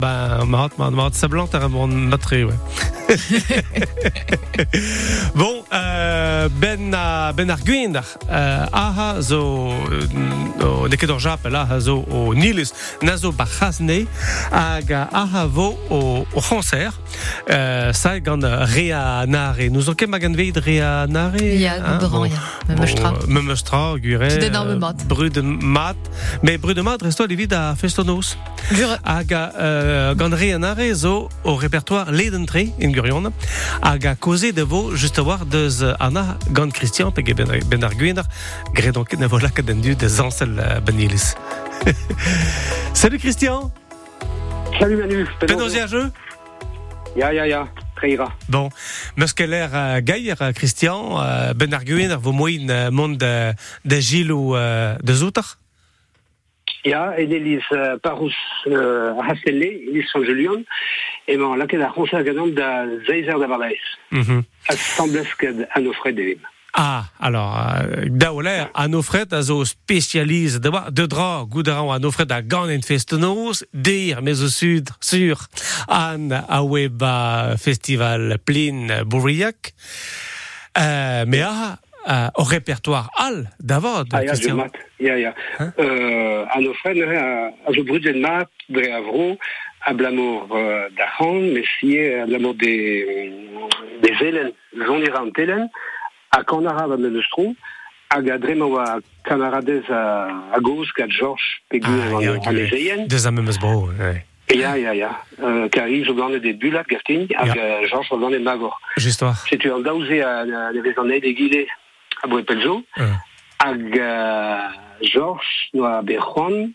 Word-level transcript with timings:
Ben, 0.00 0.46
mat, 0.46 0.76
mat, 0.78 0.94
mat, 0.94 1.16
sablant 1.18 1.50
ar 1.58 1.68
bon 1.68 1.88
matre, 1.88 2.44
ouais. 2.46 2.54
bon, 5.34 5.64
euh, 5.72 5.87
ben, 6.60 6.94
a, 6.94 7.32
ben 7.32 7.50
ar 7.50 7.58
gwendar, 7.64 8.04
euh, 8.30 8.66
aha 8.70 9.20
zo, 9.20 9.72
euh, 9.90 10.64
o 10.64 10.88
neket 10.88 11.10
ur 11.10 11.20
japel, 11.20 11.56
aha 11.56 11.78
zo 11.80 12.04
o 12.08 12.32
nilis, 12.34 12.72
na 13.00 13.16
zo 13.16 13.32
bar 13.32 13.48
chasne, 13.48 14.06
hag 14.50 14.92
aha 14.92 15.46
vo 15.46 15.78
o, 15.88 16.26
o 16.32 16.40
chancer, 16.40 16.92
euh, 17.50 17.92
sa 17.92 18.18
gant 18.20 18.44
rea 18.74 19.24
nare. 19.26 19.68
Nous 19.70 19.94
ket 19.94 20.08
ma 20.08 20.18
gant 20.18 20.36
veid 20.36 20.56
rea 20.56 21.06
nare? 21.06 21.42
Ya, 21.42 21.76
ya. 21.76 21.98
Gure. 23.98 24.28
Tout 24.28 24.78
mat. 24.78 25.06
Bru 25.06 25.30
de 25.30 25.42
mat. 25.42 25.96
Mais 26.42 26.58
bru 26.58 26.74
de 26.74 26.82
mat, 26.82 27.02
resto 27.02 27.26
evit 27.28 27.52
a 27.52 27.74
festonos. 27.76 28.36
Hag 29.04 29.32
euh, 29.32 30.14
gant 30.14 30.34
re 30.34 30.54
an 30.54 30.62
are 30.62 30.94
zo 30.94 31.28
o 31.42 31.56
repertoire 31.56 32.12
ledentre 32.12 32.72
in 32.78 32.92
Gurion 32.92 33.32
hag 33.80 34.06
a 34.06 34.14
koze 34.14 34.52
de 34.52 34.64
vo 34.64 34.96
just 34.96 35.18
a 35.18 35.22
war 35.22 35.46
deus 35.46 35.82
euh, 35.88 35.96
ana 36.00 36.36
gant 36.50 36.70
Christian 36.70 37.10
pe 37.10 37.22
ben, 37.22 37.48
ben 37.66 37.84
ar 37.84 37.94
gwendar 37.94 38.26
gre 38.74 38.92
donc 38.92 39.12
ne 39.18 39.26
vola 39.26 39.50
ket 39.50 39.66
den 39.66 39.80
du 39.80 39.94
de 39.94 40.08
zansel 40.08 40.58
uh, 40.58 40.80
benilis. 40.80 41.34
Salut 42.94 43.18
Christian, 43.18 43.70
Salut 44.78 44.96
Manu. 44.96 45.26
a 45.42 45.86
jeu 45.86 46.10
Ya, 47.16 47.32
ya, 47.32 47.46
ya. 47.46 47.68
Très 47.96 48.12
ira. 48.12 48.32
Bon, 48.48 48.70
meus 49.16 49.32
keller 49.32 49.68
uh, 49.72 50.00
gair 50.00 50.36
uh, 50.40 50.52
Christian, 50.52 51.18
ben 51.56 51.74
ar 51.74 51.84
gwendar 51.84 52.20
vo 52.20 52.32
moin 52.32 52.68
uh, 52.70 52.90
mont 52.92 53.16
de, 53.18 54.00
Gilles 54.00 54.30
ou 54.30 54.54
de 54.54 55.12
Zoutar 55.12 55.57
Ya, 56.84 57.14
et 57.18 57.24
Elis 57.24 57.62
uh, 57.72 57.98
Parous 58.02 58.32
uh, 58.66 59.20
Hastelle, 59.28 59.62
Elis 59.62 60.06
San 60.12 60.24
Julian, 60.24 60.62
et 61.26 61.36
bon, 61.36 61.54
là, 61.54 61.66
qu'elle 61.66 61.82
a 61.82 61.88
conseillé 61.88 62.18
à 62.18 62.22
Gadam 62.22 62.50
da 62.52 62.86
Zeiser 63.06 63.38
da 63.38 63.46
Bardais. 63.46 63.80
-hmm. 64.12 64.42
Assemblès 64.68 65.34
qu'elle 65.34 65.68
a 65.74 65.80
nos 65.80 65.92
frais 65.92 66.12
de 66.12 66.22
vim. 66.22 66.42
Ah, 66.74 67.06
alors, 67.18 67.58
euh, 67.58 68.04
daoler, 68.08 68.66
a 68.74 69.42
zo 69.42 69.64
spécialise 69.64 70.60
de, 70.60 70.70
de 70.90 71.06
dra 71.06 71.44
goudaran 71.44 71.90
an 71.90 72.04
ofret 72.04 72.30
a 72.30 72.42
gant 72.42 72.68
en 72.68 72.82
festenos, 72.82 73.64
dir, 73.72 74.22
mais 74.22 74.42
au 74.42 74.48
sud, 74.48 74.88
sur, 75.00 75.48
an 75.88 76.30
a 76.30 76.62
weba 76.62 77.56
festival 77.56 78.38
plin 78.44 79.02
bourriac, 79.04 79.74
euh, 80.78 81.24
mais 81.26 81.42
a, 81.42 81.78
euh, 82.08 82.28
au 82.36 82.42
répertoire 82.44 83.10
al, 83.18 83.50
d'avod, 83.60 84.06
Ah, 84.12 84.22
je 84.34 84.52
mat. 84.52 84.70
Hein? 85.58 85.72
Euh, 85.78 86.44
a 86.54 87.72
zo 87.72 87.82
brud 87.84 88.06
en 88.08 88.18
mat, 88.20 88.48
dre 88.68 88.92
avro, 88.92 89.38
a 89.86 89.92
blamour 89.94 90.48
euh, 90.52 90.88
da 90.96 91.06
han, 91.18 91.40
mais 91.54 91.64
si 91.80 91.98
a 91.98 92.26
blamour 92.26 92.54
des, 92.54 93.32
des 94.02 94.16
elen, 94.26 94.52
ira 94.74 95.20
an 95.20 95.30
telen, 95.32 95.68
a 96.30 96.42
kanara 96.44 96.86
va 96.86 96.96
me 96.96 97.08
neustro, 97.10 97.54
hag 98.10 98.28
a 98.30 98.38
drema 98.38 98.64
oa 98.66 99.00
kamaradez 99.24 99.84
a, 99.90 100.28
a 100.54 100.60
goz 100.60 100.90
kat 100.92 101.10
Georges 101.10 101.60
pegur 101.70 101.90
Ah, 102.12 102.16
an, 102.16 102.20
ya, 102.22 102.32
an 102.32 102.40
gure. 102.52 102.66
ezeien. 102.66 103.06
Deus 103.06 103.26
a 103.26 103.30
memes 103.30 103.58
bro, 103.58 103.88
ouais. 103.98 104.24
Ya, 104.54 104.76
ya, 104.78 104.94
ya. 104.94 105.10
Euh, 105.42 105.68
Kari, 105.68 106.04
zo 106.04 106.14
gant 106.14 106.30
de 106.30 106.52
bulat 106.54 106.86
gartin, 106.88 107.26
hag 107.36 107.54
yeah. 107.54 107.86
Georges 107.88 108.08
zo 108.08 108.16
gant 108.18 108.32
e 108.32 108.38
magor. 108.38 108.78
An 108.96 109.00
aide 109.02 109.20
gile 109.22 109.36
a 109.36 109.66
boe 110.28 111.06
pelzo, 111.06 111.26
Euh. 111.26 111.26
hag 111.28 111.87
uh, 113.94 114.72
Georges 115.02 115.70
no 115.74 115.84
a 115.84 116.02
be 116.02 116.16
Juan, 116.16 116.74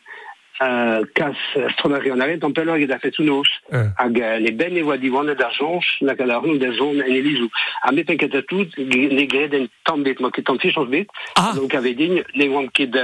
uh, 0.60 1.04
kas 1.16 1.36
stronari 1.76 2.12
an 2.12 2.22
aret 2.22 2.44
an 2.44 2.54
pelo 2.54 2.74
hag 2.74 2.88
da 2.88 3.00
fet. 3.00 3.20
Euh. 3.20 3.90
Hag 3.98 4.20
ne 4.42 4.52
ben 4.52 4.78
e 4.78 4.84
oa 4.84 4.98
diwan 4.98 5.34
da 5.36 5.50
Georges, 5.52 6.02
na 6.02 6.16
kad 6.16 6.30
ar 6.30 6.44
nou 6.44 6.58
da 6.58 6.72
zon 6.74 7.02
en 7.02 7.12
elizou. 7.12 7.50
A 7.84 7.92
met 7.92 8.06
pen 8.06 8.18
ket 8.18 8.36
a 8.36 8.42
tout, 8.42 8.78
ne 8.78 9.26
gred 9.28 9.54
en 9.54 9.68
ma 10.20 10.30
ket 10.32 10.50
an 10.50 10.60
fichans 10.60 10.90
bet, 10.90 11.08
donc 11.56 11.74
ave 11.74 11.96
din, 11.96 12.24
ne 12.34 12.50
oan 12.50 12.70
ket 12.72 12.96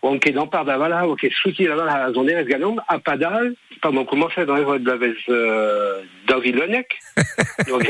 oan 0.00 0.18
ket 0.18 0.34
d'ampar 0.34 0.64
da 0.64 0.78
vala, 0.80 1.02
oan 1.06 1.16
ket 1.16 1.32
souti 1.42 1.66
da 1.68 1.76
vala 1.76 2.10
a 2.88 2.98
padal, 2.98 3.54
pa 3.80 3.90
man 3.90 4.06
komanse 4.06 4.46
dan 4.46 4.60
evo 4.60 4.78
da 4.78 4.96
vez 4.96 5.16
uh, 5.28 6.00
da 6.26 6.38
vilonek, 6.38 6.96
donc 7.68 7.84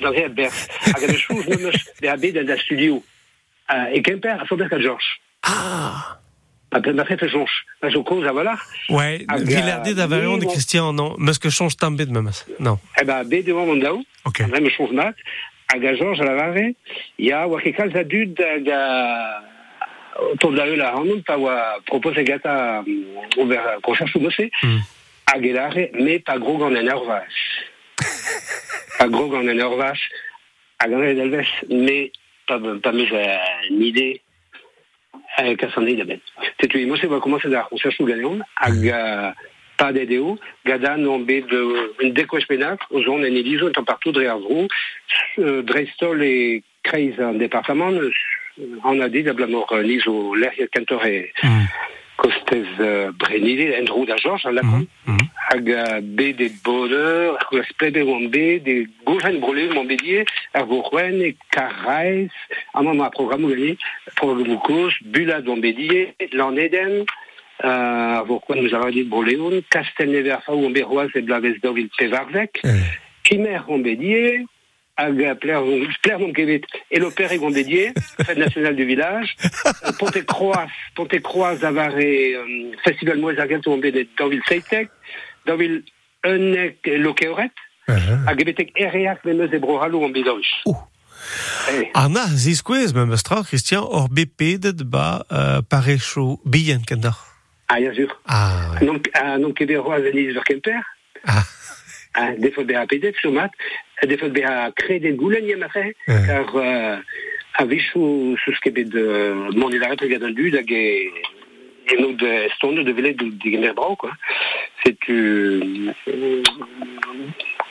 da 0.00 0.10
re 0.10 0.24
a 0.24 0.28
bers. 0.28 0.66
Hag 0.92 1.02
a 1.02 1.06
de 1.06 1.18
chouz 1.18 1.46
nemes 1.46 1.78
de 2.00 2.08
a 2.08 2.16
bet 2.16 2.46
da 2.46 2.56
studio. 2.56 3.02
Uh, 3.70 3.94
e 3.94 4.02
kemper 4.02 4.40
a 4.42 4.46
sober 4.46 4.68
kat 4.68 4.80
Georges. 4.80 5.06
ah, 5.46 6.18
A 6.72 6.80
pen 6.80 6.96
da 6.96 7.04
fet 7.04 7.22
a 7.22 7.28
jonch. 7.28 7.52
A 7.80 7.90
zo 7.90 8.02
koz 8.02 8.24
a 8.26 8.32
vala. 8.32 8.56
ouais, 8.88 9.24
Hag, 9.28 9.44
Villardet 9.46 9.92
euh, 9.92 9.94
d'Avarion 9.94 10.38
de. 10.38 10.46
Christian, 10.46 10.92
non, 10.92 11.14
meus 11.18 11.38
que 11.38 11.50
change 11.50 11.76
tambet 11.76 12.06
de 12.06 12.12
memes, 12.12 12.46
non. 12.58 12.78
E 13.00 13.04
ba 13.04 13.22
bet 13.24 13.44
de 13.44 13.52
oan 13.52 13.70
an 13.70 13.80
daou, 13.80 14.02
Ok. 14.24 14.40
Même 14.48 14.70
chose 14.70 14.92
mat. 14.92 15.14
Hag 15.68 15.84
a 15.84 15.94
Georges 15.96 16.20
a 16.20 16.24
la 16.24 17.46
oa 17.46 17.60
ket 17.60 17.76
kalz 17.76 17.94
a 17.94 18.04
dud 18.04 18.38
hag 18.40 18.68
a 18.68 19.51
autour 20.16 20.52
da 20.54 20.66
eul 20.66 20.80
a 20.82 20.92
hanon 20.96 21.22
pa 21.26 21.36
oa 21.36 21.78
propose 21.86 22.24
gata 22.24 22.82
um, 22.86 23.18
ober 23.38 23.78
koncherch 23.82 24.16
ou 24.16 24.20
mosse, 24.20 24.50
Mm. 24.62 24.80
hag 25.32 25.46
e 25.46 25.52
lare, 25.52 25.90
me 25.94 26.18
pa 26.20 26.38
grog 26.38 26.62
an 26.62 26.76
en 26.76 26.90
ur 26.92 27.06
vas. 27.06 27.38
pa 28.98 29.06
grog 29.08 29.34
an 29.34 29.48
en 29.48 29.60
ur 29.60 29.76
vas, 29.76 30.00
hag 30.78 30.92
an 30.92 31.04
e 31.06 31.14
delvez, 31.14 31.48
me 31.68 32.10
pa, 32.46 32.58
pa 32.82 32.92
mez 32.92 33.12
a 33.12 33.24
nide 33.70 34.20
euh, 35.38 35.54
kas 35.56 35.76
an 35.76 35.88
eid 35.88 36.00
a 36.00 36.04
bet. 36.04 36.34
Tetu 36.58 36.78
e 36.78 36.86
mosse 36.86 37.08
oa 37.08 37.20
komanse 37.20 37.48
da 37.48 37.64
koncherch 37.70 38.00
ou 38.00 38.06
ganeon, 38.10 38.42
hag 38.60 38.84
a 38.92 39.02
pa 39.80 39.92
dedeo, 39.96 40.36
gada 40.68 40.96
non 40.96 41.24
bet 41.24 41.48
de 41.48 41.62
un 42.04 42.12
dekoech 42.12 42.46
penak, 42.46 42.84
o 42.90 43.00
zon 43.02 43.24
en 43.24 43.40
elizo 43.40 43.70
en 43.72 43.84
partout 43.88 44.12
dre 44.12 44.28
ar 44.28 44.38
vro, 44.42 44.66
euh, 45.38 45.62
dreistol 45.62 46.22
e 46.22 46.34
kreiz 46.84 47.18
an 47.18 47.38
departament, 47.40 47.98
an 48.84 49.00
a 49.00 49.08
dit 49.08 49.26
ablamor 49.28 49.66
euh, 49.72 49.82
niz 49.82 50.06
o 50.06 50.34
lerriet 50.34 50.70
kantor 50.70 51.06
e 51.06 51.30
Mm. 51.42 51.66
kostez 52.16 52.66
euh, 52.78 53.10
brenile, 53.18 53.74
en 53.80 53.84
drou 53.84 54.04
da 54.06 54.16
Georges, 54.16 54.44
an 54.46 54.52
lakon, 54.54 54.86
Mm. 55.06 55.12
Mm. 55.12 55.28
hag 55.48 55.70
a 55.70 56.00
bet 56.00 56.36
de 56.38 56.50
bonheur, 56.62 57.36
hag 57.40 57.58
a 57.58 57.64
splebe 57.64 58.04
oan 58.04 58.28
bet, 58.30 58.64
de 58.64 58.86
gojan 59.04 59.40
brole 59.40 59.68
oan 59.74 59.86
bedier, 59.88 60.24
ar 60.52 60.66
vorwen 60.66 61.20
e 61.22 61.34
karraiz, 61.50 62.30
an 62.74 62.84
man 62.84 62.96
ma 62.96 63.08
programmou 63.10 63.50
gani, 63.50 63.76
programmou 64.14 64.60
koz, 64.62 64.94
bulad 65.02 65.48
oan 65.48 65.60
bedier, 65.60 66.12
lan 66.30 66.56
eden, 66.58 67.04
nous 67.62 68.74
avons 68.74 68.90
dit 68.90 69.04
broleon, 69.04 69.62
kastel 69.68 70.10
never 70.10 70.38
fa 70.44 70.52
oan 70.54 70.72
beroaz 70.72 71.10
e 71.14 71.20
blavez 71.22 71.58
dovil 71.62 71.88
pevarzek, 71.96 72.60
Euh. 72.64 72.84
Kimer 73.22 73.62
oan 73.68 73.82
bedier, 74.98 75.04
hag 75.04 75.22
a 75.24 75.34
pler, 75.34 75.62
pler 76.02 76.18
non 76.18 76.32
kevet, 76.32 76.64
e 76.90 76.98
lo 76.98 77.10
pere 77.10 77.38
oan 77.38 77.52
bedier, 77.52 77.92
fête 78.20 78.38
nationale 78.38 78.76
du 78.76 78.84
village, 78.84 79.36
euh, 79.84 79.92
Ponte 79.98 80.24
Croaz 81.22 81.62
avare 81.64 82.34
euh, 82.36 82.72
festival 82.84 83.18
moez 83.18 83.38
agent 83.38 83.66
oan 83.66 83.80
bet 83.80 84.08
dovil 84.18 84.42
seitek, 84.48 84.90
dovil 85.46 85.82
unnek 86.24 86.78
lokeoret, 86.98 87.52
Uh-huh. 87.88 88.22
hag 88.28 88.38
ebetek 88.40 88.70
ereak 88.78 89.24
memeus 89.24 89.50
e 89.52 89.58
brohalo. 89.58 89.98
Oh. 90.66 90.86
Eh, 91.68 91.90
Anna, 91.94 92.28
ziskwez, 92.28 92.92
me 92.94 93.04
mestra, 93.06 93.42
Christian, 93.42 93.82
or 93.82 94.08
bepedet 94.08 94.84
ba 94.88 95.24
uh, 95.28 95.62
parecho 95.66 96.38
bihan 96.46 96.84
kendar. 96.86 97.18
ah, 97.66 97.80
ya 97.80 97.92
zur. 97.92 98.14
Ah, 98.24 98.78
ouais. 98.78 98.86
Non, 98.86 99.00
ah, 99.14 99.36
non 99.36 99.52
ket 99.52 99.68
roaz 99.76 100.04
en 100.06 100.16
iz 100.16 100.36
ur 100.36 100.44
kemper, 100.44 100.78
Ah, 101.26 101.42
ah, 102.14 102.30
defot 102.38 102.64
be 102.64 102.74
a 102.76 102.86
pedet 104.02 104.18
chomat, 104.18 104.32
defot 104.32 104.32
be 104.32 104.42
a 104.42 104.72
kredet 104.72 105.16
goulen 105.16 105.46
yem 105.46 105.62
afe, 105.62 105.94
car 106.06 106.56
euh, 106.56 106.96
a 107.54 107.64
vichou 107.64 108.36
sous 108.44 108.58
ket 108.60 108.74
bet 108.74 108.88
de 108.90 109.32
mon 109.54 109.70
ilaret 109.70 110.00
regard 110.00 110.24
an 110.24 110.34
dud 110.34 110.54
hag 110.54 110.70
e 110.70 111.10
e 111.86 111.96
nou 112.00 112.14
de 112.14 112.48
stonde 112.54 112.84
de 112.84 112.92
velet 112.92 113.14
de 113.14 113.30
gemer 113.38 113.74
brau, 113.74 113.96
quoi. 113.96 114.12
C'est 114.84 114.98
tu... 115.00 115.60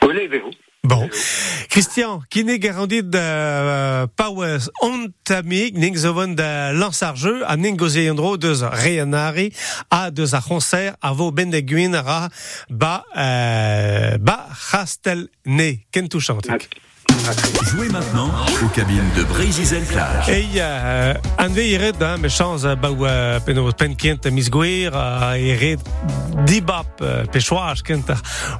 Ole 0.02 0.28
vero. 0.28 0.50
Bon. 0.84 1.08
Christian, 1.70 2.22
qui 2.28 2.44
n'est 2.44 2.58
garanti 2.58 3.02
de 3.02 4.04
uh, 4.04 4.06
Powers 4.16 4.70
ontamik, 4.82 5.76
ning 5.78 5.96
zovon 5.96 6.34
de 6.36 6.72
lansarjeu, 6.76 7.42
a 7.46 7.56
ning 7.56 7.78
goze 7.80 8.04
yandro 8.04 8.36
deus 8.36 8.62
reanari, 8.62 9.52
a 9.90 10.10
deus 10.10 10.34
a 10.34 10.40
concert, 10.40 10.96
a 11.00 11.12
vo 11.12 11.30
ben 11.32 11.50
de 11.50 11.62
gwin 11.62 11.94
ra 11.96 12.28
ba, 12.68 13.04
uh, 13.14 14.18
ba 14.18 14.48
chastel 14.70 15.28
ne, 15.46 15.78
kentou 15.90 16.20
chantik. 16.20 16.68
Ah. 16.68 16.91
Jouez 17.70 17.88
maintenant 17.88 18.30
aux 18.64 18.68
cabines 18.68 19.08
de 19.16 19.22
Brésil 19.22 19.84
Plage. 19.88 20.28
Et 20.28 20.58
uh, 20.58 21.14
an 21.38 21.54
ve 21.54 21.68
iret 21.70 21.94
da 21.98 22.16
me 22.18 22.28
chans 22.28 22.64
uh, 22.66 22.74
ba 22.74 22.90
uh, 22.90 23.38
pen 23.46 23.60
o 23.62 23.70
pen 23.70 23.94
kent 23.94 24.26
mis 24.34 24.50
gwer 24.50 24.90
uh, 24.90 25.38
iret 25.38 25.80
dibap 26.48 26.98
pechoaj 27.30 27.84
kent 27.86 28.10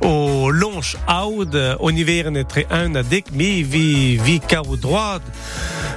o 0.07 0.51
lonch 0.55 0.95
aoud 1.11 1.55
uh, 1.59 1.75
o 1.83 1.91
niveren 1.91 2.39
etre 2.39 2.65
un 2.71 3.01
a 3.01 3.03
dek 3.03 3.33
mi 3.35 3.63
vi 3.63 4.19
vi 4.23 4.39
kao 4.39 4.77
droad 4.77 5.27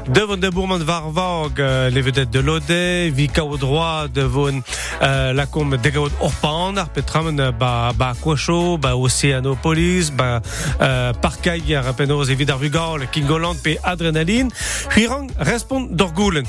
devon 0.10 0.40
de 0.42 0.50
bourman 0.50 0.86
varvag 0.86 1.62
uh, 1.62 1.88
le 1.94 2.02
vedet 2.02 2.32
de 2.34 2.42
lode 2.42 3.12
vi 3.14 3.28
kao 3.28 3.58
droad 3.62 4.14
devon 4.14 4.64
uh, 4.64 5.32
la 5.38 5.46
kom 5.46 5.78
degaod 5.78 6.18
orpan 6.20 6.82
ar 6.82 6.90
petramen 6.94 7.40
uh, 7.40 7.52
ba 7.54 7.94
ba 7.94 8.14
Quacho 8.22 8.78
ba 8.82 8.96
Oceanopolis 8.98 10.10
ba 10.18 10.42
uh, 10.42 11.14
parkai 11.22 11.62
ar 11.78 11.94
penoz 11.94 12.34
evit 12.56 12.76
ar 12.76 12.98
vugal 12.98 13.10
Kingoland 13.10 13.62
pe 13.62 13.78
adrenaline 13.82 14.50
Huirang 14.90 15.32
respond 15.38 15.90
d'orgoulen. 15.98 16.46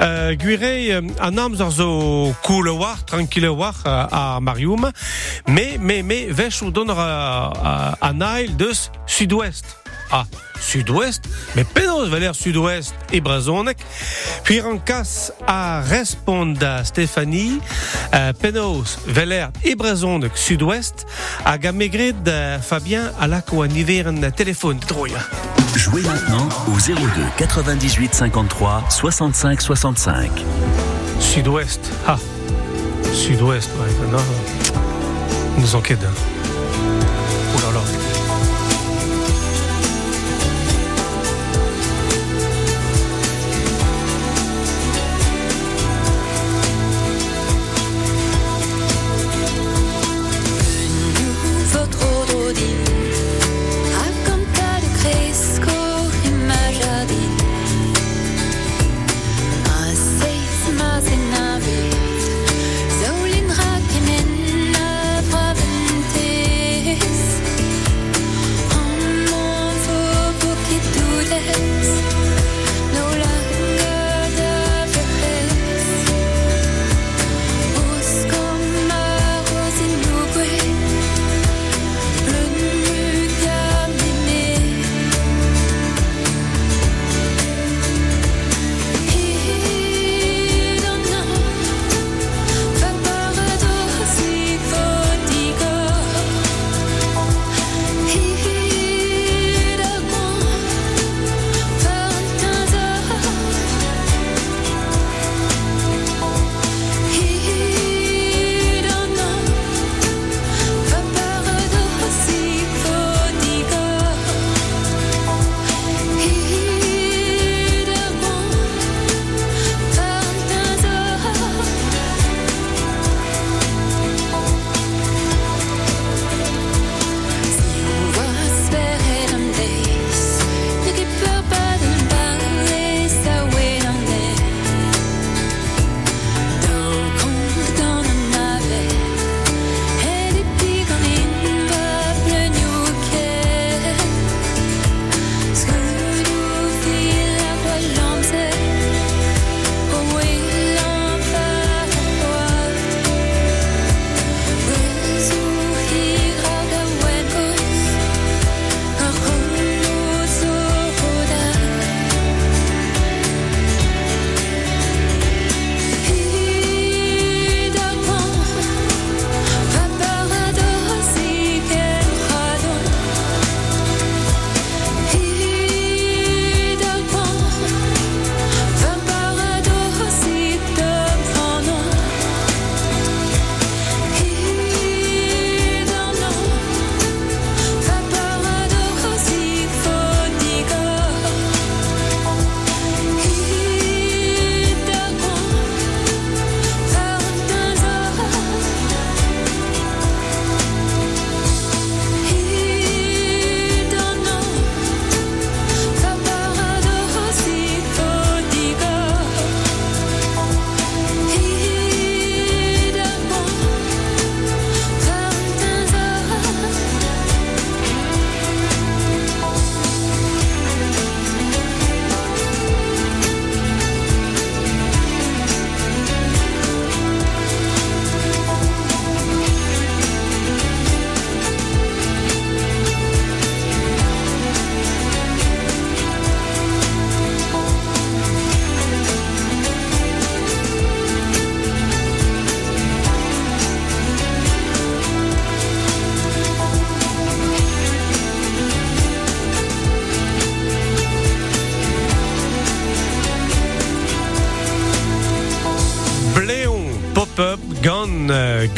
Uh, 0.00 0.36
Guire 0.36 1.00
uh, 1.00 1.10
an 1.18 1.38
amzer 1.38 1.70
zo 1.70 2.32
cool 2.42 2.76
war, 2.76 2.98
tranquille 3.04 3.54
war 3.54 3.74
uh, 3.84 4.06
a 4.10 4.40
Marium, 4.40 4.90
me, 5.44 5.78
me, 5.78 6.02
me, 6.02 6.34
vech 6.34 6.62
ou 6.62 6.70
donner 6.70 6.96
uh, 6.96 7.50
uh, 7.50 7.92
an 7.98 8.22
ail 8.22 8.56
deus 8.56 8.90
sud-ouest. 9.06 9.87
Ah, 10.10 10.24
sud-ouest, 10.60 11.22
mais 11.54 11.64
penaos 11.64 12.08
valer 12.08 12.34
sud-ouest 12.34 12.94
e 13.12 13.20
brazonek. 13.20 13.78
Puis 14.44 14.60
en 14.62 14.78
cas 14.78 15.30
a 15.46 15.82
respond 15.82 16.54
a 16.62 16.84
Stéphanie, 16.84 17.60
uh, 18.12 18.32
penaos 18.40 18.98
valer 19.06 19.48
e 19.64 19.74
brazonek 19.74 20.36
sud-ouest, 20.36 21.06
a 21.44 21.58
gamegred 21.58 22.26
uh, 22.26 22.60
Fabien 22.62 23.12
a 23.20 23.26
la 23.26 23.42
niveren 23.68 24.32
téléphone 24.32 24.78
droia. 24.88 25.20
Jouez 25.76 26.02
maintenant 26.02 26.48
au 26.68 26.78
02 26.78 26.96
98 27.36 28.14
53 28.14 28.84
65 28.90 29.60
65. 29.60 30.30
Sud-ouest. 31.20 31.80
Ah, 32.06 32.18
sud-ouest, 33.12 33.70
ouais. 33.78 34.10
Non, 34.10 34.22
nous 35.58 35.74
enquête. 35.74 35.98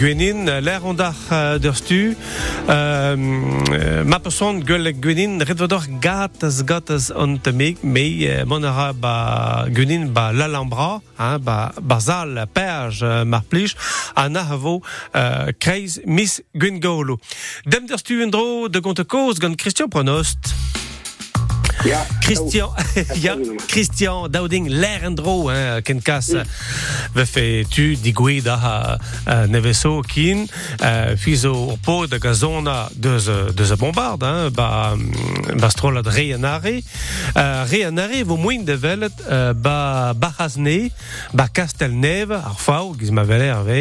Gwenin, 0.00 0.45
l'air 0.61 0.85
on 0.85 0.95
dar 0.95 1.14
uh, 1.30 1.59
der 1.61 1.75
stu, 1.75 2.16
uh, 2.69 3.16
ma 4.04 4.19
person 4.19 4.62
gueule 4.64 4.95
gwenin, 4.97 5.42
redvodor 5.45 5.85
gatas 6.00 6.62
gatas 6.64 7.11
on 7.12 7.37
te 7.40 7.52
meg, 7.52 7.83
me 7.85 8.07
uh, 8.25 8.47
mon 8.49 8.64
ara 8.64 8.95
ba 8.97 9.12
gwenin 9.69 10.09
ba 10.16 10.30
l'alambra, 10.33 11.02
hein, 11.21 11.37
ba, 11.45 11.59
ba 11.76 12.00
zal 12.00 12.40
perge 12.52 13.25
mar 13.28 13.45
plij, 13.49 13.76
an 14.16 14.40
a 14.40 14.47
havo 14.49 14.78
uh, 14.80 15.52
kreiz 15.61 16.00
mis 16.04 16.40
gwen 16.57 16.80
golo. 16.80 17.21
Dem 17.69 17.85
der 17.87 18.00
stu 18.00 18.23
en 18.25 18.33
dro 18.33 18.69
de 18.73 18.80
gont 18.80 19.04
koz 19.04 19.38
gant 19.38 19.61
Christian 19.61 19.92
Pronost. 19.92 20.79
Ja. 21.84 22.06
Christian, 22.20 22.70
ja. 23.14 23.37
Christian 23.66 24.30
Dowding, 24.30 24.68
l'air 24.68 25.02
en 25.02 25.14
dro, 25.14 25.49
hein, 25.49 25.82
ken 25.82 26.02
kas, 26.02 26.28
ve 27.14 27.25
fe 27.26 27.44
tu 27.72 27.94
digwe 28.02 28.40
da 28.44 28.56
ha 28.60 28.75
uh, 28.96 29.46
neveso 29.49 30.00
kin, 30.04 30.44
fizo 31.20 31.78
po 31.84 32.04
da 32.06 32.18
gazona 32.20 32.88
deus, 32.92 33.28
euh, 33.32 33.49
deus 33.56 33.72
bombard, 33.80 34.22
hein, 34.22 34.52
ba, 34.52 34.92
mm, 34.96 35.56
ba 35.60 35.70
strolad 35.72 36.06
reanare. 36.06 36.82
Uh, 37.32 37.64
reanare 37.70 38.25
vo 38.28 38.37
moin 38.37 38.64
de 38.64 38.76
velet 38.76 39.25
ba 39.62 40.12
Bahazne, 40.12 40.90
ba 41.32 41.49
Castelneve, 41.49 42.37
ar 42.37 42.60
fau, 42.60 42.92
giz 42.99 43.10
ma 43.10 43.25
veler 43.25 43.64
ve, 43.64 43.80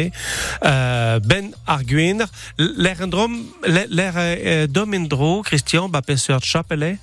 ben 1.28 1.52
ar 1.64 1.84
gwener, 1.84 2.32
l'air 2.56 3.04
en 3.04 3.12
drom, 3.12 3.36
l'air 3.66 4.16
uh, 4.16 4.64
dom 4.70 4.96
en 4.96 5.06
dro, 5.08 5.40
Christian, 5.44 5.88
ba 5.92 6.00
peseur 6.00 6.40
chapelle, 6.40 6.96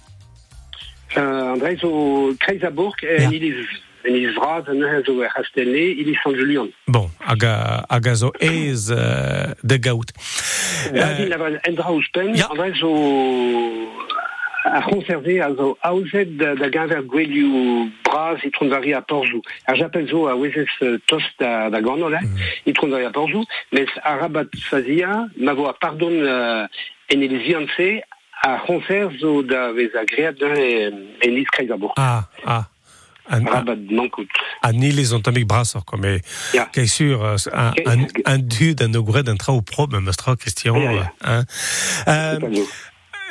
Uh, 1.16 1.52
André 1.54 1.78
zo 1.78 2.34
en 3.02 3.32
il 3.32 3.44
is 3.44 3.80
en 4.04 4.16
en 4.84 5.04
zo 5.04 5.22
er 5.22 5.30
Julian. 6.36 6.70
Bon, 6.86 7.10
hag 7.18 7.44
a, 7.44 7.84
hag 7.88 8.08
a 8.08 8.16
zo 8.16 8.30
ez 8.32 8.90
uh, 8.90 9.52
de 9.62 9.78
gaout. 9.80 10.12
Da 10.94 11.14
din 11.14 11.28
lavan 11.28 11.60
en 11.60 11.76
Ja. 12.36 12.50
Zo 12.74 12.92
a 14.64 14.82
conservé 14.82 15.40
a 15.42 15.54
zo 15.56 15.78
aouzet 15.80 16.38
da, 16.38 16.56
da 16.56 16.70
gaver 16.70 17.04
gwelioù 17.08 17.90
braz 18.02 18.44
a. 19.06 19.42
Ar 19.64 19.78
zo 20.08 20.28
a 20.28 20.36
wezes 20.36 20.72
euh, 20.82 21.00
tost 21.06 21.34
da, 21.38 21.70
da 21.70 21.80
ganola, 21.82 22.20
a 23.06 23.12
mes 23.70 23.92
a 24.04 24.18
rabat 24.18 24.48
fazia, 24.70 25.30
ma 25.36 25.54
vo 25.54 25.68
a 25.68 25.74
pardon 25.74 26.12
uh, 26.12 26.68
en 27.08 27.22
il 27.22 27.42
zianse 27.46 28.04
a 28.42 28.58
conserve 28.66 29.18
zo 29.18 29.42
da 29.46 29.72
vez 29.74 29.94
a 29.96 30.04
great 30.06 30.40
da 30.40 30.48
en, 30.54 31.34
lis 31.34 31.50
Kreisaburg. 31.50 31.92
Ah, 31.98 32.24
ah. 32.46 32.64
An, 33.30 33.48
an, 33.48 33.54
Rabat 33.54 33.90
mankout. 33.92 34.28
an 34.62 34.84
ili 34.84 35.04
zont 35.06 35.28
amik 35.28 35.46
brasor, 35.48 35.82
kom 35.84 36.04
e, 36.06 36.20
Ja. 36.54 36.66
kei 36.72 36.88
sur, 36.88 37.24
an, 37.52 37.74
an, 37.86 38.10
an 38.24 38.48
dud 38.48 38.82
an 38.82 38.96
ogred 38.96 39.28
an 39.28 39.38
trao 39.38 39.60
prob, 39.62 39.92
me 40.00 40.12
stra 40.12 40.36
Christian. 40.36 40.80
Ja, 40.82 40.92
ja. 40.92 41.12
Hein. 41.22 41.46
Euh, 42.08 42.66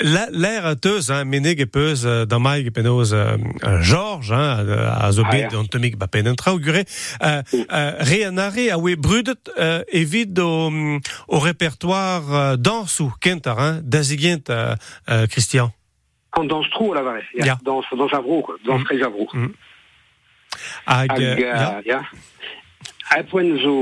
L'air 0.03 0.67
a 0.67 0.75
teus, 0.77 1.09
hein, 1.11 1.25
menig 1.25 1.61
e 1.61 1.67
peus, 1.67 2.03
uh, 2.05 2.25
da 2.29 2.39
mai 2.39 2.61
e 2.67 2.71
penoz 2.71 3.13
uh, 3.13 3.37
uh, 3.65 3.81
Georges, 3.83 4.31
hein, 4.31 4.69
a 4.69 5.11
zo 5.13 5.23
Ah, 5.25 5.31
bet 5.31 5.51
ja. 5.53 5.59
an 5.59 5.69
temik 5.73 5.97
ba 5.97 6.07
pen 6.07 6.27
an 6.29 6.37
trao 6.37 6.59
gure, 6.61 6.83
uh, 7.21 7.41
uh, 7.53 8.05
re 8.05 8.25
an 8.29 8.39
are 8.39 8.67
a 8.73 8.77
oe 8.77 8.97
brudet 8.97 9.49
uh, 9.57 9.81
evit 9.89 10.37
o, 10.39 10.67
um, 10.67 11.01
o 11.27 11.39
repertoire 11.41 12.25
uh, 12.29 12.57
dansou, 12.61 13.13
kentar, 13.21 13.57
hein, 13.59 13.81
da 13.85 14.03
zigent, 14.03 14.49
uh, 14.51 14.75
uh, 15.09 15.25
Christian. 15.33 15.73
En 16.37 16.45
danse 16.45 16.69
trop 16.71 16.93
la 16.93 17.03
vraie. 17.03 17.25
Ja. 17.35 17.45
Ja. 17.47 17.59
Dans, 17.63 17.83
dans 17.97 18.13
Avro, 18.13 18.43
quoi. 18.43 18.57
Dans 18.67 18.79
Mm. 18.79 18.85
très 18.85 19.03
Avro. 19.03 19.27
Mm. 19.33 19.55
Hag, 20.85 21.11
Hag, 21.11 21.21
uh, 21.21 21.39
uh, 21.41 21.81
ja. 21.85 22.03
Ja. 23.17 23.21
A 23.21 23.25
poen 23.25 23.59
zo 23.59 23.73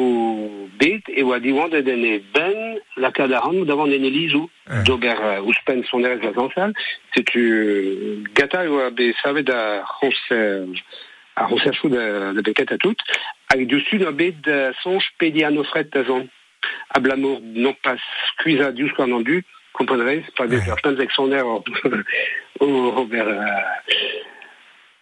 bet, 0.79 1.09
e 1.11 1.23
oa 1.27 1.41
diwant 1.43 1.75
den 1.75 2.05
e 2.07 2.23
ben 2.33 2.79
la 2.97 3.11
kadaran 3.11 3.65
davant 3.67 3.91
en 3.91 4.05
elizou. 4.07 4.49
Ja. 4.69 4.83
D'ober 4.87 5.43
ouspen 5.43 5.83
la 5.99 6.33
zansal. 6.33 6.73
Tu 7.13 8.25
gata 8.35 8.63
oa 8.71 8.91
be 8.91 9.13
savet 9.23 9.51
a 9.51 9.83
a 11.35 11.49
de 11.49 12.43
beket 12.43 12.71
a 12.73 12.79
tout. 12.79 12.97
Hag 13.51 13.67
du 13.67 13.81
sud 13.81 14.07
a 14.07 14.13
bet 14.13 14.41
de 14.43 14.73
sonj 14.83 15.03
pedi 15.19 15.45
an 15.45 15.59
ofret 15.59 15.91
da 15.91 16.05
zon. 16.05 16.29
A 16.95 17.01
blamour 17.01 17.41
non 17.43 17.75
pas 17.83 17.99
skuiza 18.33 18.71
dius 18.71 18.93
kwa 18.93 19.07
nan 19.07 19.23
du, 19.23 19.43
komponrez, 19.73 20.23
pa 20.37 20.47
des 20.47 20.59
Ouais. 20.59 20.71
ar 20.71 20.77
plein 20.77 20.97
zexoner 20.97 21.43
o 21.43 21.63
o 22.61 22.91
Robert 22.91 23.29
uh, 23.29 23.61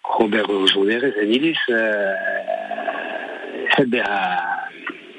Robert 0.05 0.51
Ozoneres 0.51 1.15
en 1.21 1.31
ilis 1.31 1.59
euh, 1.69 2.15
Heber 3.83 4.03
a 4.09 4.69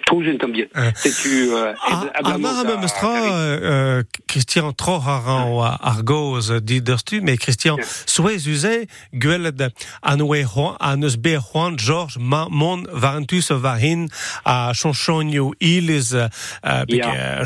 trouzen 0.06 0.38
tam 0.38 0.52
bien. 0.52 0.66
Euh. 0.76 0.92
C'est 0.96 1.12
tu 1.12 1.50
euh, 1.54 1.74
Ah, 1.86 2.38
mestra, 2.82 3.14
euh, 3.16 4.04
Christian 4.28 4.74
tro 4.74 4.96
haran 4.96 5.50
o 5.50 5.62
argoz 5.62 6.52
diderstu, 6.62 7.22
mais 7.22 7.38
Christian 7.38 7.78
Ja. 7.78 7.84
souez 8.06 8.48
uze 8.48 8.88
gweled 9.14 9.72
an 10.02 10.22
oe 10.22 10.44
Juan, 10.44 10.76
an 10.80 11.02
eus 11.04 11.16
be 11.18 11.38
Juan 11.40 11.78
George 11.78 12.18
ma, 12.20 12.48
mon 12.50 12.84
varentus 12.92 13.52
va 13.52 13.78
hin 13.80 14.08
a 14.46 14.72
chonchonio 14.74 15.54
ilis 15.60 16.14
uh, 16.14 16.28
uh, 16.64 16.84
Ja. 16.88 17.42
uh, 17.42 17.46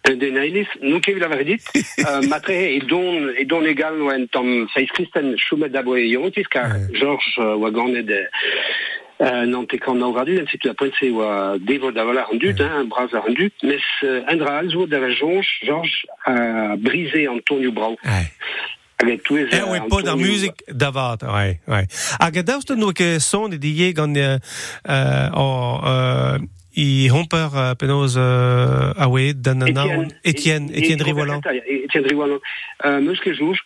George 0.00 0.16
uh, 0.16 0.20
Den 0.20 0.38
Ailis, 0.40 0.68
nou 0.82 1.00
kevi 1.04 1.20
la 1.20 1.28
verdit, 1.28 1.64
euh, 2.06 2.20
matre 2.28 2.56
e 2.76 2.80
don, 2.88 3.28
e 3.36 3.44
don 3.48 3.66
egal 3.68 4.00
oen 4.06 4.26
tam 4.32 4.68
seiz 4.74 4.90
kristen 4.96 5.34
e. 5.36 6.88
Georges 6.96 7.36
euh, 7.38 7.56
oa 7.56 7.70
ganet 7.70 8.08
de 8.08 8.20
euh, 9.20 9.44
kan 9.78 9.98
nao 10.00 10.12
vardu, 10.16 10.40
oa 11.12 11.58
devo 11.60 11.92
da 11.92 12.04
vala 12.08 12.26
rendut, 12.30 12.60
hein, 12.60 12.88
bras 12.88 13.12
a 13.12 13.20
rendut, 13.20 13.52
mes 13.62 13.86
euh, 14.04 14.22
endra 14.32 14.58
alzo 14.58 14.86
da 14.86 15.00
la 15.00 15.12
jonge, 15.12 15.46
Georges 15.62 16.06
a 16.24 16.76
brisé 16.76 17.26
Antonio 17.28 17.72
Brau. 17.72 17.96
Oe 19.00 19.80
pod 19.88 20.08
ar 20.08 20.16
ouais. 21.68 21.86
Hag 22.20 22.40
a 22.40 22.42
daoust 22.44 22.72
nou 22.76 22.92
ke 22.96 23.14
son 23.24 23.52
e 23.52 23.60
uh, 24.20 24.36
uh, 24.84 25.28
uh, 25.80 26.59
i 26.76 27.08
homper 27.10 27.50
uh, 27.54 27.74
penoz 27.74 28.16
uh, 28.16 28.92
a 28.96 29.08
oe 29.08 29.32
dan 29.34 29.62
an 29.62 29.72
naon 29.74 30.08
Etienne, 30.24 30.70
Etienne 30.74 31.02
Rivolan. 31.02 31.40
Etienne 31.66 32.06
Rivolan. 32.06 32.38
Euh, 32.84 33.00
meus 33.00 33.18
jouj, 33.34 33.58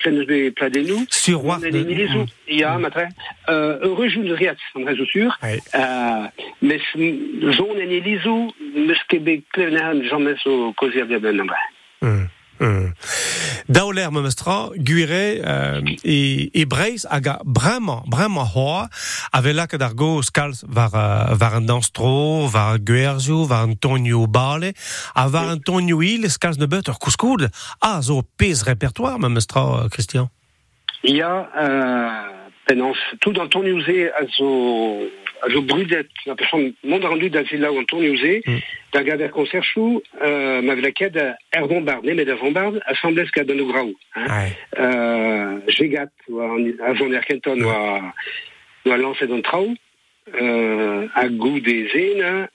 pladenou. 0.52 1.04
Sur 1.10 1.44
On 1.44 1.58
de- 1.58 1.84
matre. 2.78 3.06
Euh, 3.48 3.78
heureux 3.82 4.08
joun 4.08 4.24
de 4.24 4.34
riat, 4.34 4.56
rezo 4.74 5.04
sur. 5.06 5.36
Ouais. 5.42 5.60
Euh, 5.74 6.26
pleven 9.52 10.02
Jean 10.08 10.20
de 10.20 11.18
ben. 12.00 12.28
Mm, 12.64 12.70
mm. 12.70 12.92
Daoler 13.68 14.10
ma 14.10 14.20
mestra, 14.20 14.70
guire 14.76 15.40
euh, 15.44 15.80
e, 16.04 16.50
e 16.52 16.64
breiz 16.64 17.04
hag 17.10 17.28
a 17.28 17.38
bremañ, 17.44 18.04
bremañ 18.08 18.48
hoa, 18.54 18.88
a 19.32 19.40
vela 19.40 19.66
ket 19.66 19.82
ar 19.82 19.94
goz 19.94 20.30
kalz 20.30 20.64
var, 20.68 20.94
uh, 20.94 21.34
var 21.36 21.58
an 21.58 21.66
danstro, 21.68 22.48
var 22.48 22.78
gwerzio, 22.78 23.44
var 23.48 23.68
an 23.68 23.76
tonio 23.76 24.26
bale, 24.26 24.72
a 25.14 25.28
var 25.28 25.50
an 25.52 25.60
tonio 25.60 26.00
il, 26.02 26.24
kalz 26.40 26.58
ne 26.58 26.68
bet 26.68 26.88
ur 26.88 26.98
kouskoud, 27.00 27.48
a 27.80 28.00
zo 28.02 28.22
pez 28.36 28.64
repertoire 28.64 29.18
ma 29.18 29.28
mestra, 29.28 29.84
euh, 29.84 29.88
Christian. 29.88 30.30
Ya, 31.02 31.50
euh, 31.56 32.48
penans, 32.66 32.96
tout 33.20 33.32
dans 33.32 33.48
ton 33.48 33.62
usé 33.62 34.10
a 34.12 34.24
zo, 34.38 35.04
a 35.42 35.48
zo 35.50 35.62
brudet, 35.62 36.08
a 36.30 36.34
pechon 36.34 36.72
mond 36.82 37.04
rendu 37.04 37.28
da 37.30 37.42
zila 37.44 37.70
ou 37.72 37.78
an 37.78 37.84
ton 37.86 38.02
usé, 38.02 38.40
Mm. 38.46 38.60
da 38.92 39.02
gader 39.02 39.30
koncerchou, 39.30 40.02
euh, 40.22 40.62
ma 40.62 40.74
vlaket 40.76 41.16
er 41.16 41.66
vombard, 41.68 42.02
ne 42.04 42.14
met 42.14 42.28
er 42.28 42.36
vombard, 42.36 42.78
assemblez 42.86 43.30
ka 43.30 43.44
don 43.44 43.60
o 43.60 43.66
graou. 43.66 43.92
Hein. 44.14 44.52
Euh, 44.78 45.60
Jegat, 45.68 46.10
oa 46.30 46.44
an- 46.54 46.78
a 46.80 46.94
zon 46.96 47.12
er 47.14 47.24
kenton, 47.24 47.62
oa, 47.64 48.12
oa 48.86 48.96
lancet 48.96 49.30
an 49.30 49.42
trao, 49.42 49.74
euh, 50.34 51.08
a 51.14 51.28
gou 51.28 51.60
de 51.60 51.88
zen, 51.92 52.48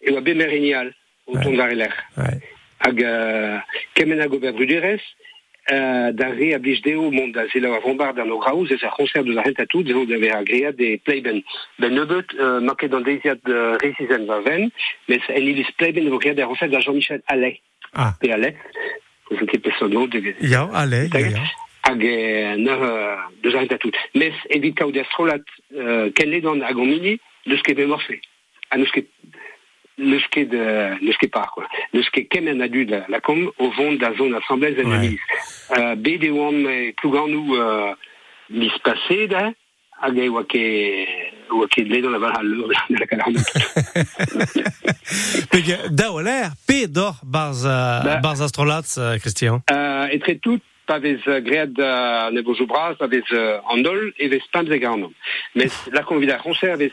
e 0.00 0.10
oa 0.12 0.20
be 0.20 0.34
merenial, 0.34 0.92
o 1.26 1.38
ton 1.40 1.56
var 1.56 1.70
eler. 1.70 1.94
Ai. 2.16 2.40
hag 2.84 3.00
uh, 3.00 3.60
kemen 3.94 4.20
a 4.20 4.26
gober 4.28 4.52
bruderez, 4.52 5.00
uh, 5.00 5.23
da 5.64 6.28
re 6.28 6.54
a 6.54 6.58
blij 6.58 6.80
deo 6.82 7.10
mont 7.10 7.34
da 7.34 7.46
zela 7.48 7.76
a 7.76 7.80
vombard 7.80 8.18
an 8.18 8.30
o 8.30 8.38
graouz 8.38 8.70
ez 8.70 8.82
a 8.82 8.88
concert 8.88 9.24
deus 9.24 9.36
a 9.36 9.42
rent 9.42 9.58
a 9.58 9.66
tout, 9.66 9.82
da 9.82 10.18
ver 10.18 10.34
a. 10.36 10.42
Ben 11.76 11.92
nebet, 11.92 12.32
uh, 12.32 12.60
market 12.60 12.94
an 12.94 13.02
deiziat 13.02 13.38
de 13.42 13.76
resizen 13.76 14.26
va 14.26 14.40
ven, 14.42 14.70
mes 15.06 15.26
en 15.26 15.42
ilis 15.42 15.70
playben 15.76 16.08
vo 16.10 16.18
great 16.18 16.36
da 16.36 16.46
recet 16.46 16.70
da 16.70 16.80
Jean-Michel 16.80 17.22
Allais. 17.26 17.60
Ah. 17.92 18.14
Pe 18.20 18.32
Allais, 18.32 18.56
zo 19.28 19.44
ket 19.44 19.62
peso 19.62 19.88
no 19.88 20.06
de 20.06 20.34
Ya, 20.38 20.68
ale, 20.72 21.08
ya, 21.12 21.18
ya. 21.18 21.42
hag 21.80 22.02
e 22.02 22.54
uh, 22.56 23.24
deus 23.42 23.54
a 23.54 23.58
rent 23.58 23.72
a 23.72 23.78
tout. 23.78 23.96
Mes 24.14 24.34
evit 24.48 24.74
kaout 24.74 24.96
er 24.96 25.04
strolat 25.04 25.42
uh, 25.72 26.12
ken 26.14 26.28
ledan 26.28 26.60
hag 26.62 26.78
an 26.78 26.86
mini, 26.86 27.18
deus 27.46 27.62
ket. 27.62 27.78
A 28.70 28.76
neus 28.76 28.90
ket 28.90 29.08
neus 29.98 30.26
ket, 30.30 30.52
uh, 30.52 30.96
neus 31.02 31.16
ket 31.18 31.30
par, 31.32 31.50
quoi. 31.52 31.66
Neus 31.92 32.08
ket 32.10 32.28
kemen 32.32 32.60
a 32.62 32.68
dud 32.68 32.90
la, 32.90 33.04
la 33.08 33.20
kom 33.20 33.46
o 33.58 33.70
vont 33.76 33.94
da 34.00 34.14
zone 34.18 34.34
assemblez 34.36 34.74
en 34.82 34.90
Ouais. 34.90 35.18
ouais. 35.70 35.78
uh, 35.78 35.94
Bede 35.96 36.30
oan 36.32 36.52
me 36.52 36.92
plouganou 37.00 37.54
uh, 37.56 37.94
lis 38.50 38.74
passé 38.82 39.26
da, 39.28 39.50
hag 40.02 40.18
e 40.18 40.28
oa 40.28 40.44
ket 40.44 41.30
ou 41.50 41.66
qui 41.68 41.80
est 41.82 42.00
dans 42.02 42.10
la 42.10 42.18
valhalla, 42.18 42.66
la 42.90 43.06
calarme. 43.06 43.36
Peg 45.50 45.68
daoler, 45.90 46.48
pe 46.66 46.86
d'or 46.86 47.20
barz, 47.22 47.66
euh, 47.66 48.00
Bah. 48.02 48.16
barz 48.16 48.40
euh, 48.98 49.18
Christian. 49.18 49.60
Euh, 49.70 50.08
et 50.10 50.18
très 50.18 50.36
tout, 50.36 50.58
pas 50.86 50.98
vez 50.98 51.18
euh, 51.28 51.40
gread 51.40 51.78
euh, 51.78 52.30
ne 52.30 52.40
vos 52.42 52.66
bras, 52.66 52.94
pas 52.94 53.06
vez 53.06 53.22
euh, 53.32 53.58
andol, 53.68 54.12
et 54.18 54.28
vez 54.28 54.40
spam 54.40 54.66
ze 54.66 54.74
garnom. 54.74 55.12
Mais 55.54 55.68
la 55.92 56.02
vez 56.02 56.26
mm, 56.26 56.92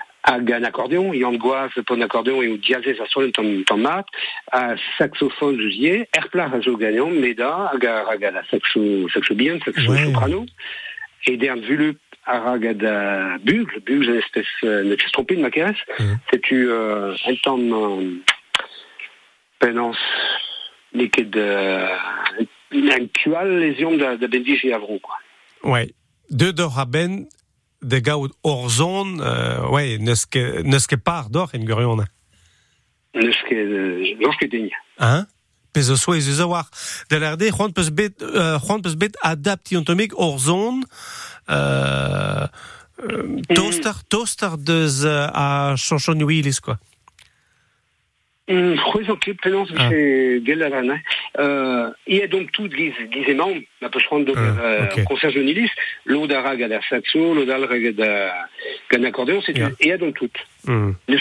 hag 0.23 0.51
an 0.53 0.63
accordéon, 0.63 1.13
et 1.13 1.23
an 1.25 1.33
goaz 1.33 1.71
pon 1.87 2.01
accordéon 2.01 2.41
et 2.41 2.47
au 2.47 2.57
diazez 2.57 2.99
a 3.01 3.05
sol 3.07 3.31
ton, 3.31 3.63
ton 3.65 3.77
mat, 3.77 4.05
a 4.51 4.75
saxophone 4.97 5.59
jouzier, 5.59 6.07
erplar 6.15 6.53
a 6.53 6.61
zo 6.61 6.77
gagnant, 6.77 7.09
meda, 7.09 7.69
hag 7.73 7.85
a 7.85 8.05
hag 8.09 8.23
a 8.25 8.31
la 8.31 8.43
saxo, 8.51 9.09
saxo 9.09 9.33
bien, 9.35 9.59
saxo 9.65 9.89
Ouais. 9.91 10.05
soprano, 10.05 10.45
et 11.27 11.37
d'ern 11.37 11.59
vulu 11.61 11.97
a 12.27 12.57
da 12.57 13.37
bugle, 13.39 13.79
bugle, 13.85 14.09
une 14.09 14.15
espèce, 14.17 14.45
euh, 14.63 14.83
ne 14.83 14.95
t'es 14.95 15.09
trompé 15.11 15.35
de 15.35 15.41
ma 15.41 15.49
caisse, 15.49 15.75
Mhm. 15.99 16.17
c'est 16.29 16.41
tu, 16.41 16.69
euh, 16.69 17.15
un 17.25 17.35
temps, 17.43 17.57
euh, 17.59 18.17
liquide, 20.93 21.29
de, 21.31 21.87
un 22.73 23.07
de 24.17 24.27
bendige 24.27 24.65
et 24.65 24.73
avro, 24.73 24.99
quoi. 24.99 25.15
Ouais. 25.63 25.89
De 26.29 26.51
d'or 26.51 26.79
a 26.79 26.85
ben, 26.85 27.25
de 27.81 27.99
gaout 27.99 28.31
hor 28.43 28.69
zon, 28.69 29.19
euh, 29.19 29.67
ouais, 29.69 29.97
neus 29.97 30.25
ket 30.25 31.03
par 31.03 31.29
d'or 31.29 31.51
en 31.55 31.59
gurion. 31.59 31.97
Neus 33.15 33.37
ket 33.47 34.51
deigne. 34.51 34.69
Hein? 34.99 35.25
Pez 35.73 35.89
o 35.89 35.95
soez 35.95 36.27
eus 36.27 36.41
a 36.41 36.47
war. 36.47 36.69
De 37.09 37.17
l'erde, 37.17 37.47
c'hoant 37.49 37.71
peus 37.71 37.89
bet, 37.91 38.21
euh, 38.21 38.59
peus 38.83 38.95
bet 38.95 39.15
adapti 39.21 39.77
antomik 39.77 40.13
hor 40.13 40.37
zon, 40.39 40.83
euh, 41.49 42.47
euh, 43.03 43.39
toaster, 43.55 44.03
toaster 44.09 44.57
deus 44.57 45.05
a 45.05 45.75
chanchon 45.77 46.19
quoi. 46.61 46.77
Mm, 48.51 48.75
C'hwez 48.75 49.09
o 49.09 49.15
ket 49.15 49.37
penans 49.41 49.67
Ah. 49.77 49.87
vise 49.89 50.41
gel 50.45 50.63
avan, 50.63 50.89
hein. 50.91 50.99
Euh, 51.39 51.89
ia 52.07 52.27
donc 52.27 52.51
tout 52.51 52.69
giz, 52.69 52.93
giz 53.11 53.29
emaon, 53.29 53.61
ma 53.81 53.89
peus 53.89 54.03
c'hoant 54.03 54.19
d'ober 54.19 54.41
Ah, 54.59 54.63
euh, 54.65 54.85
ok. 54.91 55.03
concert 55.05 55.31
journalist, 55.31 55.73
l'od 56.05 56.31
a 56.33 56.41
rag 56.41 56.61
a 56.63 56.67
da 56.67 56.81
saxo, 56.89 57.33
l'od 57.33 57.49
a 57.49 57.57
rag 57.65 57.85
a 57.85 57.91
ia 59.79 59.97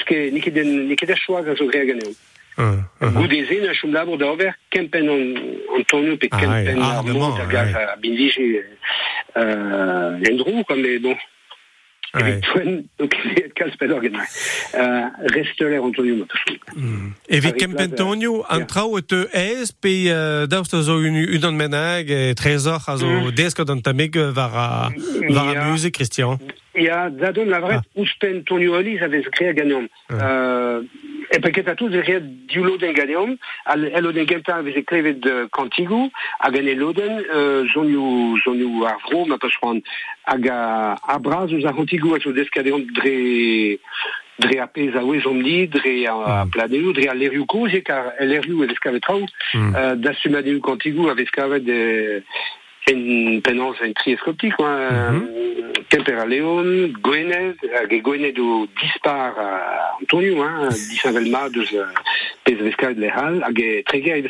ket, 0.05 0.33
ni 0.33 0.41
ket 0.41 0.55
den, 0.55 0.89
ni 0.89 0.97
ket 0.97 1.11
a 1.11 1.17
a 1.47 1.55
zo 1.55 1.67
gre 1.67 1.81
a 1.83 1.87
ganeon. 1.87 2.15
hum, 2.59 2.85
hum. 3.01 3.13
Goudeze, 3.15 3.61
na 3.65 3.73
choum 3.75 3.93
labor 3.95 4.17
da 4.19 4.33
ober, 4.33 4.53
kempen 4.71 5.09
an, 5.09 5.23
an 5.77 5.85
tonio, 5.87 6.17
pe 6.17 6.27
Ah, 6.33 6.41
kempen 6.41 6.77
ouais, 6.79 6.83
ar 6.83 7.05
mont, 7.05 7.37
a 7.39 7.47
gaz 7.47 7.75
a 7.75 7.97
bindige, 7.97 8.65
euh, 9.37 10.19
l'endrou, 10.19 10.65
comme, 10.65 10.99
bon. 10.99 11.17
Evit. 12.13 12.45
Euh, 14.75 15.07
Resteler 15.35 15.79
Antonio, 15.79 16.27
c'hoant. 16.27 17.13
Evit 17.29 17.57
kempentonio, 17.57 18.43
la- 18.49 18.57
an 18.57 18.67
trao 18.67 18.97
e 18.99 19.03
te 19.03 19.27
ez, 19.33 19.71
pe 19.73 19.93
daoust 20.49 20.75
a 20.75 20.83
zo 20.83 20.97
un, 20.99 21.15
un 21.37 21.45
an 21.45 21.57
menag, 21.57 22.11
e 22.11 22.35
trezor 22.35 22.81
a 22.87 22.97
zo 22.97 23.07
Mm. 23.07 23.35
desket 23.35 23.71
an 23.71 23.81
tameg 23.83 24.17
euh, 24.17 24.33
var 24.35 24.51
a, 24.55 24.91
var 25.29 25.57
a 25.57 25.65
muse, 25.71 25.91
Christian. 25.91 26.39
Ja, 26.75 27.09
dadon 27.11 27.47
lavret, 27.49 27.77
Ah. 27.79 27.83
ah. 27.85 28.01
ouspen 28.01 28.43
Tonio 28.45 28.75
avait 28.75 29.23
créé 29.33 29.55
gagnant. 29.55 29.87
Ah. 30.11 30.81
Euh, 31.33 31.37
e 31.37 31.41
paket 31.41 31.69
a 31.69 31.75
tous 31.75 31.91
créé 31.91 32.21
du 32.21 32.61
loden 32.63 32.93
gagnant, 32.93 33.37
al 33.65 33.85
elo 33.95 34.13
den 34.13 34.27
genta 34.27 34.57
avait 34.57 34.83
créé 34.83 35.15
de 35.15 35.47
Cantigo, 35.51 36.11
a 36.41 36.51
gagné 36.51 36.75
loden, 36.75 37.23
euh, 37.35 37.67
zonio, 37.73 38.37
zonio 38.45 38.85
arvro, 38.85 39.27
ma 39.27 39.37
hag 40.27 40.49
a, 40.49 40.97
a 41.07 41.19
braz 41.19 41.53
eus 41.53 41.65
a 41.67 41.73
Cantigo 41.73 42.15
a 42.15 42.19
zo 42.21 42.33
deskadeon 42.33 42.85
dre, 42.95 43.79
dre 44.39 44.59
a 44.59 44.67
pez 44.67 44.95
a 44.97 45.05
oez 45.05 45.25
omni, 45.27 45.69
dre 45.69 46.07
a 46.07 46.45
Mm. 46.45 46.51
planeu, 46.51 46.93
dre 46.93 47.09
a 47.09 47.15
trao, 49.01 49.27
Mm. 49.55 49.75
euh, 49.77 49.95
da 49.97 50.13
sumadeu 50.15 50.59
Cantigo 50.61 51.09
avait 51.09 51.23
eskavet 51.25 51.61
de, 51.61 52.23
en 52.91 53.41
penance 53.41 53.81
en. 53.83 55.13
Mhm. 55.13 55.29
Kemper 55.91 56.19
a 56.21 56.25
Leon, 56.25 56.93
Goenez, 57.03 57.57
hag 57.75 57.93
e 57.93 58.01
Goenez 58.01 58.39
o 58.39 58.67
dispar 58.81 59.35
a 59.37 59.97
Antonio, 60.01 60.45
hein, 60.45 60.69
disavelma 60.91 61.49
deus 61.51 61.73
pez 62.45 62.61
vescavet 62.63 62.99
le 62.99 63.11
hal, 63.11 63.43
hag 63.43 63.59
e 63.59 63.83
treger 63.83 64.17
e 64.19 64.23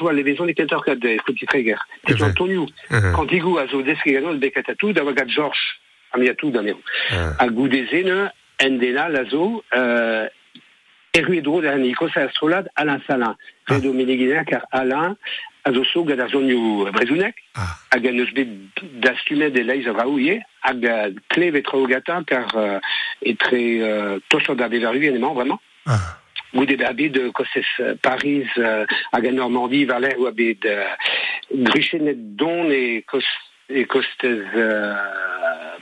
oa 0.00 0.12
e 0.48 0.54
kentor 0.54 0.84
kad 0.84 1.02
treger. 1.46 1.80
Antonio, 2.22 2.66
Mhm. 2.90 3.14
a 3.58 3.66
zo 3.66 3.82
beket 4.38 4.68
a 4.68 4.74
tout, 4.74 4.92
gad 5.12 5.28
Georges, 5.28 5.80
a 6.12 6.34
tout 6.34 6.52
da 6.52 6.62
en 8.58 8.78
dena 8.78 9.08
la 9.08 9.24
zo, 9.24 9.62
euh, 9.74 10.28
da 11.60 11.72
astrolad 12.22 12.68
Alain 12.74 13.00
Salin. 13.06 13.34
Ah. 13.66 13.74
Redo 13.74 13.92
car 14.44 14.66
Alain 14.70 15.16
a 15.64 15.72
zo 15.72 15.84
so 15.84 16.04
gad 16.04 16.20
ar 16.20 16.30
zonio 16.30 16.90
brezounek, 16.92 17.34
Ah. 17.54 17.76
hag 17.90 18.06
an 18.06 18.18
eus 18.20 18.32
bet 18.32 18.48
dastumet 19.02 19.50
de 19.52 19.62
leiz 19.62 19.86
a 19.86 19.92
raouie, 19.92 20.40
hag 20.62 20.84
a 20.86 21.10
klev 21.28 21.56
e 21.56 21.62
traogata 21.62 22.22
car 22.26 22.48
euh, 22.56 22.78
etre 23.22 23.60
euh, 23.82 24.18
tosor 24.28 24.56
da 24.56 24.68
bevaru 24.68 25.08
en 25.08 25.14
emañ 25.16 25.34
vraiment. 25.34 25.60
Ah. 25.86 26.16
Goude 26.54 26.76
da 26.76 26.92
bet 26.92 27.10
de 27.10 27.28
kosez 27.30 27.64
euh, 27.80 27.94
Paris 28.02 28.46
euh, 28.58 28.84
hag 29.12 29.26
a 29.26 29.32
Normandie 29.32 29.84
valer 29.84 30.16
ou 30.18 30.26
a 30.26 30.32
bet 30.32 30.58
euh, 30.64 30.84
gruchenet 31.52 32.16
don 32.36 32.70
e 32.70 33.02
kos 33.06 33.24
e 33.68 33.84
kostez 33.86 34.42
euh, 34.56 34.94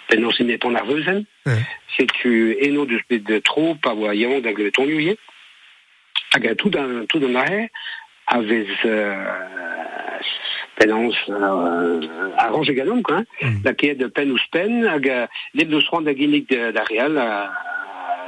penaos 0.08 0.36
in 0.40 0.48
epon 0.52 0.74
ar 0.76 0.84
veuzen. 0.84 1.24
Ouais. 1.46 1.64
Setu 1.96 2.54
eno 2.60 2.84
deus 2.86 3.00
bet 3.08 3.24
de 3.24 3.38
tro 3.40 3.74
pa 3.80 3.94
oa 3.94 4.14
yaon 4.14 4.40
da 4.44 4.52
glevet 4.52 4.74
tonioie. 4.76 5.16
Hag 6.34 6.46
a 6.46 6.54
tout 6.54 6.74
an 6.76 7.06
tout 7.08 7.24
an 7.24 7.36
ahe 7.40 7.70
euh, 8.84 9.24
euh, 11.30 12.00
quoi. 13.02 13.22
De 13.42 14.06
pen 14.06 14.30
ou 14.30 14.38
spen 14.38 14.84
hag 14.86 15.08
a 15.08 15.28
leb 15.54 15.68
deus 15.72 15.86
de- 16.50 16.70
da 16.72 16.84
real 16.84 17.16
a 17.18 17.50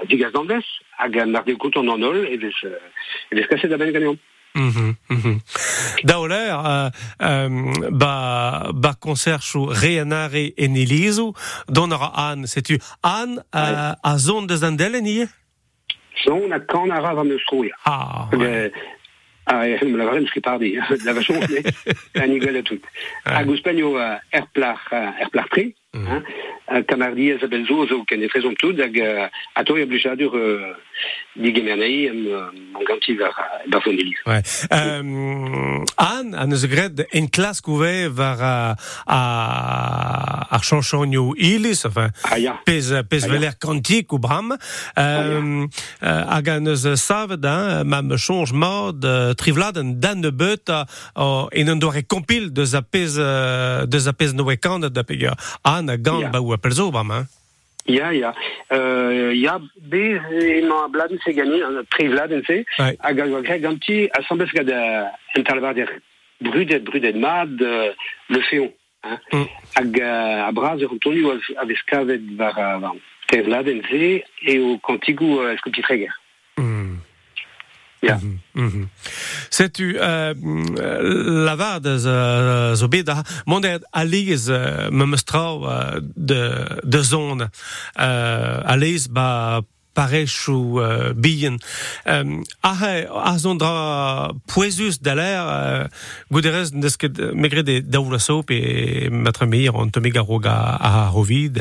digaz 0.09 0.33
d'andes 0.33 0.65
hag 0.99 1.19
a 1.19 1.27
mar 1.27 1.45
de 1.45 1.55
an 1.55 2.37
vez 2.41 2.55
euh, 2.65 2.79
vez 3.33 3.47
kaset 3.47 3.69
da 3.69 3.77
ben 3.77 3.93
gagnant. 3.93 4.17
Daoler, 6.03 6.57
euh, 6.67 6.91
euh, 7.23 7.91
ba, 7.91 8.71
ba 8.75 8.95
reanare 9.71 10.55
an, 12.17 12.47
setu 12.47 12.81
an 13.05 13.37
euh, 13.55 13.93
a 14.03 14.19
zon 14.19 14.49
deus 14.51 14.65
an 14.67 14.73
delen 14.81 15.07
ie? 15.07 15.29
Son 16.25 16.51
a 16.51 16.59
kan 16.61 16.91
a 16.91 16.99
rav 17.01 17.19
am 17.23 17.31
eus 17.31 17.45
troia. 17.47 17.77
Ah, 17.85 18.29
ouais. 18.33 18.73
Ah, 19.47 19.65
me 19.83 19.97
la 20.01 20.05
varem 20.05 20.27
skri 20.27 20.41
pardi, 20.41 20.79
la 21.05 21.13
vachon, 21.13 21.41
mais 21.49 21.65
a 22.15 22.27
nigel 22.27 22.57
a 22.57 22.63
tout. 22.63 22.83
Hag 23.25 23.49
ouz 23.49 23.63
uh, 25.95 26.83
kamardi 26.87 27.33
a 27.33 27.39
zabel 27.39 27.67
zo, 27.67 28.05
ken 28.05 28.23
tout, 28.59 28.79
hag 28.79 28.97
a 29.55 29.65
to 29.65 29.77
e 29.77 29.87
blijadur 29.87 30.35
uh, 30.35 30.75
digemernei 31.35 32.09
am 32.11 32.27
uh, 32.27 32.79
an 32.79 32.85
ganti 32.87 33.17
var, 33.19 33.35
var 33.71 33.83
von 33.83 33.93
elis. 33.99 34.19
Ouais. 34.27 34.43
Euh, 34.73 35.85
Anne, 35.97 36.35
an 36.35 36.53
eus 36.53 36.67
gred 36.71 37.07
en 37.11 37.27
klas 37.29 37.61
kouve 37.61 38.09
var 38.15 38.41
a, 38.41 38.77
a, 39.07 39.21
ar 40.51 40.63
chanchonio 40.63 41.35
ilis, 41.37 41.85
enfin, 41.87 42.11
Ah 42.25 42.39
ya, 42.39 42.59
pez, 42.65 42.93
pez 43.09 43.25
Ah, 43.25 43.27
ya. 43.27 43.33
veler 43.33 43.59
kantik 43.59 44.13
ou 44.13 44.19
bram, 44.19 44.53
euh, 44.99 45.67
euh, 46.03 46.25
hag 46.31 46.49
an 46.49 46.71
eus 46.71 46.87
savet, 46.97 47.45
hein, 47.45 47.85
mam 47.85 48.15
mod, 48.53 49.05
euh, 49.05 49.35
dan 49.99 50.21
de 50.21 50.31
beut, 50.31 50.71
en 51.17 51.69
an 51.69 51.77
doare 51.77 52.03
kompil 52.07 52.53
deus 52.53 52.75
a 52.75 52.83
pez, 52.83 53.19
euh, 53.19 53.87
deus 53.87 54.07
a 54.07 54.13
pez 54.13 54.35
noe 54.35 54.57
da 54.91 55.05
a 55.89 55.97
gant, 55.97 56.21
Ya. 56.21 56.29
ba 56.29 56.41
ou 56.41 56.53
a 56.53 56.59
pelzo 56.59 56.91
bram, 56.91 57.11
hein? 57.11 57.27
ya, 57.87 58.13
ya. 58.13 58.35
Uh, 58.71 59.33
ya 59.35 59.59
bez 59.81 60.21
ema 60.61 60.89
bladen 60.89 61.19
se 61.25 61.33
gani, 61.33 61.63
an 61.63 61.85
tri 61.91 62.09
vladen 62.09 62.43
se, 62.47 62.65
hag 62.79 63.19
a 63.21 63.41
greg 63.43 63.63
ganti, 63.63 64.09
a 64.13 64.23
sambez 64.23 64.53
gad 64.53 64.69
uh, 64.69 65.09
en 65.35 65.43
talvar 65.45 65.75
der 65.75 65.91
brudet, 66.41 66.85
brudet 66.85 67.17
mad, 67.17 67.51
uh, 67.61 67.93
le 68.29 68.41
féon. 68.43 68.71
Hein. 69.03 69.19
Mm. 69.33 69.47
hag 69.75 69.97
uh, 69.97 70.47
a 70.49 70.53
braz 70.53 70.83
ur 70.83 70.99
tonu 71.01 71.31
a 71.33 71.65
vez 71.65 71.83
kavet 71.87 72.21
var, 72.37 72.55
var 72.81 72.97
tevladen 73.33 73.83
se 73.89 74.25
e 74.45 74.59
o 74.61 74.79
kantigou 74.79 75.41
uh, 75.41 75.57
skouti 75.57 75.83
treger. 75.83 76.13
Mm. 76.13 76.20
Ja. 78.01 78.19
Setu 79.49 79.93
de 81.81 81.99
zo, 82.75 82.89
bet 82.89 83.07
da 83.07 83.25
mondet 83.45 83.87
aliz 83.91 84.49
uh, 84.49 84.89
me 84.89 85.07
mestrau 85.07 85.63
uh, 85.63 85.97
de, 86.15 86.67
de 86.85 87.03
zone 87.03 87.51
uh, 88.01 88.65
aliz 88.65 89.07
ba 89.07 89.61
parech 89.95 90.49
ou 90.49 90.81
uh, 90.81 91.13
bihan. 91.15 91.59
Um, 92.07 92.43
a 92.63 92.73
a 93.31 93.35
zon 93.39 93.59
dra 93.61 94.33
poezus 94.47 95.01
da 95.01 95.15
l'air 95.15 95.45
uh, 95.45 95.89
gouderez 96.31 96.73
neus 96.73 96.97
ket 96.97 97.19
megre 97.35 97.63
de 97.67 97.81
daoula 97.83 98.19
sop 98.19 98.51
e 98.55 99.09
matre 99.11 99.47
meir 99.47 99.77
an 99.77 99.91
tome 99.91 100.13
garog 100.15 100.47
a, 100.47 100.57
a 100.79 101.11
rovid. 101.11 101.61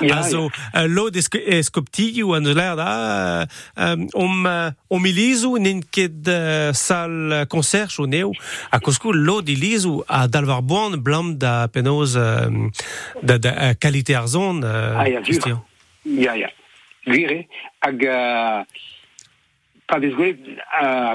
Ja, 0.00 0.20
a 0.20 0.28
zo 0.28 0.46
uh, 0.48 0.86
lo 0.86 1.08
eskoptigi 1.12 2.22
ou 2.22 2.36
an 2.38 2.46
l'air 2.52 2.76
da 2.78 2.88
uh, 2.92 3.92
um, 3.92 4.06
om, 4.24 4.46
uh, 4.46 4.70
om 4.88 5.10
ilizou 5.10 5.58
nin 5.58 5.82
ket 5.90 6.28
uh, 6.30 6.70
sal 6.76 7.46
concert 7.48 7.98
o 7.98 8.06
neo 8.06 8.32
a 8.70 8.80
kosko 8.80 9.12
lo 9.12 9.40
di 9.42 9.56
lizou 9.56 10.04
a 10.08 10.26
dalvar 10.26 10.62
boan 10.62 11.00
blam 11.02 11.36
da 11.38 11.66
penoz 11.72 12.14
da, 12.14 13.36
da 13.38 13.52
uh, 13.52 13.74
qualité 13.80 14.14
ar 14.18 14.28
zon 14.28 14.62
uh, 14.62 15.02
Ah, 15.02 15.08
ja, 15.08 15.20
Christian. 15.22 15.64
Ja, 16.02 16.34
Gwire, 17.06 17.46
hag 17.82 18.02
uh, 18.06 18.62
pa 19.90 19.98
vez 19.98 20.14
gwe, 20.14 20.30
uh, 20.80 21.14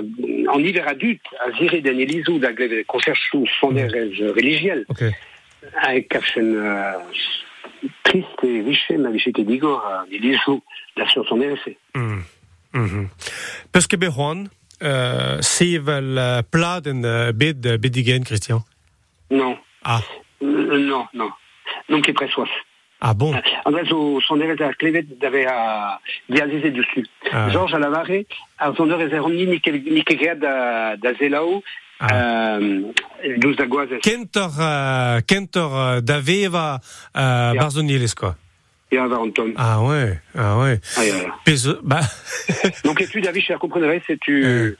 en 0.51 0.59
hiver 0.65 0.87
adulte, 0.91 1.31
a 1.45 1.51
zire 1.57 1.79
den 1.85 2.01
elizou 2.03 2.39
da 2.43 2.51
gleve 2.51 2.83
konserchou 2.85 3.45
religiel, 4.35 4.83
Ok. 4.91 5.05
a 5.81 5.93
e 5.95 6.03
kafchen 6.07 6.51
uh, 6.59 6.99
trist 8.03 8.43
e 8.43 8.61
viche, 8.67 8.97
ma 8.97 9.09
viche 9.09 9.31
ket 9.31 9.47
digor, 9.47 9.79
a 9.85 10.05
elizou 10.11 10.61
da 10.95 11.07
sur 11.07 11.25
sonerez. 11.27 11.63
Mm. 11.95 12.23
Mhm. 12.73 13.09
Peus 13.71 13.87
ket 13.87 13.99
be 13.99 14.09
c'hoant, 14.11 14.49
euh, 14.83 15.39
sevel 15.41 16.17
uh, 16.19 16.41
pladen 16.51 17.03
uh, 17.05 17.31
bed 17.33 17.63
bedigen, 17.81 18.23
Christian? 18.27 18.63
Non, 19.31 19.57
Ah, 19.83 20.01
Euh, 20.41 20.77
non, 20.77 21.07
non. 21.13 21.31
Non 21.89 22.01
ket 22.01 22.13
presoas. 22.13 22.49
Ah 23.01 23.13
bon 23.13 23.33
André, 23.65 23.85
zo 23.85 24.19
sonerez 24.21 24.61
a 24.63 24.73
klevet 24.73 25.05
d'ave 25.19 25.45
a 25.47 25.99
diazeze 26.29 26.71
dessus. 26.71 27.07
Ah. 27.31 27.49
Georges 27.49 27.73
a 27.75 27.79
lavare, 27.79 28.25
a 28.57 28.73
sonerez 28.75 29.13
a 29.13 29.19
ronni 29.19 29.45
ni 29.45 29.59
ket 29.59 29.73
ni 29.85 30.03
ket 30.03 30.17
gead 30.19 30.39
da, 30.39 30.95
da 30.95 31.13
zelao, 31.19 31.61
Ah. 31.99 32.57
euh, 32.59 32.93
da. 33.25 33.97
Kentor, 34.01 34.51
uh, 34.59 35.21
kentor 35.25 35.71
uh, 35.71 36.01
da 36.03 36.19
veva 36.21 36.79
uh, 36.79 37.19
Ja. 37.19 37.53
barzonielez, 37.55 38.13
quoi. 38.15 38.35
Et 38.91 38.97
un 38.99 39.11
an 39.11 39.31
tom. 39.31 39.51
Ah 39.57 39.81
ouais, 39.81 40.19
ah 40.37 40.57
ouais. 40.59 40.79
Ah, 40.95 41.03
ja, 41.03 41.15
ja. 41.17 41.35
Pez, 41.43 41.67
bah, 41.83 41.99
Donc, 42.85 43.01
et 43.01 43.07
tu, 43.07 43.19
David, 43.19 43.43
je 43.43 43.53
comprendrais, 43.55 44.01
c'est 44.07 44.19
tu. 44.19 44.45
Euh. 44.45 44.77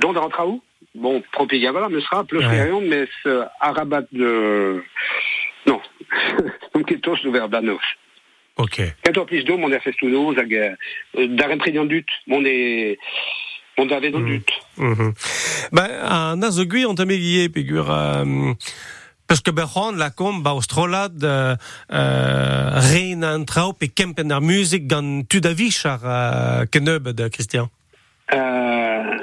Don 0.00 0.12
rentra 0.12 0.46
où? 0.46 0.60
Bon, 0.94 1.22
propéga, 1.32 1.70
voilà, 1.70 1.88
me 1.88 2.00
sera, 2.00 2.24
plus 2.24 2.40
Ouais. 2.40 2.62
rien, 2.64 2.80
mais 2.80 3.06
ce 3.22 3.44
arabat 3.60 4.02
de. 4.12 4.82
Non. 5.66 5.80
Vers 7.32 7.48
Banos. 7.48 7.80
ok. 8.56 8.82
Quand 9.04 9.18
on 9.18 9.24
plus 9.24 9.44
d'eau, 9.44 9.56
mon 9.56 9.72
affaire 9.72 9.94
tout 9.98 10.08
nous, 10.08 10.34
d'arrêt 10.34 11.56
prédient 11.56 11.84
dut, 11.84 12.06
mon 12.26 12.44
est. 12.44 12.98
On 13.78 13.88
avait 13.88 14.10
dans 14.10 14.18
le 14.18 14.26
but. 14.26 14.48
Mhm. 14.76 15.14
Ba, 15.72 15.84
an 16.04 16.42
a 16.42 16.50
zo 16.50 16.66
gwi 16.68 16.84
an 16.84 16.94
tame 16.94 17.16
gie 17.16 17.48
pegur... 17.48 17.88
Um, 17.88 18.54
Peus 19.26 19.40
ket 19.40 19.54
be 19.56 19.64
c'hoant 19.64 19.96
la 19.96 20.10
kom 20.10 20.42
ba 20.44 20.52
o 20.52 20.60
strolad 20.60 21.22
uh, 21.24 21.54
uh, 21.88 22.80
rein 22.90 23.22
an 23.24 23.46
trao 23.48 23.72
pe 23.72 23.88
kempen 23.88 24.34
ar 24.34 24.42
musik 24.44 24.84
gant 24.90 25.24
tud 25.24 25.46
a 25.48 25.54
vich 25.56 25.86
ar 25.88 26.04
uh, 26.04 26.66
kenebet, 26.68 27.16
uh, 27.20 27.30
Christian. 27.32 27.70
Euh, 28.34 29.16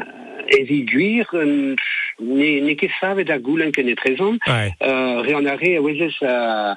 et 0.50 0.64
viguir, 0.64 1.28
euh, 1.34 1.76
ne 2.20 2.60
ne 2.68 2.74
ket 2.74 2.92
savet 3.00 3.30
a 3.32 3.38
goulen 3.40 3.72
ken 3.72 3.90
e 3.90 3.96
trezon, 3.96 4.38
Ouais. 4.48 4.72
euh, 4.84 5.22
re 5.22 5.36
an 5.36 5.46
arre, 5.46 5.78
a 5.78 5.82
wezez 5.82 6.14
a 6.26 6.76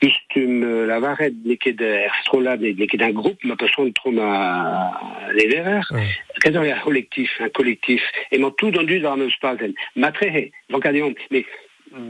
ustum 0.00 0.62
euh, 0.62 0.86
la 0.86 1.00
varet 1.00 1.32
ne 1.44 1.54
ket 1.54 1.80
er 1.80 2.10
strolad, 2.22 2.60
ne 2.62 2.86
ket 2.86 3.02
un 3.02 3.10
groupe, 3.10 3.42
ma 3.44 3.56
peson 3.56 3.90
tro 3.92 4.10
ma 4.12 4.92
les 5.34 5.48
verrers, 5.48 5.86
Ouais. 5.90 6.06
Quand 6.42 6.50
il 6.62 6.68
y 6.68 6.70
a 6.70 6.76
un 6.76 6.80
collectif, 6.80 7.30
un 7.40 7.48
collectif, 7.48 8.02
et 8.30 8.38
mon 8.38 8.50
tout 8.52 8.70
dondu 8.70 9.00
dans 9.00 9.16
nos 9.16 9.28
spazen. 9.30 9.74
Matrehe, 9.96 10.52
Lyon, 10.70 11.14
mais 11.32 11.44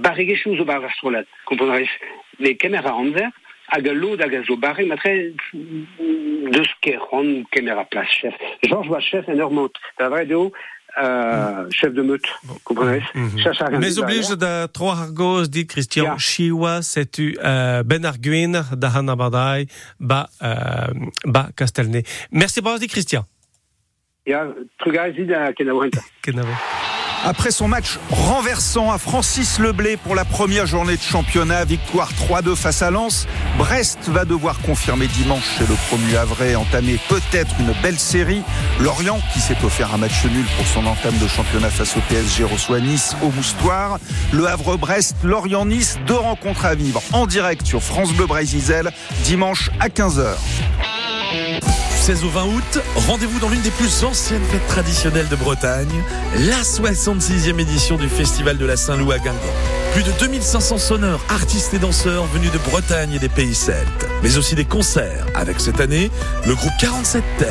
quelque 0.02 0.34
chose 0.36 0.60
au 0.60 0.64
bar 0.64 0.84
astrolat, 0.84 1.24
comprenez 1.46 1.88
Les 2.38 2.56
caméras 2.56 2.94
en 2.94 3.10
verre, 3.10 3.30
à 3.70 3.80
galo 3.80 4.16
d'agazo 4.16 4.56
barré, 4.56 4.84
matre 4.84 5.08
de 5.08 6.62
ce 6.62 6.72
qu'est 6.80 6.96
rond 6.96 7.44
caméra 7.50 7.84
place 7.84 8.08
chef. 8.10 8.34
Georges 8.64 8.88
va 8.88 9.00
chef 9.00 9.28
énorme, 9.28 9.68
la 9.98 10.08
vraie 10.08 10.26
de 10.26 10.34
haut, 10.34 10.52
euh, 10.96 11.66
chef 11.70 11.92
de 11.92 12.02
meute, 12.02 12.26
comprenez 12.64 13.02
Mhm. 13.14 13.30
Rien 13.36 13.78
Mais 13.78 13.98
oblige 13.98 14.36
da 14.36 14.68
tro 14.68 14.90
ar 14.90 15.12
goz 15.12 15.48
dit 15.50 15.66
Christian 15.66 16.04
Ja. 16.04 16.16
Chiwa 16.18 16.82
setu 16.82 17.36
uh, 17.38 17.82
ben 17.84 18.04
ar 18.04 18.16
gwin 18.20 18.56
da 18.76 18.88
han 18.94 19.08
abadai 19.08 19.68
ba, 20.00 20.28
uh, 20.40 21.08
ba 21.24 21.48
Castelnay. 21.54 22.02
Merci 22.30 22.60
bras 22.60 22.78
dit 22.78 22.88
Christian. 22.88 23.24
Il 24.26 24.32
y 24.32 24.34
a 24.34 24.46
Trugazi 24.78 25.32
à 25.32 25.52
Kenawanta. 25.52 26.00
Kenavo. 26.22 26.52
Après 27.24 27.50
son 27.50 27.68
match 27.68 27.98
renversant 28.10 28.90
à 28.90 28.98
Francis 28.98 29.58
Leblé 29.58 29.96
pour 29.96 30.14
la 30.14 30.24
première 30.24 30.66
journée 30.66 30.96
de 30.96 31.02
championnat, 31.02 31.64
victoire 31.64 32.10
3-2 32.12 32.54
face 32.54 32.82
à 32.82 32.90
Lens, 32.90 33.26
Brest 33.56 33.98
va 34.08 34.24
devoir 34.24 34.60
confirmer 34.60 35.06
dimanche 35.08 35.44
chez 35.58 35.66
le 35.66 35.74
promu 35.88 36.16
Havre 36.16 36.56
entamer 36.56 36.98
peut-être 37.08 37.54
une 37.60 37.72
belle 37.82 37.98
série. 37.98 38.42
Lorient, 38.80 39.20
qui 39.32 39.40
s'est 39.40 39.56
offert 39.64 39.94
un 39.94 39.98
match 39.98 40.24
nul 40.24 40.46
pour 40.56 40.66
son 40.66 40.86
entame 40.86 41.18
de 41.18 41.26
championnat 41.26 41.70
face 41.70 41.96
au 41.96 42.00
PSG, 42.08 42.44
reçoit 42.44 42.80
Nice 42.80 43.16
au 43.22 43.30
Moustoir. 43.30 43.98
Le 44.32 44.46
Havre-Brest, 44.46 45.16
Lorient-Nice, 45.24 45.98
deux 46.06 46.14
rencontres 46.14 46.64
à 46.64 46.74
vivre 46.74 47.02
en 47.12 47.26
direct 47.26 47.66
sur 47.66 47.82
France 47.82 48.12
Bleu 48.12 48.26
Brésil 48.26 48.58
dimanche 49.24 49.70
à 49.80 49.88
15h. 49.88 50.34
16 52.08 52.24
au 52.24 52.30
20 52.30 52.44
août, 52.46 52.78
rendez-vous 53.06 53.38
dans 53.38 53.50
l'une 53.50 53.60
des 53.60 53.70
plus 53.70 54.02
anciennes 54.02 54.42
fêtes 54.50 54.66
traditionnelles 54.66 55.28
de 55.28 55.36
Bretagne, 55.36 56.02
la 56.38 56.62
66e 56.62 57.60
édition 57.60 57.98
du 57.98 58.08
Festival 58.08 58.56
de 58.56 58.64
la 58.64 58.78
Saint-Loup 58.78 59.12
à 59.12 59.18
Guingamp. 59.18 59.36
Plus 59.92 60.04
de 60.04 60.12
2500 60.18 60.78
sonneurs, 60.78 61.20
artistes 61.28 61.74
et 61.74 61.78
danseurs 61.78 62.24
venus 62.24 62.50
de 62.50 62.56
Bretagne 62.56 63.12
et 63.12 63.18
des 63.18 63.28
pays 63.28 63.54
celtes, 63.54 64.08
mais 64.22 64.38
aussi 64.38 64.54
des 64.54 64.64
concerts 64.64 65.26
avec 65.34 65.60
cette 65.60 65.82
année 65.82 66.10
le 66.46 66.54
groupe 66.54 66.72
47 66.80 67.22
Terres, 67.36 67.48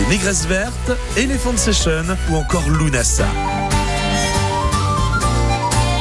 les 0.00 0.16
Négresses 0.16 0.46
Vertes, 0.46 0.92
Elephant 1.18 1.58
Session 1.58 2.16
ou 2.30 2.36
encore 2.36 2.70
Lunasa. 2.70 3.26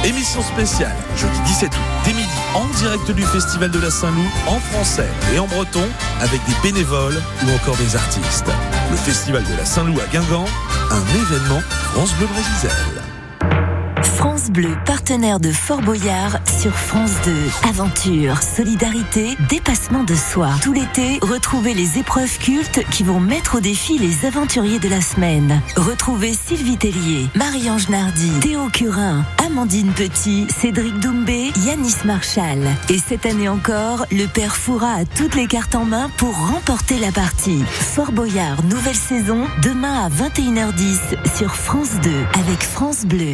Émission 0.05 0.41
spéciale, 0.41 0.95
jeudi 1.17 1.39
17 1.45 1.69
août, 1.69 2.09
en 2.55 2.65
direct 2.77 3.11
du 3.11 3.23
Festival 3.23 3.71
de 3.71 3.79
la 3.79 3.89
Saint-Loup, 3.89 4.29
en 4.47 4.59
français 4.59 5.09
et 5.33 5.39
en 5.39 5.47
breton, 5.47 5.83
avec 6.19 6.41
des 6.45 6.55
bénévoles 6.63 7.21
ou 7.45 7.51
encore 7.55 7.77
des 7.77 7.95
artistes. 7.95 8.51
Le 8.89 8.97
Festival 8.97 9.43
de 9.43 9.57
la 9.57 9.65
Saint-Loup 9.65 9.99
à 9.99 10.07
Guingamp, 10.07 10.45
un 10.91 11.05
événement 11.15 11.61
France 11.93 12.13
Bleu 12.15 12.27
Brésil. 12.27 13.00
France 14.21 14.51
Bleu, 14.51 14.77
partenaire 14.85 15.39
de 15.39 15.51
Fort 15.51 15.81
Boyard 15.81 16.37
sur 16.45 16.75
France 16.75 17.13
2. 17.25 17.33
Aventure, 17.67 18.43
solidarité, 18.43 19.35
dépassement 19.49 20.03
de 20.03 20.13
soi. 20.13 20.49
Tout 20.61 20.73
l'été, 20.73 21.17
retrouvez 21.23 21.73
les 21.73 21.97
épreuves 21.97 22.37
cultes 22.37 22.87
qui 22.91 23.01
vont 23.01 23.19
mettre 23.19 23.57
au 23.57 23.61
défi 23.61 23.97
les 23.97 24.27
aventuriers 24.27 24.77
de 24.77 24.89
la 24.89 25.01
semaine. 25.01 25.59
Retrouvez 25.75 26.33
Sylvie 26.33 26.77
Tellier, 26.77 27.25
Marie-Ange 27.33 27.89
Nardi, 27.89 28.29
Théo 28.41 28.69
Curin, 28.71 29.25
Amandine 29.43 29.91
Petit, 29.91 30.45
Cédric 30.55 30.99
Doumbé, 30.99 31.51
Yanis 31.65 32.05
Marshall. 32.05 32.59
Et 32.91 32.99
cette 32.99 33.25
année 33.25 33.49
encore, 33.49 34.05
le 34.11 34.27
père 34.27 34.55
Foura 34.55 34.97
a 34.97 35.05
toutes 35.05 35.33
les 35.33 35.47
cartes 35.47 35.73
en 35.73 35.85
main 35.85 36.11
pour 36.17 36.37
remporter 36.37 36.99
la 36.99 37.11
partie. 37.11 37.63
Fort 37.65 38.11
Boyard, 38.11 38.63
nouvelle 38.65 38.93
saison, 38.93 39.47
demain 39.63 40.05
à 40.05 40.09
21h10 40.09 40.99
sur 41.35 41.55
France 41.55 41.99
2 42.03 42.11
avec 42.39 42.61
France 42.61 43.03
Bleu. 43.03 43.33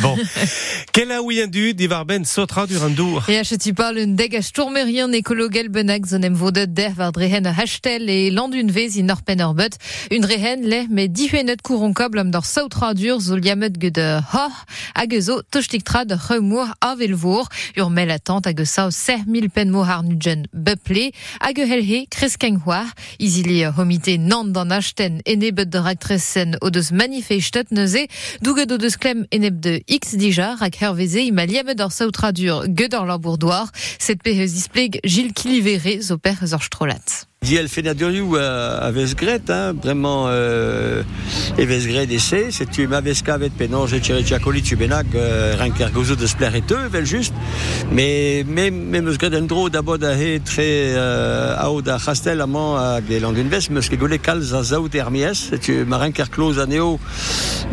Bon. 0.00 0.16
Quel 0.92 1.12
a 1.12 1.22
ouïen 1.22 1.46
du 1.46 1.74
divarben 1.74 2.24
sotra 2.24 2.66
du 2.66 2.76
randour. 2.76 3.24
Et 3.28 3.38
acheti 3.38 3.72
parle 3.72 3.98
un 3.98 4.14
deg 4.18 4.34
a 4.36 4.42
stourmerien 4.42 5.12
écologel 5.12 5.68
benag 5.68 6.06
zonem 6.06 6.34
vodet 6.34 6.72
der 6.74 6.94
var 6.96 7.12
drehen 7.12 7.46
a 7.46 7.52
hastel 7.52 8.10
et 8.10 8.30
landun 8.30 8.70
vez 8.70 8.98
in 8.98 9.10
orpen 9.10 9.42
orbet. 9.42 9.78
Une 10.10 10.24
rehen 10.24 10.62
le 10.62 10.84
mais 10.90 11.08
dihuenet 11.08 11.62
couroncob 11.62 12.14
l'homme 12.14 12.30
d'or 12.30 12.46
sautra 12.46 12.94
dur 12.94 13.20
zo 13.20 13.36
liamet 13.36 13.78
ge 13.80 13.90
de 13.94 14.06
ho 14.32 14.46
hag 14.94 15.14
zo 15.20 15.40
tochtik 15.50 15.84
tra 15.84 16.04
de 16.04 16.14
remour 16.14 16.66
a 16.80 16.94
velvour 16.94 17.48
ur 17.76 17.90
mel 17.90 18.10
attente 18.10 18.46
hag 18.46 18.64
sao 18.64 18.90
ser 18.90 19.24
mil 19.26 19.50
pen 19.50 19.70
mo 19.70 19.84
har 19.84 20.02
nugen 20.02 20.46
buple 20.52 21.10
hag 21.40 21.58
helhe 21.58 22.04
kreskeng 22.10 22.60
war 22.66 22.86
isili 23.18 23.62
homité 23.76 24.18
nan 24.18 24.52
dan 24.52 24.72
achten 24.72 25.20
enebet 25.24 25.70
de 25.70 25.78
raktresen 25.78 26.56
o 26.60 26.70
deus 26.70 26.90
manifestet 26.90 27.70
neuze 27.70 28.06
douget 28.42 28.72
o 28.72 28.78
deus 28.78 28.96
klem 28.96 29.26
eneb 29.30 29.60
de 29.60 29.83
X 29.88 30.16
dija 30.16 30.56
rak 30.60 30.76
herveze 30.80 31.26
ima 31.26 31.44
liamet 31.46 31.78
d'or 31.78 31.92
sautra 31.92 32.32
dur 32.32 32.64
ge 32.68 32.88
d'or 32.88 33.04
labourdoir 33.04 33.70
cette 33.98 34.22
pehez 34.22 34.46
displeg 34.46 35.00
Gilles 35.04 35.32
Kilivere 35.32 36.00
zo 36.00 36.18
per. 36.18 36.34
Diel 37.44 37.68
Fenaduriou 37.68 38.36
a 38.36 38.90
Vesgret, 38.90 39.42
hein, 39.50 39.74
vraiment 39.74 40.24
euh, 40.28 41.02
et 41.58 41.66
Vesgret 41.66 42.06
d'essai, 42.06 42.46
c'est 42.50 42.70
tu 42.70 42.86
m'aveska 42.86 43.34
avec 43.34 43.54
Pénonge 43.54 43.92
et 43.92 44.00
Thierry 44.00 44.24
Giacoli, 44.24 44.62
tu 44.62 44.76
benag, 44.76 45.06
euh, 45.14 45.54
Ranker 45.58 45.88
Gozo 45.92 46.16
de 46.16 46.26
Spler 46.26 46.48
et 46.54 46.72
eux, 46.72 46.88
vel 46.90 47.04
juste, 47.04 47.34
mais 47.92 48.46
même 48.48 48.76
même 48.88 49.06
Vesgret 49.06 49.36
Endro 49.36 49.68
d'abord 49.68 49.98
d'ahe 49.98 50.40
très 50.42 50.94
euh, 50.96 51.54
à 51.58 51.68
da 51.82 51.98
Chastel 51.98 52.40
amant 52.40 52.78
à 52.78 53.02
Glandunves, 53.02 53.68
mais 53.70 53.82
ce 53.82 53.90
que 53.90 53.96
golé 53.96 54.18
cal 54.18 54.40
za 54.40 54.62
zaout 54.62 54.94
Hermies, 54.94 55.50
tu 55.60 55.84
Maranker 55.84 56.30
Close 56.30 56.58
à 56.58 56.64
Néo, 56.64 56.98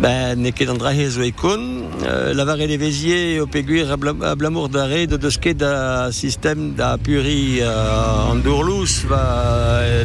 ben 0.01 0.35
n'est 0.35 0.51
que 0.51 0.65
d'Andrahe 0.65 1.07
zo 1.07 1.21
icon, 1.21 1.83
euh, 2.03 2.33
la 2.33 2.43
varé 2.43 2.67
les 2.67 2.77
Vésiers 2.77 3.39
au 3.39 3.47
Péguir 3.47 3.89
à 3.89 4.35
Blamour 4.35 4.67
d'arrêt 4.67 5.07
de 5.07 5.15
de 5.15 5.53
da 5.53 6.11
système 6.11 6.75
euh, 6.77 8.31
en 8.31 8.35
Dourlous 8.35 9.07
va 9.07 9.60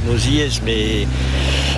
nos 0.07 0.17
IS, 0.17 0.61
mais 0.65 1.07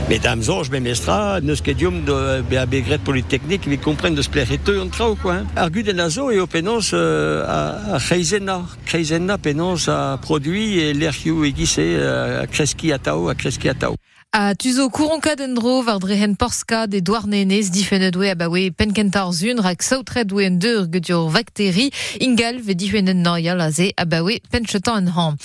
mesdames 0.09 0.43
anges, 0.49 0.71
mais 0.71 0.81
mestra, 0.81 1.41
nos 1.41 1.57
skedium 1.57 2.05
de 2.05 2.43
BAB 2.43 2.77
Gret 2.87 2.99
Polytechnique, 2.99 3.63
ils 3.67 3.79
comprennent 3.79 4.15
de 4.15 4.23
se 4.23 4.31
plaire 4.31 4.51
et 4.51 4.61
eux, 4.69 4.81
on 4.81 4.89
trao, 4.89 5.15
quoi. 5.17 5.39
Argu 5.57 5.83
de 5.83 5.93
Nazo 5.93 6.31
et 6.31 6.41
au 6.41 6.47
pénonce 6.47 6.95
à 6.95 7.99
Kreisena. 7.99 8.63
Kreisena, 8.87 9.39
pénonce 9.39 9.89
a 9.89 10.19
produit 10.21 10.79
et 10.79 10.95
l'air 10.95 11.17
qui 11.17 11.29
est 11.29 11.53
guissé 11.53 11.97
à 11.97 12.47
Kreski 12.47 12.93
à 12.93 12.99
Tao, 12.99 13.33
Kreski 13.37 13.69
à 13.69 13.75
Tao. 13.75 13.95
A 14.33 14.55
tuzo 14.55 14.91
kouronka 14.91 15.39
dendro 15.39 15.83
var 15.87 16.01
drehen 16.01 16.35
porska 16.37 16.87
de 16.87 17.01
douarnenez 17.01 17.71
difenet 17.73 18.13
doe 18.13 18.29
abawe 18.29 18.71
penkentar 18.77 19.33
zun 19.33 19.63
rak 19.65 19.81
sautret 19.83 20.29
doe 20.29 20.45
en 20.45 20.59
deur 20.61 20.85
gedur 20.93 21.31
vakteri 21.33 21.89
ingal 22.21 22.61
ve 22.61 22.75
difenet 22.77 23.17
noyal 23.17 23.61
a 23.61 23.71
ze 23.71 23.89
abawe 23.97 24.37
penchetan 24.53 25.07
en 25.07 25.13
ham. 25.17 25.39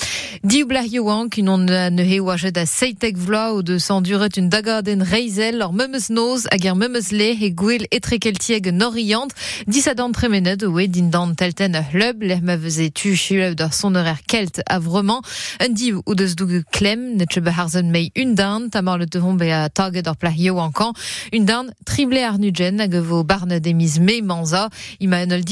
Di 0.43 0.65
blah 0.67 0.84
yoan 0.84 1.30
kin 1.30 1.48
on 1.48 1.63
ne 1.65 2.04
he 2.04 2.19
wajet 2.19 2.58
a 2.58 2.65
seitek 2.65 3.15
vla 3.15 3.54
ou 3.54 3.63
de 3.63 3.78
sanduret 3.80 4.36
un 4.38 4.50
dagaden 4.52 5.00
reizel 5.00 5.63
or 5.63 5.72
memes 5.72 6.10
noz 6.10 6.43
hag 6.52 6.65
er 6.65 6.76
memes 6.76 7.13
le 7.15 7.30
e 7.39 7.54
gwell 7.56 7.88
etrekeltieg 7.88 8.67
noriant 8.76 9.32
disadan 9.65 10.12
tremenet 10.12 10.67
oe 10.67 10.88
din 10.91 11.08
dan 11.10 11.38
telten 11.39 11.80
a 11.80 11.86
hlub 11.93 12.28
ler 12.28 12.43
ma 12.43 12.60
veze 12.60 12.91
tu 12.91 13.15
chilev 13.15 13.56
da 13.56 13.72
son 13.72 13.96
er 13.96 14.19
kelt 14.28 14.60
a 14.67 14.80
vreman 14.80 15.24
un 15.63 15.74
di 15.74 15.93
ou 15.93 16.19
deus 16.19 16.36
douge 16.36 16.65
klem 16.76 17.15
net 17.15 17.32
chebe 17.32 17.56
harzen 17.56 17.88
mei 17.96 18.12
un 18.19 18.36
dan 18.73 18.83
tamar 18.83 18.97
le 18.97 19.05
devon 19.05 19.33
be 19.38 19.51
a 19.51 19.69
taget 19.69 20.07
or 20.07 20.15
plah 20.15 20.33
yo 20.36 20.57
ankan 20.57 20.93
un 21.33 21.45
dan 21.45 21.73
trible 21.86 22.23
ar 22.25 22.38
nugen 22.39 22.79
hag 22.79 22.93
vo 23.05 23.23
barne 23.23 23.59
demiz 23.59 23.99
me 23.99 24.21
manza 24.21 24.69
ima 24.99 25.21
en 25.21 25.31
ol 25.31 25.43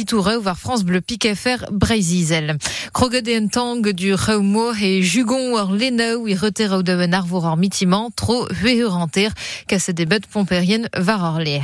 war 0.43 0.57
France 0.57 0.83
Bleu 0.83 1.01
Pic 1.01 1.27
FR 1.35 1.71
Breizizel. 1.71 2.57
Kroget 2.93 3.27
en 3.27 3.47
tang 3.47 3.81
du 3.81 4.15
reumo 4.15 4.73
e 4.73 5.01
jugon 5.01 5.53
or 5.53 5.71
lenau 5.71 6.27
i 6.27 6.35
reter 6.35 6.73
ou 6.73 6.83
de 6.83 6.93
un 6.93 7.13
arvour 7.13 7.45
or 7.45 7.57
mitiman 7.57 8.09
tro 8.15 8.47
huehuranter 8.61 9.31
ka 9.67 9.79
se 9.79 9.91
debet 9.91 10.27
pomperien 10.27 10.87
var 10.97 11.21
or 11.33 11.39
le. 11.39 11.61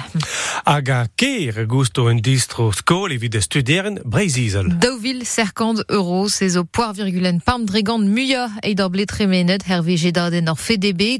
Hag 0.65 0.89
a 0.89 1.07
ker 1.15 1.65
gusto 1.65 2.07
un 2.07 2.21
distro 2.21 2.71
skol 2.71 3.11
evit 3.11 3.41
studieren 3.41 3.99
Breizizel. 4.05 4.69
Dauville 4.79 5.25
cercand 5.25 5.83
euro 5.89 6.27
se 6.29 6.49
zo 6.49 6.63
poar,en 6.63 7.39
pam 7.39 7.65
dregant 7.65 8.05
muya 8.05 8.49
e 8.63 8.75
d'or 8.75 8.89
ble 8.89 9.05
tremenet 9.05 9.65
hervé 9.67 9.97
jedaden 9.97 10.49
or 10.49 10.57
FDB 10.57 11.19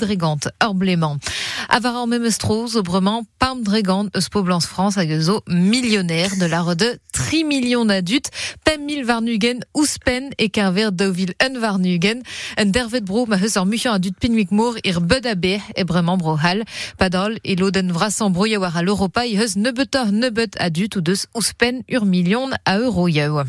dregant 0.00 0.48
ur 0.64 0.74
bleman. 0.74 1.18
Avar 1.68 1.94
ar 2.02 2.08
memestro 2.08 2.66
zo 2.66 2.82
bremañ 2.82 3.22
pam 3.38 3.62
dregant 3.62 4.08
eus 4.16 4.28
Poblans 4.32 4.64
France 4.66 4.98
hag 4.98 5.10
eus 5.12 5.28
zo 5.28 5.42
millionnaire 5.46 6.36
de 6.40 6.46
la 6.46 6.74
de 6.74 6.98
3 7.12 7.44
millions 7.44 7.84
d'adultes, 7.84 8.30
pem 8.64 8.84
mil 8.84 9.04
varnugen 9.04 9.60
ouspen 9.74 10.30
e 10.38 10.48
karver 10.48 10.90
Deauville 10.92 11.34
un 11.44 11.58
varnugen, 11.60 12.22
un 12.58 12.72
dervet 12.74 13.04
bro 13.04 13.26
ma 13.26 13.36
heus 13.36 13.56
ar 13.56 13.66
muchan 13.66 13.94
adut 13.94 14.16
pinwik 14.20 14.50
mor 14.50 14.78
ir 14.84 15.00
bud 15.00 15.26
a 15.26 15.34
be 15.34 15.58
e 15.76 15.84
bremañ 15.84 16.18
brohal, 16.18 16.64
padol 16.98 17.38
e 17.44 17.56
loden 17.56 17.92
vrasan 17.92 18.32
broia 18.34 18.60
war 18.60 18.76
a 18.76 18.82
l'Europa 18.82 19.26
i 19.26 19.36
heus 19.38 19.56
nebetor 19.56 20.12
nebet 20.12 20.56
adut 20.58 20.96
ou 20.96 21.02
deus 21.02 21.26
ouspen 21.34 21.84
ur 21.88 22.04
million 22.04 22.50
a 22.64 22.78
euro 22.78 23.08
yaou. 23.08 23.44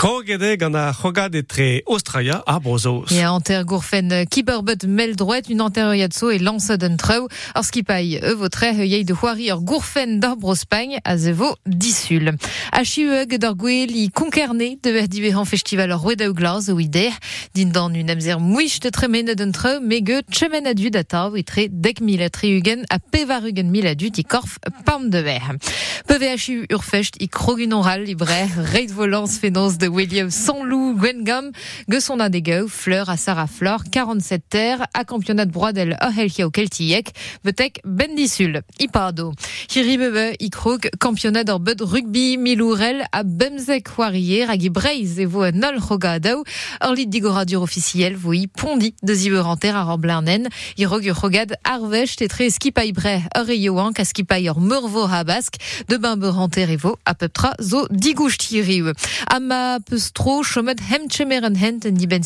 Krogede 0.00 0.56
gant 0.56 0.72
a 0.74 0.94
chogad 0.94 1.34
etre 1.34 1.82
Australia 1.86 2.42
a 2.46 2.58
brozos. 2.58 3.12
Et 3.12 3.22
anter 3.22 3.66
gourfen 3.66 4.24
kiberbet 4.30 4.86
mel 4.88 5.12
droet 5.14 5.50
anterioiad 5.52 6.14
so 6.16 6.30
e 6.30 6.38
lance 6.38 6.72
d'un 6.72 6.96
treu 6.96 7.28
or 7.54 7.62
skipai 7.62 8.16
e 8.16 8.32
votre 8.32 8.64
yei 8.64 9.04
de 9.04 9.12
c'hoari 9.12 9.50
ur 9.52 9.60
gourfen 9.60 10.18
d'ar 10.18 10.38
brospagne 10.38 11.02
a 11.04 11.18
zevo 11.18 11.54
disul. 11.66 12.32
A 12.72 12.80
chiueg 12.82 13.36
d'ar 13.36 13.52
gwell 13.52 13.92
i 13.92 14.08
konkerne 14.08 14.78
de 14.80 14.90
ver 14.90 15.06
diverant 15.06 15.44
festival 15.44 15.92
ur 15.92 16.00
roued 16.00 16.24
glas 16.32 16.70
o 16.72 16.78
ider 16.80 17.12
din 17.52 17.68
dan 17.68 17.92
un 17.92 18.08
amzer 18.08 18.40
mouich 18.40 18.80
de 18.80 18.88
tremene 18.88 19.36
d'un 19.36 19.52
treu 19.52 19.80
me 19.84 20.00
ge 20.00 20.22
tchemen 20.32 20.64
adu 20.64 20.88
data 20.88 21.28
o 21.28 21.36
etre 21.36 21.68
dek 21.68 22.00
mil 22.00 22.24
triugen 22.30 22.86
a 22.88 22.96
pevarugen 22.96 23.68
mil 23.68 23.84
adut 23.92 24.16
i 24.16 24.24
korf 24.24 24.56
pam 24.86 25.10
de 25.10 25.20
ver. 25.20 25.60
Peve 26.08 26.32
a 26.32 26.40
chiu 26.40 26.64
ur 26.72 26.80
fest 26.88 27.20
i 27.20 27.28
krogun 27.28 27.76
oral 27.76 28.08
i 28.08 28.16
bre 28.16 28.48
reit 28.72 28.96
volans 28.96 29.36
fenons 29.36 29.76
de 29.76 29.89
William 29.90 30.30
Sanlou 30.30 30.94
Gwengam 30.94 31.50
ge 31.88 32.00
son 32.00 32.20
adegeu 32.20 32.68
fleur 32.68 33.10
à 33.10 33.16
Sarah 33.16 33.46
Fleur 33.46 33.82
47 33.90 34.42
terres 34.48 34.86
à 34.94 35.04
campionat 35.04 35.44
de 35.44 35.50
Broadel 35.50 35.96
a 36.00 36.10
helkia 36.10 36.46
o 36.46 36.50
keltiek 36.50 37.10
betek 37.44 37.80
bendisul 37.84 38.62
ipado 38.78 39.32
hiribebe 39.68 40.36
i 40.40 40.50
krog 40.50 40.88
campionat 41.00 41.44
d'or 41.44 41.60
bud 41.60 41.82
rugby 41.82 42.36
milourel 42.38 43.04
a 43.12 43.22
bemzek 43.22 43.90
warier 43.98 44.50
hag 44.50 44.64
i 44.64 44.70
breiz 44.70 45.18
e 45.18 45.26
vo 45.26 45.50
nol 45.52 45.80
rogadao 45.82 46.44
or 46.80 46.94
lit 46.94 47.10
digo 47.10 47.34
radio 47.34 47.62
officiel 47.62 48.16
vo 48.16 48.34
i 48.34 48.46
pondi 48.46 48.94
de 49.02 49.14
ziberanter 49.14 49.76
a 49.76 49.84
Roblernen 49.84 50.48
i 50.76 50.86
rog 50.86 51.06
ur 51.06 51.18
rogad 51.22 51.54
arvech 51.64 52.16
tetre 52.20 52.50
skipai 52.50 52.92
bre 52.92 53.16
ur 53.38 53.50
e 53.50 53.58
yoan 53.60 53.94
ka 53.94 54.04
skipai 54.04 54.48
ur 54.50 54.60
meurvo 54.60 55.06
ha 55.06 55.24
bask 55.24 55.58
de 55.88 55.98
bimberanter 55.98 56.70
e 56.70 56.76
vo 56.76 56.96
a 57.04 57.14
peptra 57.14 57.54
zo 57.60 57.86
digouch 57.90 58.38
tiriu 58.38 58.94
ama 59.26 59.69
peustro 59.78 60.42
chomet 60.42 60.80
hem 60.90 61.08
tchemeren 61.08 61.54
hent 61.54 61.84
ni 61.84 62.06
ben 62.06 62.22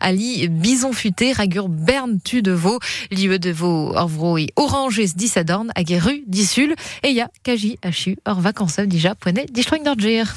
ali 0.00 0.48
bison 0.48 0.92
futé 0.92 1.32
ragur 1.32 1.68
bern 1.68 2.18
tu 2.20 2.42
de 2.42 2.52
vo 2.52 2.78
lieu 3.10 3.38
de 3.38 3.50
vo 3.50 3.92
orvro 3.94 4.36
et 4.38 4.52
oranges 4.56 5.14
disadorn 5.14 5.70
hag 5.74 5.90
e 5.90 5.98
ru 5.98 6.22
disul 6.26 6.74
e 7.02 7.08
ya 7.08 7.28
kaji 7.44 7.78
achu 7.82 8.16
or 8.26 8.40
vacances 8.40 8.86
dija 8.86 9.14
poene 9.14 9.46
distroing 9.50 9.84
d'orgir. 9.84 10.34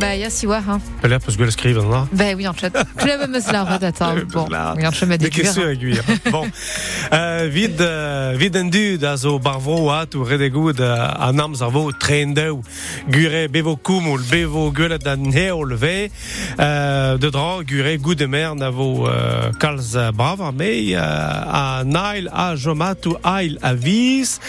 Bah, 0.00 0.16
ya 0.16 0.30
si 0.30 0.46
war, 0.46 0.62
hein. 0.68 0.80
Là, 1.02 1.18
parce 1.18 1.36
que 1.36 1.42
le 1.42 1.50
scriven 1.50 1.88
là. 1.90 2.08
Bah 2.12 2.34
oui, 2.36 2.48
en 2.48 2.54
chat. 2.54 2.70
Club 2.96 3.28
me 3.28 3.52
la 3.52 3.64
redata. 3.64 4.14
Bon, 4.32 4.46
oui, 4.50 4.86
en 4.86 4.90
chat, 4.90 5.06
mais 5.06 5.14
Mais 5.14 5.18
des 5.18 5.30
qu'est-ce 5.30 5.60
cuirs. 5.60 5.70
que 5.70 5.74
guir 5.74 6.02
Bon, 6.30 6.46
euh, 7.12 7.48
vid, 7.50 7.80
euh, 7.80 8.34
vid 8.36 8.56
en 8.56 8.64
du 8.64 8.98
da 8.98 9.16
zo 9.16 9.38
barvro 9.38 9.90
at 9.90 10.14
ou 10.14 10.24
redegoud 10.24 10.80
euh, 10.80 11.08
an 11.18 11.38
am 11.38 11.54
zarvo 11.54 11.92
treendeu 11.92 12.60
gure 13.08 13.48
bevo 13.48 13.76
kumul, 13.76 14.22
bevo 14.30 14.70
guelet 14.72 15.03
dan 15.04 15.30
heol 15.32 15.76
ve 15.76 16.10
euh, 16.58 17.18
de 17.18 17.30
dra 17.30 17.62
gure 17.62 17.96
gout 17.98 18.18
de 18.18 18.26
mer 18.26 18.54
na 18.56 18.70
vo 18.70 19.06
euh, 19.06 19.52
kalz 19.60 19.94
euh, 19.96 20.10
brav 20.12 20.40
me 20.56 20.94
euh, 20.94 21.00
a 21.00 21.84
nail 21.84 22.30
a 22.32 22.54
jomat 22.56 23.06
ou 23.06 23.16
ail 23.24 23.58
a 23.62 23.74
vis 23.74 24.40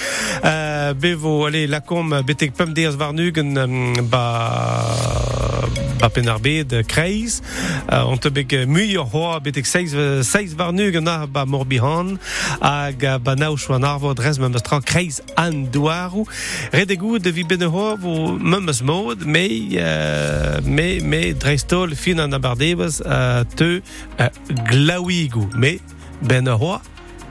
euh, 0.44 0.94
bevo 0.94 1.46
allez 1.46 1.68
la 1.68 1.82
com 1.82 2.22
betek 2.26 2.56
pum 2.56 2.74
deas 2.74 2.96
varnugen 2.96 3.54
ba 4.10 4.26
ba 6.00 6.10
penarbed 6.10 6.74
kreiz 6.92 7.42
uh, 7.90 8.04
on 8.10 8.20
te 8.22 8.30
beg 8.30 8.52
muier 8.68 9.06
hoa 9.14 9.40
betek 9.44 9.68
seis 9.68 10.54
varnugen 10.60 11.08
ar 11.08 11.28
ba 11.28 11.46
morbihan 11.50 12.16
hag 12.62 13.06
ba 13.24 13.36
nao 13.40 13.56
chouan 13.58 13.88
arvo 13.88 14.14
dres 14.18 14.40
memes 14.42 14.64
tra 14.66 14.82
kreiz 14.82 15.22
an 15.40 15.66
douarou 15.74 16.28
redegou 16.76 17.20
de 17.20 17.32
vi 17.32 17.46
bene 17.48 17.70
hoa 17.72 17.96
vo 17.96 18.36
memes 18.38 18.84
mod 18.86 19.26
me 19.26 19.48
uh, 19.80 20.45
me 20.64 21.00
me 21.02 21.34
dreistol 21.34 21.96
fin 21.96 22.20
an 22.20 22.34
abardebas 22.34 23.02
uh, 23.06 23.44
te 23.56 23.82
uh, 24.20 24.30
glaouigou 24.70 25.48
bene 26.22 26.56
hoa 26.60 26.82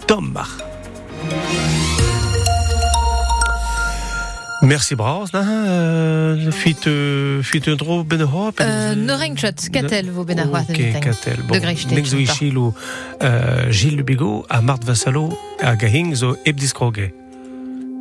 tommar 0.07 0.49
Merci 4.63 4.95
Bras, 4.95 5.27
na, 5.35 5.43
euh, 5.43 6.51
fit, 6.51 6.87
euh, 6.87 7.43
fit 7.43 7.61
un 7.67 7.75
dro 7.77 8.03
ben 8.03 8.23
hop. 8.23 8.61
Euh, 8.63 8.95
Noringchot, 8.95 9.69
Katel, 9.71 10.11
vos 10.11 10.25
benarois. 10.25 10.63
Ok, 10.71 11.01
Katel. 11.03 11.43
Bon, 11.47 11.55
De 11.55 11.61
Greichtek, 11.61 11.93
nek 11.93 12.07
zo 12.07 12.17
j'entends. 12.17 12.33
ichil 12.33 12.57
ou 12.57 12.73
euh, 13.23 13.71
Gilles 13.71 13.97
Lubigo 13.97 14.47
a 14.49 14.63
Marthe 14.63 14.87
Vassalo 14.87 15.39
a 15.61 15.75
Gahing 15.77 16.15
zo 16.15 16.39
ebdiskroge. 16.47 17.13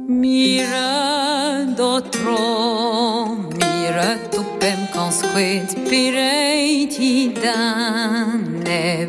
Mira 0.08 1.65
dotro, 1.76 3.36
mira 3.52 3.72
tupem 4.32 4.88
konskwet 4.93 5.69
pireit 5.89 6.95
i 6.99 7.34
dan 7.41 8.63
e. 8.65 9.06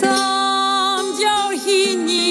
Tam 0.00 1.04
dior 1.18 1.52
hini 1.64 2.28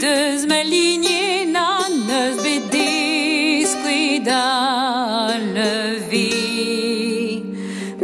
deus 0.00 0.46
me 0.50 0.60
linie 0.72 1.44
naneus 1.56 2.36
bedis 2.44 3.70
quida 3.82 4.46
levi. 5.56 6.32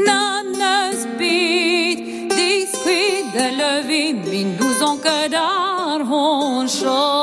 Naneus 0.09 1.01
bed 1.19 1.99
dis 2.37 2.73
quida 2.85 3.47
levi 3.61 4.05
min 4.31 4.49
choisi. 6.69 7.20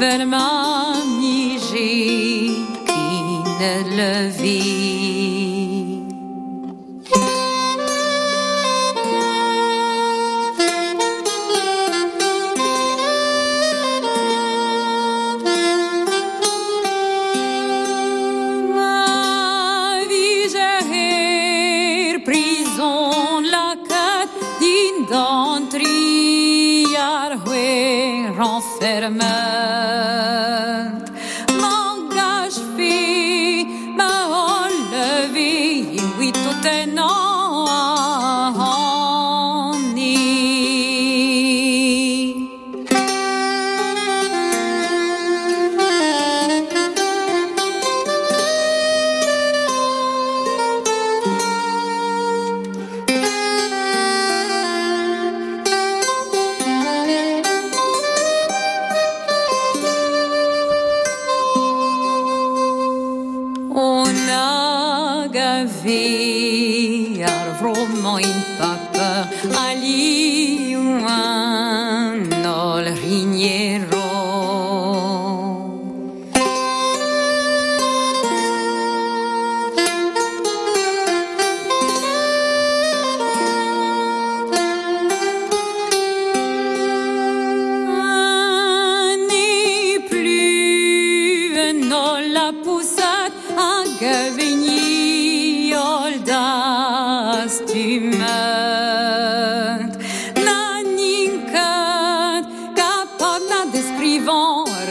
that 0.00 0.20
I'm 0.20 0.32
on. 0.32 0.69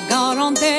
God 0.08 0.38
on 0.38 0.54
there. 0.54 0.79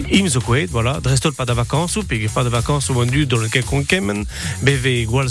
euh, 0.01 0.15
euh, 0.15 0.19
im 0.19 0.27
zo 0.27 0.41
kouet, 0.41 0.67
voilà, 0.67 0.99
drestol 1.01 1.33
vacances 1.37 1.97
ou 1.97 2.03
puis 2.03 2.27
pas 2.27 2.43
de 2.43 2.49
vacances 2.49 2.89
au 2.89 2.93
vendu 2.93 3.25
dans 3.25 3.37
lequel 3.37 3.63
qu'on 3.63 3.83
kemen, 3.83 4.25
beve 4.61 5.05
gwal 5.05 5.27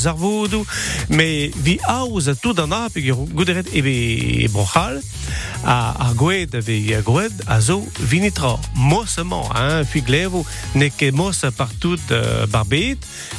mais 1.09 1.51
vi 1.57 1.79
aouz 1.87 2.29
a 2.29 2.35
tout 2.35 2.59
an 2.61 2.73
a, 2.73 2.89
puis 2.91 3.11
gouderet 3.11 3.65
ebe 3.75 4.49
brochal, 4.51 5.01
a, 5.65 6.09
a 6.09 6.15
gouet 6.15 6.49
ave 6.55 7.03
gouet 7.03 7.33
a 7.47 7.61
zo 7.61 7.87
vinitra. 8.01 8.59
Mossement, 8.75 9.49
hein, 9.55 9.85
puis 9.91 10.03
glevo, 10.03 10.45
ne 10.75 10.89
ket 10.89 11.13
moss 11.13 11.45
partout 11.57 11.99
euh, 12.11 12.47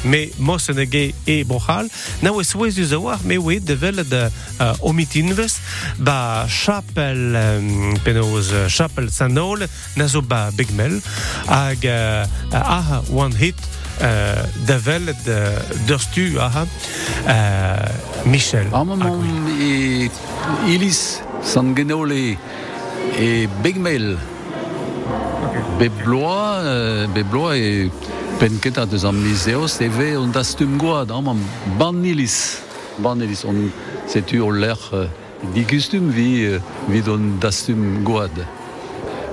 mais 0.04 0.32
moss 0.40 0.70
nege 0.70 1.14
e 1.28 1.44
brochal, 1.44 1.90
na 2.22 2.32
oe 2.32 2.44
souez 2.44 2.72
du 2.72 2.86
zawar, 2.86 3.20
mais 3.24 3.38
oui, 3.38 3.60
de 3.60 3.74
vel 3.74 3.96
de 3.96 4.30
uh, 4.60 4.74
omitinves, 4.82 5.60
ba 6.00 6.48
chapel 6.48 7.36
um, 7.36 7.98
penoz, 8.04 8.52
euh, 8.54 8.70
chapel 8.70 9.10
sanol, 9.12 9.68
na 9.96 10.08
zo 10.08 10.22
begmel, 10.22 11.02
hag 11.48 11.86
uh, 11.86 12.26
aha 12.52 13.02
one 13.12 13.36
hit, 13.36 13.56
uh, 14.02 14.44
de 14.68 14.78
vel 14.80 15.14
d'urstu 15.88 16.40
aha, 16.40 16.66
uh, 17.28 18.26
Michel. 18.26 18.68
Ar 18.74 18.86
moment 18.86 19.50
e 19.60 20.10
Ilis, 20.68 21.22
San 21.44 21.76
Genole 21.76 22.38
e 23.18 23.48
Begmel. 23.64 24.18
Bebloa, 25.80 26.62
euh, 26.62 27.08
Bebloa 27.08 27.58
e 27.58 27.90
penket 28.38 28.78
a 28.78 28.86
deus 28.86 29.04
am 29.06 29.18
liseos 29.24 29.80
e 29.82 29.88
ve 29.90 30.16
on 30.18 30.30
dastum 30.32 30.78
goad, 30.78 31.10
am 31.12 31.28
am 31.28 31.42
ban 31.80 32.04
Ilis. 32.06 32.62
Ban 33.02 33.18
Ilis, 33.22 33.44
on 33.46 33.72
setu 34.08 34.46
l'er 34.52 34.78
euh, 34.94 35.08
digustum 35.56 36.10
vi, 36.10 36.46
euh, 36.46 36.60
vi 36.88 37.02
don 37.02 37.40
dastum 37.42 38.04
goad. 38.04 38.46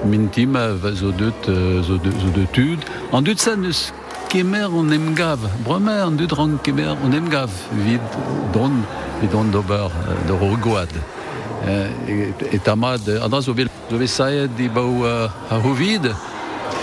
Min 0.04 0.28
tim 0.30 0.54
a 0.54 0.68
va 0.78 0.92
zo 0.94 1.10
deut, 1.10 1.48
euh, 1.48 1.82
zo 1.82 1.98
deut, 1.98 2.14
zo 2.20 2.30
deut 2.30 2.52
tud. 2.52 2.84
An 3.12 3.22
deut 3.22 3.40
sa 3.40 3.56
neus 3.56 3.92
kemer 4.30 4.70
on 4.70 4.92
emgav. 4.94 5.42
Bremer 5.64 6.04
an 6.06 6.16
deut 6.16 6.32
rang 6.38 6.58
kemer 6.62 6.94
on 7.02 7.12
emgav. 7.12 7.50
Vid 7.72 8.00
don, 8.54 8.84
vid 9.20 9.30
don 9.30 9.50
d'ober, 9.50 9.90
euh, 9.90 10.28
de 10.28 10.32
ro 10.32 10.56
goad. 10.56 10.92
Euh, 11.66 11.88
et, 12.52 12.62
tamad, 12.62 13.02
adra 13.22 13.40
zo 13.42 13.52
vel, 13.52 13.68
zo 13.90 13.98
vel 13.98 14.08
saet 14.08 14.54
di 14.56 14.68
bau 14.68 15.02
a 15.04 15.58
hovid, 15.58 16.06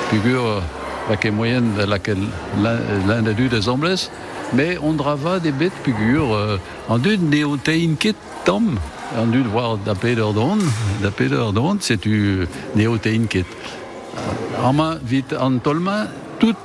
pugur 0.10 0.62
la 1.10 1.16
ket 1.16 1.32
moyen 1.32 1.62
de 1.78 1.86
laquelle 1.86 2.28
l'un 2.62 3.22
des 3.22 3.34
deux 3.34 3.48
des 3.48 3.70
ombles, 3.70 3.96
mais 4.54 4.78
on 4.84 4.92
drava 4.94 5.40
des 5.40 5.54
bêtes 5.54 5.80
pugur, 5.84 6.60
en 6.90 6.98
deux 6.98 7.16
néotein 7.16 7.96
ket 7.98 8.18
tom, 8.44 8.76
en 9.18 9.28
deux 9.28 9.44
voir 9.44 9.78
da 9.78 9.96
peder 9.96 10.34
don, 10.34 10.58
da 11.02 11.12
peder 11.12 11.52
don, 11.54 11.78
c'est 11.80 11.98
tu 11.98 12.48
néotein 12.76 13.28
ket. 13.28 13.46
En 14.64 14.74
main, 14.74 14.98
vite 15.04 15.34
en 15.34 15.58
tolma, 15.60 16.08
tout, 16.40 16.56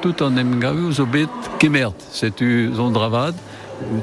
tout 0.00 0.22
en 0.22 0.36
emgavu 0.36 0.92
kemert, 1.58 1.92
c'est 2.10 2.34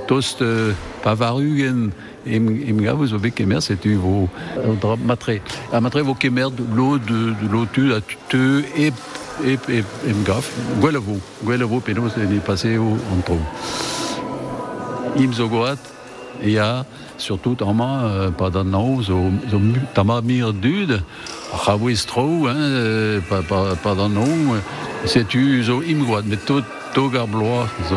tost 0.08 0.42
euh, 0.42 0.74
pavarugen, 1.04 1.92
em, 2.26 2.48
em 2.68 2.82
gav 2.84 3.06
zo 3.08 3.20
bet 3.20 3.34
kemer, 3.36 3.62
c'est 3.62 3.80
tu 3.80 3.96
vo 3.96 4.30
matre. 5.06 5.40
A 5.72 5.82
matre 5.82 6.04
vo 6.04 6.14
kemer 6.14 6.52
de 6.52 6.64
l'eau 6.76 6.98
de, 6.98 7.34
de 7.42 7.48
l'eau 7.52 7.66
tu, 7.72 7.94
a 7.94 8.02
te 8.30 8.64
et 8.76 8.94
et 9.44 9.84
passé 12.46 12.78
au 12.78 12.98
en 13.12 13.22
tro. 13.26 13.40
Im 15.18 15.34
zo 15.34 15.48
goat, 15.50 15.80
et 16.44 16.58
surtout 17.22 17.62
en 17.64 17.74
main, 17.74 18.04
euh, 18.06 18.32
pas 18.32 18.50
d'un 18.50 18.74
an, 18.74 19.02
zo, 19.02 19.30
zo 19.50 19.60
mu- 19.60 19.80
tama 19.94 20.22
mir 20.22 20.52
dud, 20.54 21.02
Rawis 21.54 22.06
tro, 22.08 22.48
hein, 22.48 22.56
euh, 22.58 23.20
pas, 23.30 23.42
pas, 23.42 23.76
pas 23.76 23.94
d'un 23.96 24.16
an, 24.18 24.58
c'est 25.06 25.28
tu 25.28 25.64
zo 25.64 25.82
im 25.82 26.04
goat, 26.04 26.24
mais 26.26 26.38
tout, 26.38 26.64
tout 26.94 27.10
gar 27.10 27.28
bloa, 27.28 27.68
zo 27.90 27.96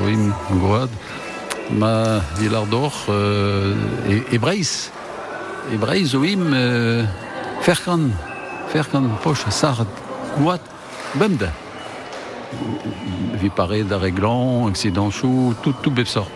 ma 1.72 2.20
Villardor 2.38 2.92
euh, 3.08 3.74
et, 4.08 4.34
et 4.34 4.38
Breis. 4.38 4.90
Et 5.72 5.76
Breis 5.76 6.04
zo 6.04 6.22
im 6.24 6.52
euh, 6.52 7.04
ferkan, 7.62 8.10
ferkan 8.68 9.04
goat, 10.38 10.60
bemda. 11.14 11.50
Vi 13.40 13.50
paré 13.50 13.82
d'arréglant, 13.82 14.68
accident 14.68 15.10
chou, 15.10 15.54
tout, 15.62 15.74
tout 15.82 15.90
bep 15.90 16.06
sort. 16.06 16.28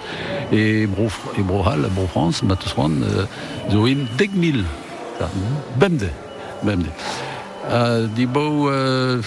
Et 0.53 0.87
bro, 0.87 1.09
et 1.39 1.43
brohal, 1.43 1.89
bro 1.91 2.07
France, 2.07 2.43
Matoswan, 2.43 3.03
euh, 3.03 3.25
zo 3.71 3.87
im 3.87 4.07
deg 4.19 4.35
mil. 4.35 4.65
Ça, 5.19 5.29
Bemde, 5.77 6.11
bemde. 6.63 6.87
Euh, 7.71 8.07
di 8.07 8.27
beau 8.27 8.71
euh, 8.71 9.21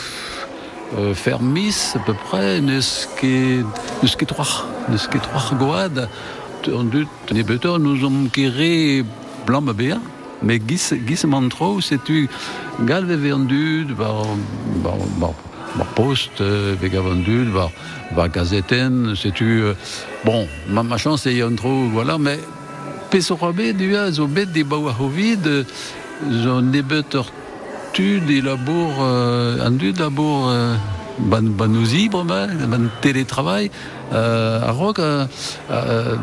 fermis 1.14 1.94
à 1.96 2.00
peu 2.00 2.14
près, 2.14 2.60
neus 2.60 3.08
ket 3.20 3.66
neus 4.02 4.16
ket 4.16 4.28
troar, 4.28 4.68
neus 4.89 5.08
ket 5.08 5.22
troar 5.22 5.56
goad. 5.60 6.08
Ne 7.32 7.42
beter 7.44 7.80
nous 7.80 8.04
om 8.06 8.30
kere 8.30 9.04
blanc 9.46 9.62
ma 9.62 9.74
bea, 9.74 9.98
mais 10.44 10.60
gis, 10.60 10.94
gis 11.08 11.26
man 11.26 11.50
tro, 11.50 11.82
c'est 11.82 12.04
tu 12.04 12.30
galve 12.86 13.14
vendud, 13.14 13.96
bar, 13.96 14.26
bar, 14.84 14.98
bar, 15.18 15.34
bar 15.76 15.88
post, 15.88 16.41
euh, 16.41 16.76
vega 16.80 17.01
vendud, 17.01 17.51
bar, 17.51 17.72
bar 18.15 18.30
gazeten, 18.30 19.13
c'est 19.15 19.34
tu, 19.34 19.63
euh, 19.63 19.74
bon, 20.26 20.47
ma, 20.69 20.97
chance 20.97 21.26
est 21.26 21.41
un 21.41 21.55
trop, 21.55 21.88
voilà, 21.91 22.17
mais 22.17 22.39
pesorabe 23.09 23.61
du 23.78 23.95
a 23.95 24.11
zo 24.11 24.28
bet 24.28 24.45
des 24.45 24.63
baoua 24.63 24.95
hovid, 24.99 25.65
zo 26.30 26.61
ne 26.61 26.82
beter 26.82 27.24
tu 27.93 28.22
des 28.22 28.41
labour, 28.41 28.89
euh, 29.01 29.69
labour, 29.99 30.49
euh, 30.49 30.76
ban, 31.19 31.41
ban 31.41 31.69
ouzibre, 31.69 32.24
ban, 32.24 32.47
ban 32.67 32.88
télétravail, 33.01 33.69
euh, 34.13 34.61
a 34.61 34.72
rog, 34.72 34.99
euh, 34.99 35.26
euh, 35.72 36.15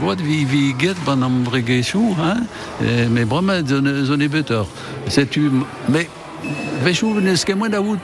goad, 0.00 0.20
vi, 0.20 0.44
vi 0.44 0.74
get 0.78 0.94
ban 1.04 1.20
hein, 1.22 2.36
mais 3.10 3.24
bremet 3.24 3.66
zo 3.66 3.80
ne, 3.80 4.04
zo 4.04 4.16
ne 4.16 4.28
beter. 4.28 4.62
C'est 5.08 5.28
tu, 5.28 5.50
mais, 5.88 6.08
vechou, 6.82 7.20
ne 7.20 7.34
ske 7.36 7.54
moen 7.56 7.70
da 7.70 7.80
wout, 7.80 7.98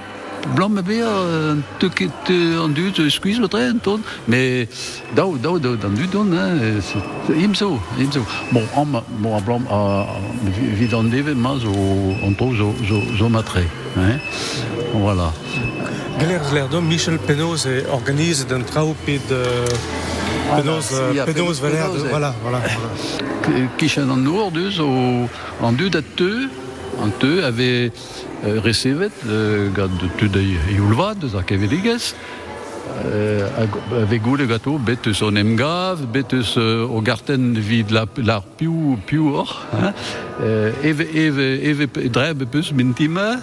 blanc 0.55 0.69
me 0.71 0.83
beer, 0.83 1.07
euh, 1.07 1.55
te 1.79 1.87
ket 1.87 2.11
euh, 2.31 2.61
an 2.65 2.69
dut, 2.69 2.99
euh, 2.99 3.09
skuiz 3.11 3.39
le 3.41 3.49
tren, 3.49 3.79
ton, 3.83 4.01
mais 4.29 4.69
dao, 5.15 5.37
dao, 5.37 5.59
dao, 5.59 5.77
don, 5.77 6.27
hein, 6.33 6.57
et 6.59 6.81
c'est- 6.81 7.39
imso, 7.45 7.79
imso. 7.99 8.21
Bon, 8.53 8.63
en, 8.75 8.85
ma- 8.85 9.05
bon, 9.19 9.37
a 9.37 9.41
blanc, 9.41 9.63
a, 9.71 10.07
vid 10.75 10.95
an 10.95 11.05
deve, 11.05 11.35
ma 11.35 11.57
zo, 11.59 11.71
on 12.23 12.33
trouve 12.35 12.57
zo, 12.57 12.75
zo, 12.89 13.01
zo 13.19 13.29
matre, 13.29 13.59
hein, 13.97 14.19
voilà. 14.95 15.33
Galer 16.19 16.41
Lerdom, 16.53 16.85
Michel 16.85 17.19
Penaos 17.19 17.67
et 17.67 17.85
organise 17.93 18.47
d'un 18.47 18.61
trao 18.63 18.95
Penaos, 20.57 20.79
Ah, 20.93 21.13
si, 21.13 21.19
euh, 21.19 21.25
Penaos 21.27 21.55
Valer, 21.63 21.77
Penaos, 21.77 22.07
voilà, 22.11 22.35
voilà. 22.43 22.61
Kichen 23.79 24.11
an 24.11 24.17
nour 24.17 24.51
deus 24.51 24.79
an 25.63 25.73
dud 25.73 25.97
a 25.97 26.03
teu 26.03 26.49
an 27.03 27.09
teu 27.19 27.43
euh, 27.43 27.91
recevet 28.65 29.13
euh, 29.29 29.69
gant 29.77 29.99
tud 30.19 30.37
a 30.37 30.43
iulvad 30.73 31.19
deus 31.21 31.35
ar 31.37 31.45
keveliges 31.45 32.15
euh, 33.05 33.47
ag- 33.61 33.81
ave 34.03 34.19
goule 34.25 34.47
gato 34.49 34.79
bet 34.79 35.07
eus 35.07 35.21
on 35.23 35.37
eus 36.33 36.55
euh, 36.57 36.87
o 36.89 37.01
garten 37.01 37.53
vid 37.59 37.91
la, 37.91 38.07
la 38.17 38.41
piou 39.07 39.35
or 39.35 39.67
hein, 39.73 39.93
euh, 40.43 40.73
eve, 40.83 41.07
eve, 41.15 41.47
eve 41.63 41.89
dreb 42.09 42.45
peus 42.51 42.73
min 42.73 42.93
tima 42.93 43.37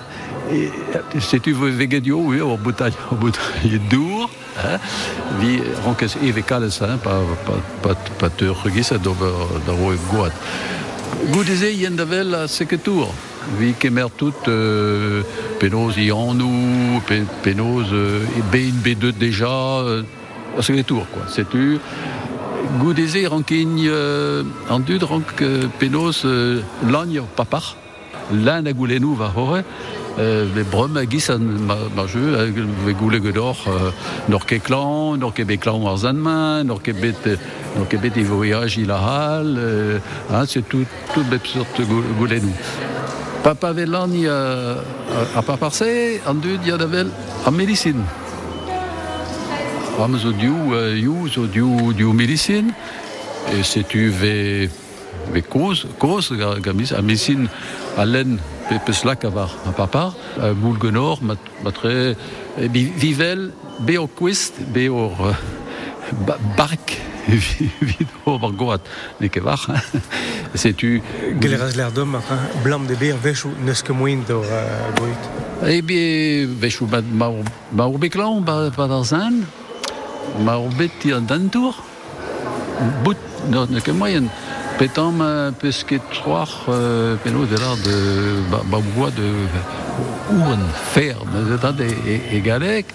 et 0.52 1.20
setu 1.20 1.54
vo 1.54 1.68
vegedio 1.68 2.18
oui, 2.24 2.42
o 2.42 2.58
boutaille 2.58 2.96
o 3.12 3.16
boutaille 3.16 3.80
dour 3.92 4.30
hein, 4.64 4.80
vi 5.40 5.60
rankes 5.86 6.18
eve 6.24 6.44
hein, 6.82 6.98
pa 7.04 7.20
pa 7.46 7.60
pa 7.84 7.96
pa 8.20 8.30
te 8.30 8.46
regis 8.64 8.92
a 8.92 8.98
d'ober 8.98 9.62
da 9.68 9.74
ro 9.74 9.94
goat 10.12 10.34
Goudeze 11.32 11.72
yen 11.74 11.96
davel 11.98 12.36
a 12.36 12.48
seketour. 12.48 13.10
Vi 13.56 13.74
kemer 13.74 14.08
tout 14.16 14.34
euh, 14.48 15.24
penaos 15.60 15.98
i 15.98 16.12
anou, 16.12 17.02
pe, 17.08 17.22
penaos 17.44 17.94
euh, 17.94 18.26
e 18.38 18.42
B1, 18.52 18.74
B2 18.84 19.14
déjà, 19.14 19.48
euh, 19.48 20.04
quoi. 21.14 21.24
Rankin 23.28 23.78
euh, 23.86 24.44
an 24.70 24.80
dud 24.80 25.04
rank 25.04 25.42
euh, 25.42 25.68
penaos 25.80 26.26
euh, 26.26 26.62
goulenou 28.74 29.16
va. 29.16 29.34
Euh, 30.20 30.46
brum 30.72 30.98
euh, 30.98 31.02
euh, 31.02 31.06
ket 34.48 34.64
ket 34.64 34.68
ket 36.84 37.28
euh, 37.28 37.36
ket 37.90 38.18
e 38.18 38.26
euh, 38.90 40.00
hein, 40.34 40.44
c'est 40.48 40.68
tout, 40.68 40.86
tout 41.14 41.24
bet 41.30 41.40
sorte 41.46 41.82
goulenou. 42.20 42.54
Papa 43.48 43.72
velan 43.72 44.12
y 44.14 44.28
a, 44.28 44.74
a, 44.74 45.40
a 45.40 45.42
paparse, 45.42 46.20
an 46.28 46.42
dud 46.42 46.66
y 46.66 46.72
a 46.72 46.76
davel 46.76 47.08
a 47.46 47.50
médecine. 47.50 48.04
Euh, 49.98 50.98
you, 50.98 52.14
médecine, 52.14 52.74
et 53.54 53.64
c'est 53.64 53.88
tu 53.88 54.10
ve, 54.10 54.68
ve 55.34 55.42
cause, 55.50 55.88
cause, 55.98 56.34
gamis, 56.62 56.92
a 56.92 57.02
médecine, 57.02 57.48
a 57.98 58.06
len, 58.06 58.38
pe, 58.68 58.82
pe 58.86 58.92
slak 58.92 59.24
a 59.24 59.30
var 59.30 59.56
a 59.66 59.72
papar, 59.72 60.14
a 60.42 60.52
boul 60.52 60.76
genor, 60.78 61.24
mat, 61.24 61.40
matre, 61.64 62.18
vivel, 62.58 63.54
be 63.80 63.96
o 63.98 64.08
kwist, 64.08 64.60
be 64.60 64.90
o 67.28 67.34
euh, 67.34 67.38
ba, 67.38 67.68
bark, 67.68 67.82
vid 67.82 68.08
o 68.26 68.38
war 68.40 68.52
goat, 68.56 68.82
ne 69.20 69.28
ke 69.28 69.42
var, 69.44 69.60
setu... 70.56 71.02
Geleraz 71.42 71.76
l'air 71.76 71.92
d'homme, 71.92 72.20
blanc 72.64 72.88
de 72.88 72.96
beer, 72.96 73.18
vechou, 73.22 73.52
neus 73.66 73.84
ket 73.84 73.96
moin 73.96 74.24
uh, 74.30 74.42
goit. 75.00 75.30
E 75.68 75.82
be, 75.82 76.48
vechou, 76.62 76.88
ma, 76.88 77.02
ma, 77.02 77.32
ma 77.72 77.88
ur 77.88 78.00
beklan, 78.00 78.44
ba, 78.48 78.70
ba 78.76 78.88
dar 78.88 79.04
zan, 79.06 79.44
ma 80.44 80.58
ur 80.58 80.74
bet 80.80 80.94
ti 81.02 81.14
an 81.16 81.28
dantour, 81.28 81.84
bout, 83.04 83.18
no, 83.52 83.68
moyen, 83.94 84.32
petam 84.78 85.22
euh, 85.22 85.52
peus 85.52 85.84
ket 85.84 86.04
troar, 86.14 86.50
euh, 86.70 87.16
peno 87.24 87.46
de 87.46 87.58
l'art 87.58 87.78
de, 87.84 87.98
ba, 88.52 89.12
de 89.12 89.87
ouren 90.32 90.60
fer, 90.94 91.18
mais 91.32 91.40
c'est 91.50 91.66
e, 91.82 91.88
e, 92.08 92.38
e 92.38 92.40
galek, 92.42 92.86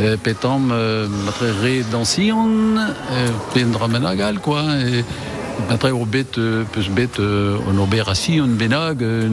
euh, 0.00 0.16
petam 0.16 0.70
euh, 0.72 1.08
matre 1.08 1.44
re 1.44 1.84
dansion, 1.90 2.76
euh, 2.76 3.28
pen 3.54 3.70
dramenagal, 3.70 4.38
quoi, 4.40 4.62
et, 4.86 5.04
Après, 5.70 5.90
au 5.90 6.04
bet, 6.04 6.38
euh, 6.38 6.64
bet, 6.90 7.08
euh, 7.18 7.58
on 7.68 7.78
benag, 7.86 9.02
euh, 9.02 9.28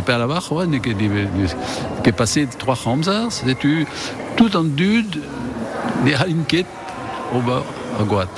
per 0.00 0.18
la 0.18 0.26
var, 0.26 0.52
ouais, 0.52 0.66
ne 0.66 0.78
passé 2.12 2.46
trois 2.58 2.74
ramsars, 2.74 3.32
c'est 3.32 3.58
tu, 3.58 3.86
tout 4.36 4.56
en 4.56 4.64
dud, 4.64 5.20
ne 6.04 6.12
halin 6.12 6.42
ket, 6.46 6.66
au 7.34 7.40
bas, 7.40 7.62
à 7.98 8.04
goat. 8.04 8.28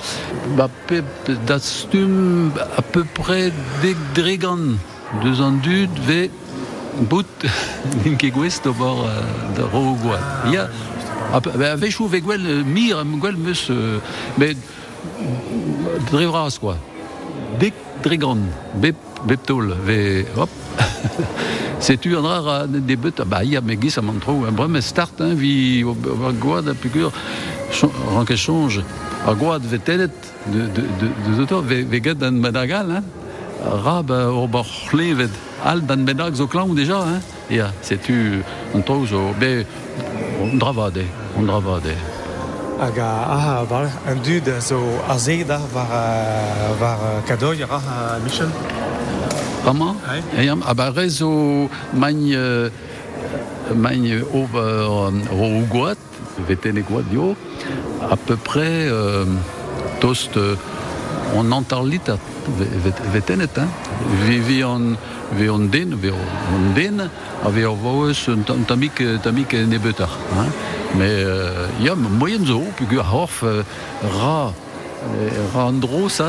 Ba, 0.57 0.69
pe, 0.87 1.03
pe, 1.25 1.33
da 1.47 1.59
stum, 1.59 2.53
à 2.77 2.83
peu 2.83 3.05
près, 3.05 3.53
deg 3.83 3.97
dregan, 4.15 4.77
deux 5.23 5.41
ve, 7.01 7.05
bout, 7.07 7.27
n'in 8.05 8.15
ket 8.17 8.31
euh, 9.07 9.23
de. 9.57 10.53
Ya, 10.53 10.69
a, 11.33 11.37
a 11.39 11.77
vechou 11.77 12.09
ve 12.09 12.21
gwell, 12.21 12.45
euh, 12.47 12.65
mir, 12.65 12.99
am 12.99 13.19
gwell 13.21 13.37
meus, 13.37 13.69
euh, 13.71 13.99
quoi. 16.59 16.77
A 21.81 22.67
de 22.67 22.97
beut, 22.97 23.23
ba 23.27 23.43
ia 23.45 23.61
me 23.61 23.77
gis 23.81 23.99
a 23.99 24.03
start, 24.81 25.21
hein, 25.21 25.35
vi 25.35 25.83
a 25.85 26.33
a 29.53 29.59
de, 29.59 29.77
de, 29.77 30.83
de, 31.01 31.85
de 31.85 32.25
an 32.25 32.33
medagal, 32.33 32.91
hein, 32.91 33.05
rab 33.85 34.11
o 34.11 34.47
bor 34.49 34.67
vet 35.15 35.31
al 35.31 35.50
dan 35.87 36.05
medag 36.05 36.37
zo 36.37 36.47
klaou 36.47 36.75
deja, 36.75 37.03
hein, 37.05 37.23
ia, 37.49 37.73
setu 37.81 38.43
an 38.75 38.83
tro 38.83 39.07
zo, 39.07 39.35
be, 39.39 39.67
on 40.41 40.59
dravade, 40.59 41.05
on 41.37 41.47
dravade. 41.47 41.95
Hag 42.81 42.99
a, 42.99 43.65
bar, 43.69 43.91
un 44.09 44.23
dud 44.25 44.49
zo 44.61 44.81
a 45.09 45.19
ze 45.19 45.45
da 45.45 45.61
var, 45.73 45.91
uh, 45.91 46.79
var 46.81 46.99
uh, 46.99 47.21
kadoi 47.27 47.65
ra 47.65 47.77
uh, 47.77 48.25
Michel. 48.25 48.49
Et, 50.39 50.49
um, 50.49 50.63
ah 50.67 50.73
bah, 50.73 50.91
réseau 50.91 51.69
magne 51.93 52.35
euh, 52.35 52.71
magne 53.75 54.23
over 54.33 54.49
euh, 54.57 55.61
goat, 55.71 55.97
goat 56.89 57.03
dio, 57.11 57.37
à 58.11 58.17
peu 58.17 58.37
près 58.37 58.89
euh, 58.89 59.27
toast 60.01 60.37
euh, 60.39 60.57
on 61.37 61.53
entend 61.53 61.83
l'ita 61.83 62.17
véténet 63.13 63.51
hein? 63.59 63.69
Vivi 64.27 64.65
en 64.65 64.81
on 65.51 65.71
den, 65.71 65.95
vi 66.01 66.11
on 66.11 66.75
den, 66.75 67.09
voit 67.77 68.13
un 68.29 68.63
tamik 68.67 69.03
tamik 69.23 69.55
hein. 70.37 70.47
Mais 70.99 71.25
il 71.79 71.87
y 71.87 71.89
a 71.89 71.95
moyen 71.95 72.45
zo, 72.45 72.63
puis 72.77 72.87
horf 72.99 73.43
euh, 73.45 73.63
ra 74.03 74.53
ra 75.55 75.63
an 75.69 75.73
dro 75.81 76.09
ça 76.09 76.27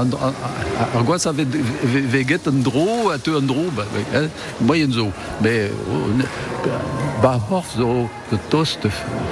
an- 0.00 0.10
an- 0.12 0.34
an- 0.46 0.90
ar 0.94 1.02
gwaz 1.02 1.26
a 1.26 1.32
ve 1.32 1.44
ve- 1.44 2.06
ve 2.06 2.24
get 2.28 2.46
an 2.46 2.62
dro 2.62 3.10
a 3.10 3.18
te 3.18 3.30
an 3.30 3.40
dro 3.46 3.64
moyen 4.60 4.92
zo 4.92 5.08
mais 5.40 5.70
horf 7.50 7.72
zo 7.76 8.08
de 8.30 8.36
de 8.82 8.90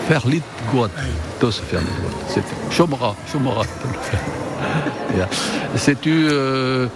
fer 0.09 0.23
lit 0.27 0.43
goat 0.73 0.91
tos 1.39 1.61
fer 1.71 1.79
lit 1.81 2.17
c'est 2.29 2.43
chomra 2.77 3.15
chomra 3.31 3.63
Ja. 5.19 5.27
c'est 5.77 6.01
tu 6.01 6.29
euh, 6.31 6.87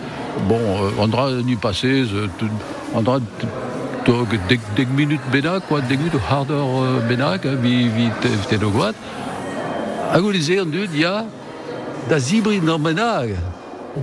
bon 0.48 0.60
euh, 0.60 0.90
on 0.98 1.08
dra 1.08 1.30
nu 1.30 1.56
passé 1.56 2.04
on 2.94 3.02
dra 3.02 3.18
tog 4.04 4.28
deg, 4.48 4.60
deg 4.76 4.88
minut 4.96 5.20
bennak 5.32 5.66
quoi 5.68 5.80
deg 5.88 5.98
minut 5.98 6.20
harder 6.28 6.60
euh, 6.60 7.00
bennak 7.08 7.46
vi 7.62 7.88
vi 7.88 8.10
te, 8.20 8.32
te 8.48 8.60
no 8.60 8.70
goat 8.70 8.94
agolize 10.12 10.58
an 10.60 10.70
dud 10.70 10.94
ya 10.94 11.24
da 12.08 12.18
zibri 12.18 12.60
na 12.60 12.78
bennak 12.78 13.36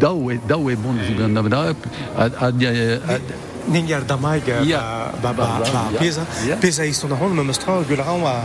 daou 0.02 0.32
e 0.32 0.40
daou 0.48 0.72
e 0.72 0.76
bon 0.76 0.98
zibri 1.06 1.30
na 1.32 1.42
bennak 1.46 1.90
a 2.18 2.30
a 2.48 2.50
a 2.50 3.20
Ningar 3.68 4.06
da 4.06 4.18
maig 4.18 4.44
Ja. 4.64 5.12
ba, 5.22 5.34
ba, 5.34 5.46
ba, 5.46 5.60
ba 5.74 5.84
Ja. 5.92 6.00
peza. 6.00 6.22
Ja. 6.48 6.56
Peza 6.56 6.84
is 6.86 7.00
ton 7.00 7.12
hon, 7.12 7.36
me 7.36 7.44
mestra 7.44 7.74
gulran 7.88 8.24
a 8.26 8.36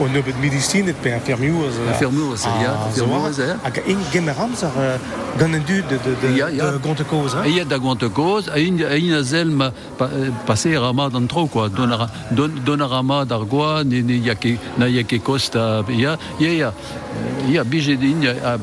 o 0.00 0.06
neubet 0.08 0.34
medicine 0.40 0.88
et 0.88 0.96
pe 1.02 1.08
infirmious. 1.10 1.74
Infirmious, 1.88 2.42
ja, 2.44 2.76
infirmious, 2.86 3.36
ja. 3.36 3.56
Hag 3.62 3.82
in 3.86 3.98
gemerams 4.12 4.62
ar 4.62 4.72
uh, 4.76 4.98
gant 5.38 5.54
en 5.54 5.62
dud 5.66 5.88
de, 5.88 5.98
de, 6.04 6.16
de, 6.20 6.34
Ja, 6.36 6.48
ja. 6.48 6.70
de 6.70 6.78
gonte 6.82 7.04
koz. 7.04 7.34
E 7.44 7.48
ya 7.50 7.64
da 7.64 7.78
koz, 8.12 8.48
a 8.48 8.58
in, 8.58 8.78
in 8.78 9.12
a 9.12 9.22
zel 9.22 9.50
ma 9.50 9.70
pa, 9.96 10.04
eh, 10.06 10.30
pase 10.44 10.76
rama 10.78 11.08
d'an 11.10 11.26
tro, 11.26 11.46
quoi. 11.46 11.68
Don 11.68 11.90
a, 11.92 12.08
don, 12.30 12.50
don 12.64 12.80
a 12.80 12.86
rama 12.86 13.24
d'ar 13.24 13.44
gwa, 13.46 13.82
ne, 13.84 14.02
ne, 14.02 14.14
ya 14.22 14.34
ke, 14.34 14.58
na 14.76 14.86
ya 14.86 15.02
ke 15.02 15.18
kosta, 15.22 15.84
ya, 15.88 16.16
ya, 16.38 16.50
ya, 16.52 16.72
ya, 17.48 17.64
bije 17.64 17.96
din, 17.96 18.22
ya, 18.22 18.32
a, 18.44 18.54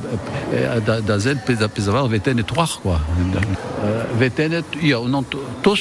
a, 0.75 0.79
da, 0.79 0.99
da 1.01 1.17
zel 1.19 1.37
pez 1.45 1.61
a 1.61 1.67
pez 1.67 1.87
a 1.87 1.91
var 1.91 2.07
veten 2.07 2.39
et 2.39 2.43
troar, 2.43 2.79
quoi. 2.81 2.99
Uh, 3.83 4.19
veten 4.19 4.53
et, 4.53 4.65
ya, 4.81 4.99
on 4.99 5.23
tos 5.61 5.80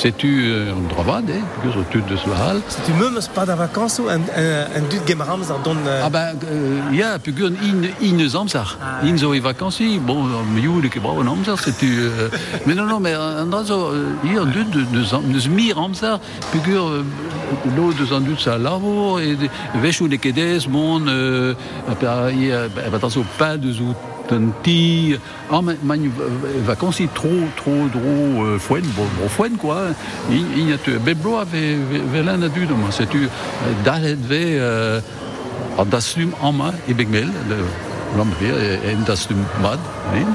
c'est 0.00 0.16
tu 0.16 0.52
un 0.54 0.88
dravade 0.94 1.26
de 1.26 2.16
Tu 2.86 2.92
memes 2.92 3.18
pas 3.34 3.44
da 3.44 3.56
vacances 3.56 4.00
un, 4.00 4.20
un, 4.20 4.78
un 4.78 4.84
dud 4.88 5.02
gemerams 5.06 5.50
ar 5.50 5.58
don... 5.64 5.74
Uh, 5.74 6.04
ah 6.04 6.10
ben 6.10 6.36
euh, 6.44 7.18
in 7.68 7.82
in 8.00 8.28
zamsar 8.28 8.78
in 9.02 9.16
zo 9.18 9.34
i 9.34 9.40
vacances 9.40 9.98
bon 10.00 10.22
miou 10.54 10.80
le 10.80 10.88
kebra 10.88 11.12
en 11.12 11.26
amsar 11.26 11.58
c'est 11.58 11.82
euh, 11.82 12.28
mais 12.66 12.74
non 12.74 12.86
non 12.86 13.00
mais 13.00 13.14
un 13.14 13.64
zo 13.64 13.92
i 14.24 14.36
un 14.36 14.46
de 14.46 14.62
de 14.62 14.82
de 14.84 15.02
de 15.02 15.78
amsar 15.78 16.20
pugur 16.52 16.88
euh, 16.88 17.04
l'eau 17.76 17.92
de 17.92 18.36
sa 18.38 18.56
lavo 18.56 19.18
et 19.18 19.36
vechou 19.82 20.06
le 20.06 20.16
kedes 20.16 20.68
mon 20.68 21.06
euh, 21.08 21.54
pas 23.38 23.56
de 23.56 23.72
zo 23.72 23.94
tanti 24.28 25.16
ah 25.50 25.60
mais 25.62 25.76
man 25.82 26.00
vacances 26.64 27.02
trop 27.14 27.28
trop 27.56 27.88
trop 27.92 28.44
euh, 28.44 28.58
foine 28.58 28.88
bon 28.96 29.56
quoi 29.58 29.78
il 30.30 30.68
y 30.68 30.72
a 30.72 30.78
tu 30.78 30.92
avait 30.96 31.76
velen 32.12 32.42
a 32.42 32.48
du 32.48 32.66
moi 32.66 32.90
c'est 32.90 33.08
tu 33.08 33.28
dalet 33.84 34.14
ve 34.14 34.42
euh, 34.58 35.00
ar 35.78 35.86
dastum 35.86 36.30
ama 36.42 36.72
e 36.88 36.92
begmel 36.92 37.30
le 37.48 37.56
lambrier 38.16 38.78
en 38.92 39.04
dastum 39.04 39.38
mad 39.62 39.80
hein 40.14 40.30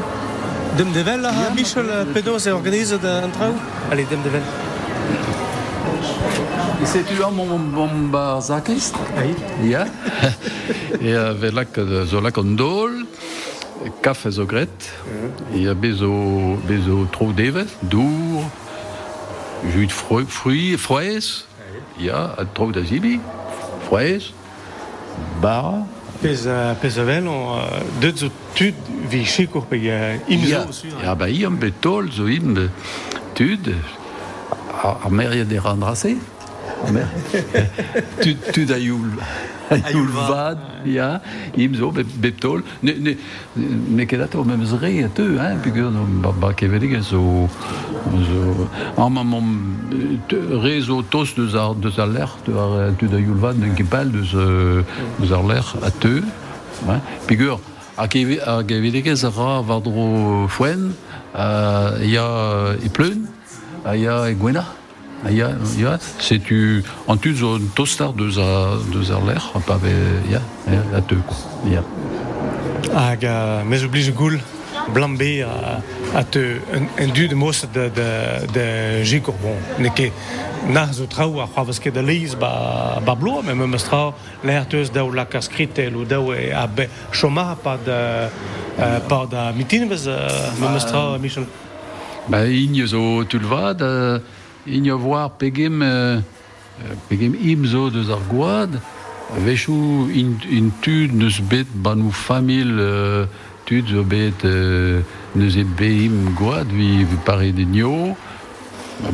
Dem 0.77 0.91
de 0.91 1.03
vel, 1.03 1.21
uh, 1.21 1.53
Michel 1.53 1.85
uh, 1.85 2.13
Pedos 2.13 2.47
e 2.47 2.51
organizet 2.51 3.03
uh, 3.03 3.23
an 3.23 3.29
trao? 3.29 3.53
Allez, 3.91 4.07
dem 4.09 4.23
de 4.23 4.29
vel. 4.29 4.41
Et 6.81 6.85
c'est 6.85 7.03
tu 7.03 7.13
mon 7.21 7.59
mon 7.59 8.07
barzakist 8.09 8.95
Oui. 9.17 9.69
Ja. 9.69 9.85
E 11.01 11.13
a 11.13 11.33
velak 11.33 11.77
zo 12.07 12.21
lak 12.21 12.37
an 12.37 12.55
dol, 12.55 13.02
kaf 14.01 14.25
zo 14.29 14.45
gret, 14.45 14.91
e 15.53 15.67
a 15.67 15.73
bezo, 15.75 16.11
bezo 16.67 17.07
tro 17.11 17.31
devet, 17.34 17.69
dour, 17.81 18.45
jus 19.73 19.88
de 19.88 19.93
fruit, 19.93 20.27
fruit, 20.27 20.77
froes, 20.77 21.47
ja, 21.99 22.34
a 22.38 22.45
tro 22.45 22.71
da 22.71 22.84
zibi, 22.84 23.19
froes, 23.88 24.34
bar, 25.41 25.86
Pez, 26.23 26.45
uh, 26.45 26.71
pez 26.79 26.97
a 26.99 27.03
vel, 27.03 27.27
on, 27.27 27.59
zo 28.15 28.29
tud 28.55 28.77
vi 29.11 29.25
chikour 29.27 29.65
pe 29.67 29.75
imzo. 30.31 30.61
Ja, 30.88 31.01
ja 31.03 31.15
ba 31.19 31.27
i 31.27 31.41
am 31.43 31.57
betol 31.59 32.07
zo 32.15 32.29
im 32.31 32.53
tud 33.36 33.67
a, 34.71 34.93
a 35.03 35.09
meria 35.11 35.43
de 35.43 35.59
randrase. 35.59 36.13
A 36.88 36.91
mer- 36.95 37.11
tud, 38.21 38.39
tud 38.55 38.71
a 38.71 38.79
youl. 39.72 39.91
Julvad, 39.93 40.57
ja, 40.86 41.22
imzo, 41.55 41.91
be- 41.91 42.05
betol. 42.22 42.61
Ne, 42.82 44.05
kedat 44.05 44.36
o 44.36 44.43
mem 44.43 44.66
zre 44.66 44.91
a 45.05 45.09
teu, 45.09 45.38
hein, 45.39 45.59
pigur 45.64 45.91
no 45.91 46.05
ba, 46.41 46.53
kevelige 46.53 47.01
zo, 47.01 47.47
zo, 48.28 48.68
am 48.97 49.18
am 49.18 49.51
rezo 50.64 51.01
tos 51.09 51.34
deus 51.36 51.55
ar, 51.55 51.76
deus 51.76 51.97
ar 51.99 52.07
ler, 52.07 52.30
tu 52.45 52.57
ar, 52.59 52.91
tu 52.99 53.07
da 53.07 53.18
Julvad, 53.22 53.57
ne 53.59 53.74
kepal 53.78 54.11
deus, 54.11 54.34
euh, 54.36 54.84
deus 55.20 55.32
ar 55.32 55.43
ler 55.47 55.64
a 55.82 55.91
teu, 55.91 56.22
hein, 56.88 57.01
pigur, 57.28 57.59
a 57.97 58.07
keve- 58.07 58.41
a 58.45 58.64
kevelige 58.64 59.14
a 59.24 59.30
ra 59.30 59.61
vardro 59.61 60.47
foen, 60.49 60.91
a 61.34 61.97
ya 62.03 62.28
e 62.84 62.89
pleun, 62.89 63.28
ya 63.95 64.26
e 64.30 64.36
gwena, 64.36 64.66
a 65.26 65.32
ya, 65.32 65.51
ya, 65.78 65.97
setu, 66.19 66.84
an 67.07 67.17
tu 67.17 67.34
zo 67.34 67.57
tostar 67.76 68.13
deus 68.13 68.38
a, 68.38 68.78
deus 68.91 69.11
ar 69.11 69.24
ler, 69.24 69.43
a 69.55 69.59
pa 69.59 69.78
ve, 69.78 69.93
ya, 70.30 70.41
ya, 70.67 70.82
a 70.97 71.01
teu, 71.01 71.21
quoi, 71.28 71.71
ya. 71.71 71.84
Hag 72.93 73.24
uh, 73.24 73.63
mes 73.65 73.84
oblige 73.84 74.11
goul 74.13 74.38
blambe 74.93 75.43
a, 75.47 75.80
a 76.13 76.24
te 76.24 76.59
un, 76.76 77.07
du 77.13 77.28
de 77.28 77.36
mos 77.36 77.63
de, 77.74 77.89
de, 77.89 78.07
de 78.53 78.65
jikor 79.03 79.36
bon. 79.41 79.55
Ne 79.80 79.89
ket 79.95 80.11
na 80.67 80.86
zo 80.93 81.07
trao 81.07 81.39
a 81.39 81.47
c'hoavaz 81.47 81.80
ket 81.80 81.95
da 81.95 82.03
leiz 82.03 82.36
ba, 82.36 82.99
ba 83.05 83.15
blo, 83.15 83.41
me 83.41 83.55
me 83.55 83.67
mestra 83.67 84.11
l'air 84.43 84.67
teus 84.67 84.91
daou 84.91 85.11
la 85.11 85.26
kaskritel 85.26 85.95
ou 85.95 86.05
daou 86.05 86.36
e 86.36 86.51
a 86.51 86.67
be 86.67 86.89
choma 87.11 87.55
pa 87.63 87.78
da, 87.78 88.30
uh, 88.78 88.99
pa 89.07 89.24
da 89.26 89.51
mitin 89.55 89.88
vez 89.88 90.05
uh, 90.07 90.51
me 90.59 90.74
mestra 90.76 91.17
Michel. 91.17 91.47
Ba 92.28 92.43
igne 92.45 92.86
zo 92.88 93.24
tulvad, 93.24 93.82
igne 94.66 94.93
voir 94.97 95.32
pegem, 95.39 95.82
uh, 95.82 96.22
pegem 97.09 97.36
im 97.36 97.66
zo 97.66 97.89
deus 97.89 98.09
ar 98.09 98.22
vechou 99.45 100.09
in, 100.14 100.38
in 100.49 100.72
tud 100.82 101.14
neus 101.14 101.39
bet 101.49 101.68
banou 101.74 102.11
famil 102.11 102.78
uh, 102.78 103.26
tud 103.66 103.88
zo 103.89 104.03
bet 104.03 104.43
uh, 104.45 105.01
neus 105.34 105.55
e 105.55 105.64
be 105.64 105.89
im 106.05 106.34
gwad 106.38 106.70
vi, 106.70 107.03
vi 107.03 107.18
pare 107.26 107.51
de 107.51 107.66
nio, 107.66 108.16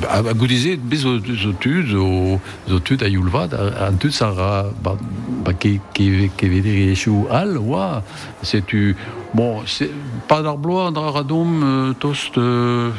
a, 0.07 0.17
a 0.19 0.33
bez 0.33 1.01
zo, 1.01 1.19
zo 1.19 1.53
tud, 1.59 1.87
zo, 1.87 2.39
zo 2.67 2.79
tud 2.79 3.01
a 3.01 3.07
youlvad, 3.07 3.53
a, 3.53 3.87
a 3.87 3.91
tud 3.97 4.11
sa 4.11 4.31
ra, 4.35 4.69
ba, 4.83 4.97
ba 5.45 5.53
ke, 5.53 5.79
ke, 5.93 6.29
ke 6.35 6.45
echou 6.91 7.27
al, 7.31 7.57
oa, 7.57 8.03
setu, 8.41 8.95
bon, 9.33 9.65
se, 9.65 9.89
pa 10.27 10.41
d'ar 10.41 10.57
bloa, 10.57 10.91
d'ar 10.91 11.13
radom, 11.13 11.63
euh, 11.63 11.93
tost 11.99 12.37
euh, 12.37 12.91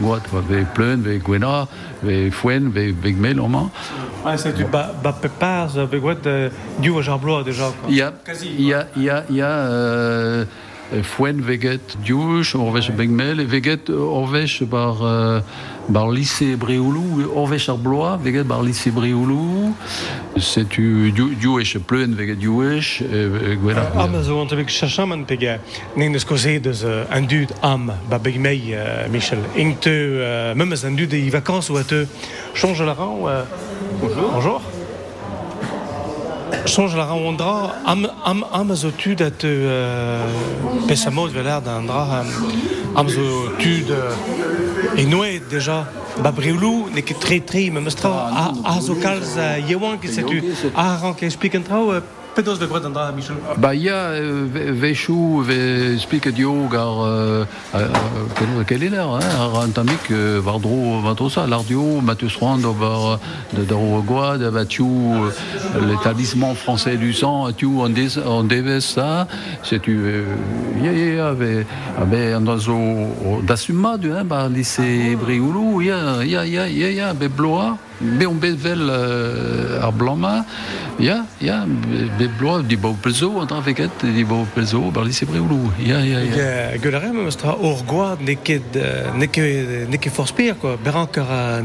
goat, 0.00 0.22
va, 0.32 0.40
ve 0.40 0.64
pleun, 0.74 1.02
ve 1.02 1.18
gwena, 1.18 1.66
foen, 2.30 2.70
ve, 2.74 2.92
ve 2.92 3.12
gmel, 3.12 3.40
oman. 3.40 3.70
Ouais, 4.24 4.36
c'est 4.36 4.52
du 4.52 4.64
ba, 4.64 4.92
ba 5.02 5.12
pepaz, 5.12 5.78
be 5.90 6.00
gwet 6.00 6.26
uh, 6.26 6.50
du 6.80 6.90
blo 6.90 7.42
déjà. 7.42 7.72
Il 7.88 7.94
y 7.94 8.02
a, 8.02 8.12
il 8.42 8.66
y 8.66 8.74
a, 8.74 8.86
il 8.96 9.02
y 9.04 9.10
a, 9.10 9.24
il 9.30 9.36
y 9.36 9.42
a 9.42 10.46
euh, 10.92 11.02
foen 11.02 11.42
veget 11.42 11.96
diouch, 12.04 12.54
orvech 12.54 12.92
begmel, 12.94 13.46
veget 13.48 13.90
orvech 13.90 14.62
bar, 14.68 15.02
euh, 15.02 15.40
bar 15.86 16.10
lycée 16.10 16.56
Breoulou, 16.56 17.26
orvech 17.34 17.68
ar 17.68 17.78
bloa, 17.78 18.16
veget 18.22 18.46
bar 18.46 18.62
lycée 18.62 18.90
Breoulou, 18.90 19.74
c'est 20.36 20.68
tu 20.68 21.12
diouech 21.12 21.78
pleun 21.86 22.14
veget 22.14 22.38
diouech, 22.38 23.02
euh, 23.12 23.56
gwena. 23.62 23.90
Ah, 23.96 24.10
maar 24.10 24.22
zo 24.22 24.36
want 24.36 24.50
heb 24.50 24.58
ik 24.58 24.70
chachaman 24.70 25.24
pege. 25.24 25.58
Nee, 25.94 26.10
dus 26.10 26.24
cosé 26.24 26.60
dus 26.60 26.82
uh, 26.82 27.16
un 27.16 27.26
dude 27.26 27.52
am 27.60 27.92
ba 28.08 28.18
beg 28.18 28.38
mei 28.38 28.74
uh, 28.74 29.08
Michel. 29.10 29.38
Ing 29.54 29.78
te 29.78 29.90
uh, 29.90 30.56
même 30.56 30.74
un 30.84 30.94
dude 30.94 31.10
de 31.10 31.30
vacances 31.30 31.70
ou 31.70 31.82
te 31.82 32.06
change 32.52 32.82
la 32.82 32.94
rang. 32.94 33.28
Uh, 33.28 33.44
bonjour. 34.00 34.32
Bonjour. 34.32 34.85
La 36.50 37.04
rang 37.04 37.24
ondra 37.26 37.74
am 37.84 38.06
am 38.24 38.44
am 38.52 38.74
zo 38.74 38.90
tu 38.90 39.14
dat 39.14 39.42
uh, 39.42 39.50
pesamo 40.86 41.28
de 41.28 41.40
l'air 41.42 41.60
d'un 41.60 41.86
dra 41.86 42.20
am, 42.20 42.26
am 42.94 43.08
zo 43.08 43.50
tu 43.58 43.82
de 43.84 43.98
et 44.96 45.06
noé 45.06 45.42
déjà 45.50 45.86
ba 46.22 46.30
breulou 46.30 46.88
ne 46.94 47.00
que 47.00 47.14
très 47.14 47.40
très 47.40 47.70
même 47.70 47.90
stra 47.90 48.30
a 48.42 48.52
a 48.64 48.80
zo 48.80 48.94
kalz 48.94 49.36
yewan 49.68 49.98
que 49.98 50.08
c'est 50.08 50.24
tu 50.24 50.42
a 50.76 51.14
que 51.18 51.24
explique 51.24 51.54
un 51.54 51.62
trao 51.62 51.92
pedos 52.36 52.58
de 52.58 52.66
gros 52.66 52.78
d'andra 52.80 53.10
Michel? 53.12 53.36
Ba 53.56 53.74
ya 53.74 54.12
euh, 54.12 54.44
ve- 54.54 54.70
vechou 54.70 55.40
ve 55.40 55.96
dio 56.34 56.68
gar 56.68 57.00
euh, 57.02 57.44
euh, 57.74 57.88
quel 58.36 58.48
quel 58.68 58.82
est 58.84 58.90
l'air 58.90 59.08
hein? 59.08 59.20
Ar 59.40 59.54
an 59.64 59.70
tamik 59.70 60.10
euh, 60.10 60.40
vardro 60.44 61.00
vardro 61.00 61.30
ça. 61.30 61.46
L'ardio 61.46 62.00
Matheus 62.02 62.36
Rwand 62.38 62.60
bar 62.78 63.18
de 63.56 63.62
daro 63.64 64.02
goa 64.02 64.36
de 64.36 64.50
batiu 64.50 64.86
l'établissement 65.88 66.54
français 66.54 66.96
du 66.96 67.12
sang 67.14 67.50
tu 67.56 67.66
on 67.66 67.88
des 67.88 68.18
on 68.18 68.44
devait 68.44 68.80
ça. 68.82 69.26
C'est 69.62 69.80
tu 69.80 69.96
euh, 69.96 70.24
ya 70.84 70.92
ya 70.92 71.08
ya 71.14 71.32
ve 71.32 71.64
an 72.36 73.96
du 73.98 74.12
hein 74.12 74.24
bar 74.24 74.48
lycée 74.50 75.16
Brioulou 75.16 75.80
ya 75.80 76.22
ya 76.22 76.44
ya 76.44 76.68
ya 76.68 76.90
ya 76.90 77.14
be 77.14 77.28
be 78.00 78.26
on 78.26 78.34
bevel 78.34 78.90
euh, 78.90 79.80
ar 79.82 79.92
blama 79.92 80.44
ya 80.98 81.24
ya 81.40 81.64
be 81.66 82.08
be 82.18 82.28
bloa 82.38 82.62
di 82.62 82.76
bo 82.76 82.94
plezo 83.02 83.30
an 83.40 83.46
tra 83.46 83.60
veket 83.60 84.04
di 84.04 84.24
bo 84.24 84.46
plezo 84.54 84.80
bar 84.92 85.04
lycée 85.04 85.24
Brioulou 85.26 85.72
ya 85.80 86.00
ya 86.04 86.20
ya 86.20 86.76
Gulare 86.78 87.12
me 87.12 87.30
stra 87.30 87.54
or 87.56 87.82
goad 87.86 88.20
ne 88.20 88.34
ket 88.36 88.76
euh, 88.76 89.12
ne 89.16 89.26
ket 89.26 89.88
ne 89.88 89.96
ket 89.96 90.10
force 90.12 90.32
pire 90.32 90.56
quoi. 90.58 90.76
Beran 90.84 91.06
kar 91.06 91.30
a 91.30 91.62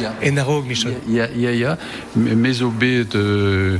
Ja. 0.00 0.12
en 0.22 0.36
arog 0.38 0.66
Michel. 0.66 0.94
Ya, 1.08 1.26
ya, 1.34 1.50
ya. 1.52 1.76
Me- 2.16 2.34
Mes 2.34 2.62
o 2.62 2.70
bet 2.70 3.14
euh, 3.14 3.78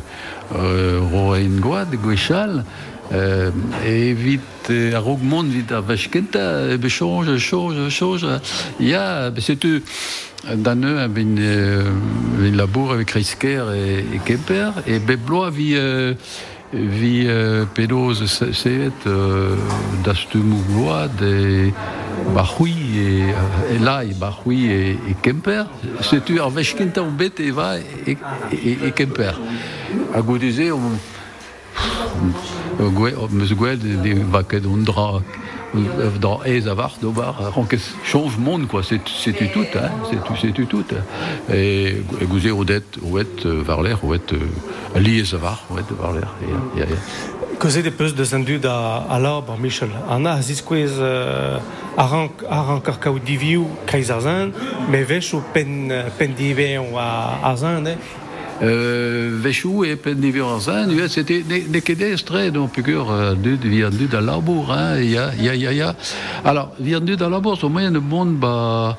euh, 0.55 1.01
ro 1.13 1.35
en 1.35 1.61
goad, 1.61 1.89
gwechal, 2.03 2.65
euh, 3.13 3.51
evit 3.87 4.41
euh, 4.71 4.95
ar 4.97 5.07
augment 5.09 5.43
vit 5.45 5.71
ar 5.73 5.83
vachkenta, 5.83 6.67
e 6.73 6.77
be 6.77 6.89
change, 6.89 7.37
change, 7.39 7.89
change. 7.91 8.27
Ya, 8.79 9.31
be 9.31 9.41
setu, 9.41 9.69
dan 9.69 9.79
eux, 9.79 9.83
ben, 10.45 10.83
euh, 10.85 11.09
ben 11.09 12.57
labour 12.57 12.93
avec 12.93 13.11
Risker 13.11 13.65
et, 13.75 13.99
et 14.15 14.19
Kemper, 14.25 14.71
et 14.87 14.99
be 14.99 15.17
bloa 15.17 15.51
vi... 15.51 15.75
Euh, 15.77 16.15
vi 16.73 17.25
euh, 17.27 17.65
pedoz 17.75 18.27
se- 18.27 18.53
seet 18.53 18.93
euh, 19.09 19.57
d'astu 20.05 20.39
mougload 20.39 21.21
et 21.21 21.75
et, 22.97 23.23
euh, 23.33 23.75
et 23.75 23.79
lai, 23.81 24.15
Bachoui 24.15 24.67
et, 24.71 24.91
et 24.93 25.17
Kemper. 25.21 25.65
C'est 26.01 26.25
tu 26.25 26.39
ar 26.39 26.51
vechkenta 26.51 27.03
o 27.03 27.11
bet 27.11 27.41
eva 27.41 27.77
et, 28.07 28.17
et, 28.53 28.79
et 28.87 28.93
Kemper. 28.93 29.33
Godeze, 30.23 30.71
on, 30.71 30.95
meus 33.33 33.53
gwell 33.53 33.79
de 33.81 34.23
vaket 34.31 34.63
on 34.65 34.85
dra 34.85 35.23
dans 36.21 36.43
ez 36.45 36.69
avart 36.69 36.97
do 37.01 37.13
bar 37.13 37.53
ranke 37.55 37.79
change 38.05 38.37
monde 38.39 38.67
quoi. 38.67 38.83
C'est 38.83 39.01
c'est 39.07 39.33
tout 39.33 39.67
hein. 39.75 39.91
C'est 40.11 40.53
tout 40.53 40.85
et 41.53 42.03
et 42.21 42.27
gouze 42.27 42.47
odet 42.47 42.83
ouet 43.03 43.45
var 43.45 43.83
l'air 43.83 44.05
ouet 44.05 44.33
li 44.97 45.21
ez 45.21 45.35
avar 45.35 45.65
ouet 45.71 45.85
var 45.99 46.13
l'air 46.13 46.35
et 46.77 46.81
et 46.81 46.85
Cosé 47.61 47.83
de 47.83 47.91
l'arbre 49.23 49.59
Michel. 49.59 49.91
An 50.09 50.25
a 50.25 50.41
ziskwez 50.41 50.97
uh, 50.99 51.61
aran 51.99 52.31
aran 52.49 52.81
kar 52.81 52.97
kaout 52.99 53.21
diviou 53.21 53.67
kreiz 53.85 54.09
arzan, 54.11 54.55
me 54.89 55.03
vech 55.05 55.35
o 55.35 55.43
pen 55.53 55.91
euh, 55.93 56.09
pen 56.17 56.33
arzan 57.43 57.85
Euh, 58.63 59.39
Vechou 59.41 59.85
et 59.85 59.97
Pendiviranzan, 59.97 60.89
c'était 61.09 61.43
des 61.43 61.81
kedestres, 61.81 62.51
donc 62.53 62.73
piqûre 62.73 63.35
de 63.37 63.69
viandu 63.69 64.07
dans 64.07 64.21
l'arbour, 64.21 64.73
hein, 64.73 64.99
il 64.99 65.11
y 65.11 65.19
a, 65.19 65.31
il 65.39 65.45
y 65.45 65.49
a, 65.49 65.55
il 65.55 65.63
y 65.63 65.67
a, 65.67 65.73
il 65.73 65.79
y 65.79 65.83
a. 65.83 65.95
Alors, 66.45 66.73
viandu 66.79 67.17
dans 67.17 67.31
l'arbour, 67.31 67.59
au 67.63 67.69
moyen 67.71 67.91
de 67.91 67.99
monde, 67.99 68.37
bah, 68.37 68.99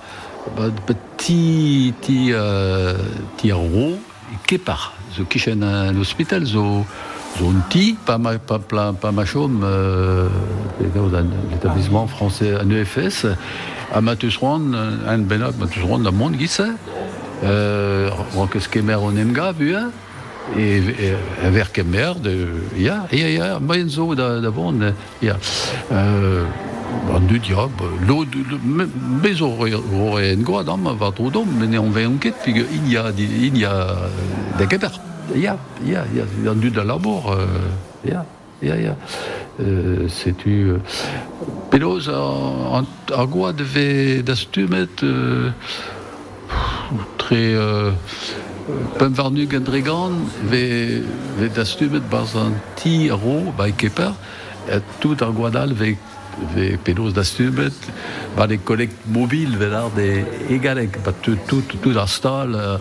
bah, 0.57 0.63
petit, 1.17 1.93
petit, 2.01 2.29
euh, 2.31 2.95
petit 3.37 3.51
ro, 3.51 3.99
un 5.63 5.95
hôpital, 5.95 6.45
zo, 6.45 6.85
zo 7.37 7.53
ti, 7.69 7.95
pas 8.05 8.17
ma, 8.17 8.39
pas, 8.39 8.59
pas, 8.59 9.11
ma 9.11 9.23
euh, 9.63 10.27
l'établissement 11.51 12.07
français, 12.07 12.55
un 12.55 12.69
EFS, 12.71 13.27
à 13.93 14.01
Matusron, 14.01 14.73
un 15.07 15.17
le 15.17 16.11
monde, 16.11 16.37
qui 16.37 16.47
sait? 16.47 16.63
Euh, 17.43 18.09
Ronkes 18.35 18.67
Kemer 18.69 18.97
on 19.01 19.15
Emga, 19.15 19.51
vu, 19.51 19.75
hein, 19.75 19.91
et, 20.57 20.77
et 20.77 21.49
vers 21.49 21.71
Kemer, 21.71 22.13
de, 22.21 22.47
ja, 22.77 23.05
ja, 23.11 23.29
ja, 23.29 23.59
moyen 23.59 23.89
zo 23.89 24.15
d'avant, 24.15 24.73
ja, 25.21 25.37
euh, 25.91 26.45
bon, 27.07 27.19
du 27.19 27.39
diable, 27.39 27.83
l'eau, 28.07 28.25
mais 29.23 29.41
aurait 29.41 30.33
une 30.33 30.43
goa 30.43 30.63
d'homme, 30.63 30.95
va 30.99 31.11
trop 31.11 31.29
d'homme, 31.29 31.67
mais 31.69 31.77
on 31.77 31.89
va 31.89 32.07
enquête, 32.07 32.35
puis 32.43 32.53
il 32.73 32.91
y 32.91 32.97
a, 32.97 33.11
il 33.17 33.57
y 33.57 33.65
a 33.65 33.87
des 34.57 34.67
Kemer, 34.67 34.87
ja, 35.35 35.57
ja, 35.85 36.03
ja, 36.13 36.23
il 36.37 36.45
y 36.45 36.47
a 36.47 36.51
euh, 37.31 37.45
ja, 38.05 38.25
ja, 38.61 38.75
ja. 38.75 38.95
Euh, 39.59 40.07
euh, 42.07 42.67
en 42.71 42.83
en 43.15 43.25
goa 43.25 43.53
euh, 45.03 45.49
très 47.17 47.53
euh, 47.53 47.91
Pumvarnu 48.97 49.47
Gendrigan, 49.49 50.11
ve, 50.43 51.01
ve 51.39 51.49
da 51.55 51.65
stumet 51.65 52.03
bas 52.11 52.35
an 52.35 52.53
ti 52.75 53.09
a 53.09 53.15
ro, 53.15 53.51
ba 53.57 53.67
e 53.67 53.71
keper, 53.71 54.13
et 54.69 54.83
tout 54.99 55.21
ar 55.21 55.31
gwadal 55.33 55.73
ve 55.73 55.95
ve 56.55 56.77
penaos 56.77 57.13
da 57.13 57.23
stumet, 57.23 57.73
ba 58.37 58.47
de 58.47 58.57
collect 58.57 59.07
mobil 59.07 59.57
ve 59.57 59.71
ar 59.75 59.89
de 59.95 60.23
egalek, 60.49 61.01
ba 61.05 61.11
tout, 61.11 61.39
tout, 61.47 61.75
tout 61.81 61.97
ar 61.97 62.09
stal, 62.09 62.55
euh, 62.55 62.77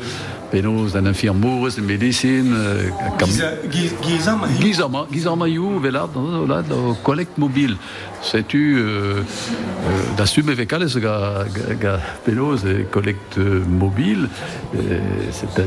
penaos 0.51 0.97
an 0.97 1.07
infirmourez, 1.07 1.79
euh, 1.79 2.89
kam... 3.19 3.29
Gizam 3.71 4.41
Gizama, 4.61 5.07
Gizama 5.11 5.49
you, 5.49 5.81
vel 5.81 5.97
ar, 5.97 6.09
da, 6.09 6.21
da, 6.47 6.63
da, 6.63 6.77
collect 7.03 7.39
mobil. 7.39 7.77
Setu, 8.23 8.77
euh, 8.77 9.23
euh, 9.23 10.17
da 10.17 10.27
stume 10.27 10.53
ve 10.53 10.67
kalez 10.67 10.99
ga, 11.01 11.47
ga, 11.81 11.99
penaos 12.25 12.65
e 12.67 12.85
collect 12.93 13.39
euh, 13.39 13.65
mobil, 13.65 14.29
euh, 14.75 14.99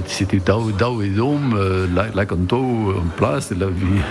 c'était 0.08 0.40
dao, 0.40 0.72
dao 0.72 1.02
dom, 1.02 1.56
euh, 1.56 1.88
la, 1.96 2.06
la 2.14 2.26
kanto 2.26 2.94
en 2.94 3.10
place, 3.18 3.50
la 3.58 3.68
vi, 3.68 4.02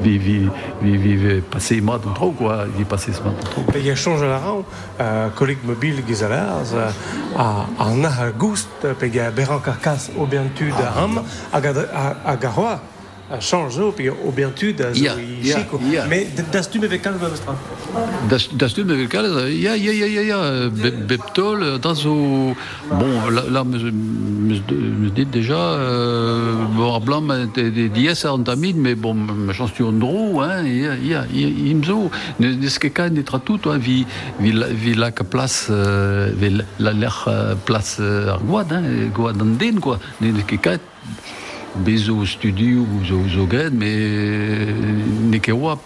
vi, 0.00 0.16
vi, 0.18 0.48
vi, 0.82 1.06
vi, 1.06 1.80
mat 1.82 2.00
quoi, 2.38 2.64
vi 2.76 2.84
passer 2.84 3.12
ce 3.12 3.20
mat 3.20 3.34
en 3.38 3.50
trop. 3.50 3.62
Pe 3.72 3.80
ya 3.84 3.94
chanj 3.94 4.22
a 4.22 4.38
ran, 4.38 4.64
uh, 4.64 5.30
kolik 5.36 5.58
mobil 5.64 6.00
gizalarz, 6.06 6.72
uh, 6.72 6.88
a, 7.36 7.66
a 7.78 7.94
nah 7.94 8.22
a 8.22 8.30
goust, 8.30 8.68
pe 8.98 9.06
ya 9.12 9.30
beran 9.30 9.60
karkas 9.60 10.03
obentud 10.03 10.03
a 10.03 10.03
ham, 10.03 10.03
hag 10.03 10.03
a, 10.03 10.03
a, 10.03 10.03
a 10.03 10.03
garroa, 10.03 10.03
a 10.03 10.03
chanj 10.08 11.72
zo, 11.72 11.82
pe 12.36 12.46
ya 12.46 12.93
obentud 13.30 14.80
a 14.80 14.92
zo 14.94 15.02
Ya, 15.04 15.14
i 15.16 15.48
ya, 15.48 15.56
chiko. 15.56 15.80
ya. 15.92 16.06
Me 16.06 16.26
da 16.52 16.62
stume 16.62 16.88
ve 16.90 16.98
kalz 16.98 17.20
da 17.20 17.36
stra. 17.36 17.54
Da, 18.30 18.36
da 18.60 18.68
stume 18.68 18.96
ve 18.96 19.06
kalez, 19.08 19.32
ya, 19.62 19.74
ya, 19.76 19.92
ya, 19.92 20.06
ya, 20.06 20.22
ya, 20.22 20.70
be, 20.70 20.90
beptol, 21.08 21.78
da 21.82 21.94
zo, 21.94 22.14
bon, 22.90 23.30
là, 23.30 23.42
là 23.50 23.64
me, 23.64 23.78
me, 23.78 24.54
me 25.00 25.10
dit 25.10 25.26
déjà, 25.26 25.56
euh, 25.56 26.54
bon, 26.76 27.00
blanc, 27.00 27.22
des 27.54 27.88
dies 27.88 28.24
ar 28.24 28.34
antamid, 28.34 28.76
mais 28.76 28.94
bon, 28.94 29.14
ma 29.14 29.52
chance 29.52 29.72
tu 29.74 29.82
ondro, 29.82 30.40
hein, 30.42 30.62
ya, 30.64 30.94
ya, 30.96 31.24
imzo, 31.32 32.10
ne, 32.40 32.48
ne 32.54 32.68
skeka 32.68 33.08
netra 33.10 33.38
tout, 33.38 33.60
hein, 33.66 33.78
vi, 33.78 34.06
vi, 34.40 34.52
la, 34.52 34.66
vi 34.68 34.94
la 34.94 35.10
ka 35.12 35.24
place, 35.24 35.68
euh, 35.70 36.30
vi 36.36 36.50
la 36.78 36.92
l'air 36.92 37.24
euh, 37.28 37.54
place 37.64 37.96
euh, 38.00 38.32
ar 38.32 38.40
gwad, 38.40 38.72
hein, 38.72 38.82
gwad 39.14 39.40
an 39.40 39.56
den, 39.58 39.80
quoi, 39.80 39.98
ne, 40.20 40.32
skeka 40.40 40.76
bezo 41.74 42.24
studio 42.26 42.86
zo 43.04 43.22
zo 43.28 43.46
gred 43.46 43.74
mais 43.74 44.74
ne 45.30 45.38
ket 45.40 45.54
oa 45.54 45.78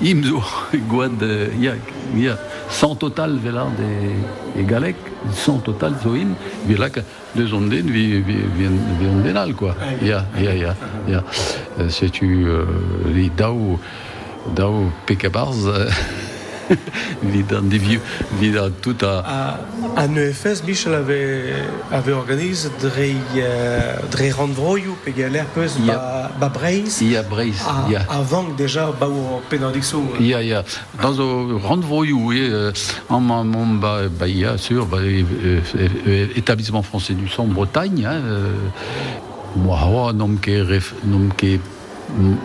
im 0.00 0.22
zo 0.24 0.42
gwad 0.88 1.22
euh, 1.22 1.48
ya 1.60 1.74
ya 2.16 2.38
sans 2.70 2.94
total 2.94 3.36
velar 3.42 3.68
de 3.76 4.60
e 4.60 4.64
galek 4.64 4.96
sans 5.32 5.58
total 5.58 5.94
zo 6.02 6.14
im 6.14 6.34
vi 6.66 6.76
la 6.76 6.88
ka 6.90 7.02
deus 7.34 7.52
on 7.52 7.68
den 7.68 7.90
vi 7.90 8.22
vi 8.22 8.36
vi 8.56 8.68
vi 9.00 9.06
on 9.08 9.52
quoi. 9.54 9.74
Ya 10.00 10.24
ya 10.38 10.54
ya 10.54 10.74
ya 11.08 11.24
Euh, 11.80 11.88
setu 11.88 12.44
euh, 12.46 12.66
li 13.14 13.30
dao 13.30 13.78
dao 14.54 14.92
pekabarz 15.06 15.64
euh, 16.70 16.76
vi 17.22 17.42
dan 17.42 17.68
de 17.68 17.76
vieux 17.76 18.00
vi 18.40 18.52
dan 18.52 18.72
tout 18.80 18.96
a 19.02 19.22
A, 19.26 19.60
an 19.96 20.16
EFS, 20.16 20.64
Michel 20.66 20.94
avait, 20.94 21.52
avait 21.90 22.12
organisé 22.12 22.68
dre, 22.80 23.12
uh, 23.36 24.08
dre 24.10 24.32
randvroioù, 24.36 24.96
pe 25.04 25.12
ya 25.16 25.28
l'air 25.28 25.46
peus 25.46 25.72
Ya. 25.82 25.94
ba, 25.94 26.30
ba 26.38 26.48
breiz, 26.48 27.00
ya 27.00 27.22
breiz 27.22 27.62
a, 27.66 27.90
ya 27.90 28.04
avant 28.08 28.48
déjà 28.56 28.92
ba 28.92 29.08
o 29.08 29.40
penadixo. 29.48 30.02
Ja, 30.20 30.42
ja. 30.42 30.62
Dans 31.00 31.18
o 31.18 31.58
randvoyou, 31.58 32.28
oui, 32.28 32.40
euh, 32.50 32.72
en 33.08 33.20
mon 33.20 33.66
bah, 33.74 34.02
il 34.26 34.38
y 34.38 34.44
a 34.44 34.58
sûr, 34.58 34.86
bah, 34.86 34.98
euh, 35.00 35.22
euh, 35.44 35.60
euh, 36.06 36.26
établissement 36.36 36.82
français 36.82 37.14
du 37.14 37.28
sang 37.28 37.46
Bretagne, 37.46 38.04
hein, 38.06 38.20
euh, 38.24 38.52
moi, 39.56 40.12
nom 40.12 40.36
que 40.36 40.62
ref, 40.62 40.94
nom 41.04 41.28
que 41.36 41.58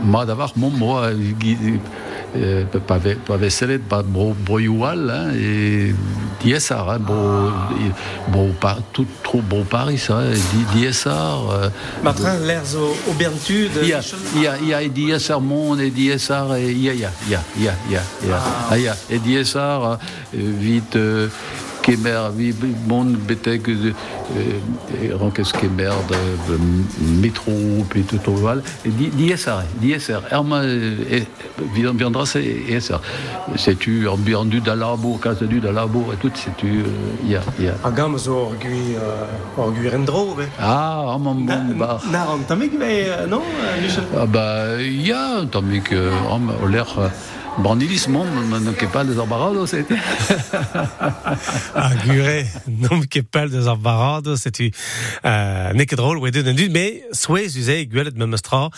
ma 0.04 0.26
d'avoir 0.26 0.54
mon 0.56 0.70
moi, 0.70 1.10
pas 2.88 3.38
veselet, 3.38 3.80
pas 3.80 4.04
bro 4.04 4.34
broyoual, 4.34 5.10
hein, 5.10 5.32
et 5.36 5.94
diessar, 6.44 6.90
hein, 6.90 7.00
bro, 7.00 7.50
bro, 8.28 8.50
pas 8.60 8.78
tout 8.94 9.08
trop 9.24 9.42
bro 9.42 9.64
Paris, 9.64 10.06
hein, 10.10 10.24
di- 10.32 10.80
diessar, 10.80 11.50
euh, 11.52 11.70
Matrin, 12.04 12.38
l'air 12.46 12.64
zo 12.66 12.96
obentud, 13.10 13.70
il 13.82 13.88
y 13.90 13.94
a, 13.94 14.02
il 14.36 14.42
y 14.42 14.48
a, 14.48 14.58
il 14.62 14.68
y 14.68 14.74
a 14.74 15.18
DSR 15.18 15.42
Monde 15.42 15.80
et 15.82 15.90
DSR, 15.90 16.56
et 16.58 16.72
il 16.72 16.84
y 16.84 16.90
a, 16.90 16.94
il 16.94 17.00
y 17.00 17.06
a, 17.06 17.12
il 17.26 17.32
y 17.32 17.36
a, 17.36 17.42
il 17.58 17.64
y 17.64 17.68
a, 17.68 17.74
il 18.24 18.30
y 18.30 18.32
a, 18.32 18.42
ah, 18.70 18.78
il 18.78 18.84
y 18.84 18.88
a, 18.88 18.96
et 19.10 19.20
DSR, 19.20 19.58
euh, 19.60 19.98
vite, 20.34 20.96
euh, 20.96 21.28
Kemer, 21.88 22.30
vite, 22.36 22.58
Monde, 22.86 23.16
Betek, 23.16 23.70
euh, 23.70 23.94
euh, 24.36 25.16
Rankes 25.18 25.54
Kemer, 25.54 25.92
de, 26.10 26.60
puis 27.90 28.04
tout 28.04 28.20
au 28.30 28.36
val, 28.36 28.62
viendra, 31.96 32.26
c'est 32.26 32.42
DSR. 32.42 33.00
C'est 33.56 33.80
tu, 33.80 34.06
ambiandu 34.06 34.60
d'Alabour, 34.60 35.22
case 35.22 35.44
du 35.44 35.62
d'Alabour, 35.62 36.14
et 36.14 36.18
tout, 36.18 36.30
c'est 36.36 36.56
tu, 36.58 36.80
euh, 36.80 36.84
il 37.24 37.32
y 37.32 37.36
a, 37.38 37.92
gam 37.92 38.18
zo 38.18 38.36
orgui, 38.36 38.92
uh, 38.92 39.58
orgui 39.58 39.88
rendro, 39.88 40.36
be. 40.36 40.44
Ah, 40.60 41.16
Na, 41.18 41.56
bon, 41.56 41.76
bah. 41.78 42.00
na 42.12 42.26
tamig, 42.50 42.74
mais 42.78 43.06
euh, 43.08 43.28
non, 43.28 43.42
euh, 43.42 43.82
Michel? 43.82 44.04
Ah 44.14 44.26
bah, 44.26 44.82
il 44.82 45.08
y 45.08 45.14
a, 45.14 45.46
tant 47.64 47.76
mieux 47.76 47.88
que 47.88 48.86
euh, 48.86 48.88
pas 48.92 49.04
des 49.04 49.20
embarados, 49.20 49.68
c'est. 49.68 49.86
Ah, 51.76 51.90
a 51.90 51.96
gure 51.96 52.46
nom 52.68 53.02
ket 53.02 53.28
pell 53.30 53.50
deus 53.50 53.68
ar 53.68 53.78
barado 53.78 54.36
setu 54.38 54.70
uh, 55.24 55.74
neket 55.78 56.00
rol 56.02 56.20
wedun 56.22 56.50
an 56.52 56.58
dud, 56.58 56.72
me 56.74 56.86
souez 57.16 57.58
uze 57.60 57.76
gwelet 57.92 58.18
memestra 58.18 58.70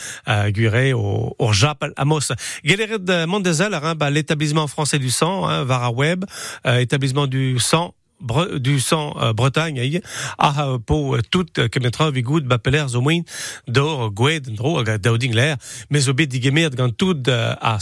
gure 0.56 0.94
au, 0.94 1.54
Japal 1.54 1.94
Amos. 1.98 2.32
Geleret 2.64 3.10
uh, 3.10 3.26
Mondezel 3.28 3.78
l'établissement 4.12 4.68
français 4.68 5.00
du 5.00 5.10
sang, 5.10 5.48
hein, 5.48 5.64
var 5.64 5.84
a 5.84 5.92
web, 5.92 6.26
uh, 6.66 6.82
établissement 6.82 7.28
du 7.28 7.58
sang 7.60 7.94
Bre, 8.20 8.60
du 8.60 8.80
sang 8.80 9.16
euh, 9.22 9.34
Bretagne 9.34 9.80
aïe. 9.80 10.02
A 10.38 10.68
euh, 10.68 10.78
po 10.78 11.16
euh, 11.16 11.22
tout 11.32 11.46
euh, 11.58 11.68
kemetra 11.70 12.12
vi 12.12 12.22
gout 12.22 12.42
bapeler 12.42 12.88
zo 12.88 13.02
moin 13.02 13.24
dor 13.68 14.12
gwed 14.12 14.50
dro 14.58 14.78
hag 14.80 14.90
a 14.90 14.98
dauding 14.98 15.36
mais 15.90 16.10
o 16.10 16.14
bet 16.14 16.28
digemet 16.28 16.76
gant 16.76 16.92
tout 16.92 17.30
euh, 17.30 17.56
a 17.62 17.78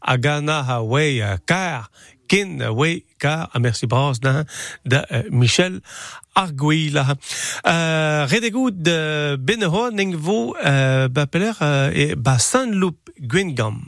a 0.00 0.16
gana 0.18 0.62
ha 0.62 0.80
euh, 0.80 1.36
kar 1.46 1.90
ken 2.28 2.62
euh, 2.62 2.70
wei 2.70 3.04
kar 3.18 3.50
a 3.52 3.58
merci 3.58 3.86
bras 3.86 4.20
da 4.20 4.44
euh, 5.12 5.22
Michel 5.30 5.80
Arguila. 6.34 7.16
Euh, 7.66 8.26
neng 9.92 10.14
vo, 10.14 10.54
euh, 10.64 11.08
bapeler, 11.08 11.52
euh, 11.60 11.90
e 11.92 12.14
ba 12.14 12.38
Saint-Loup 12.38 12.96
Gwengam, 13.20 13.82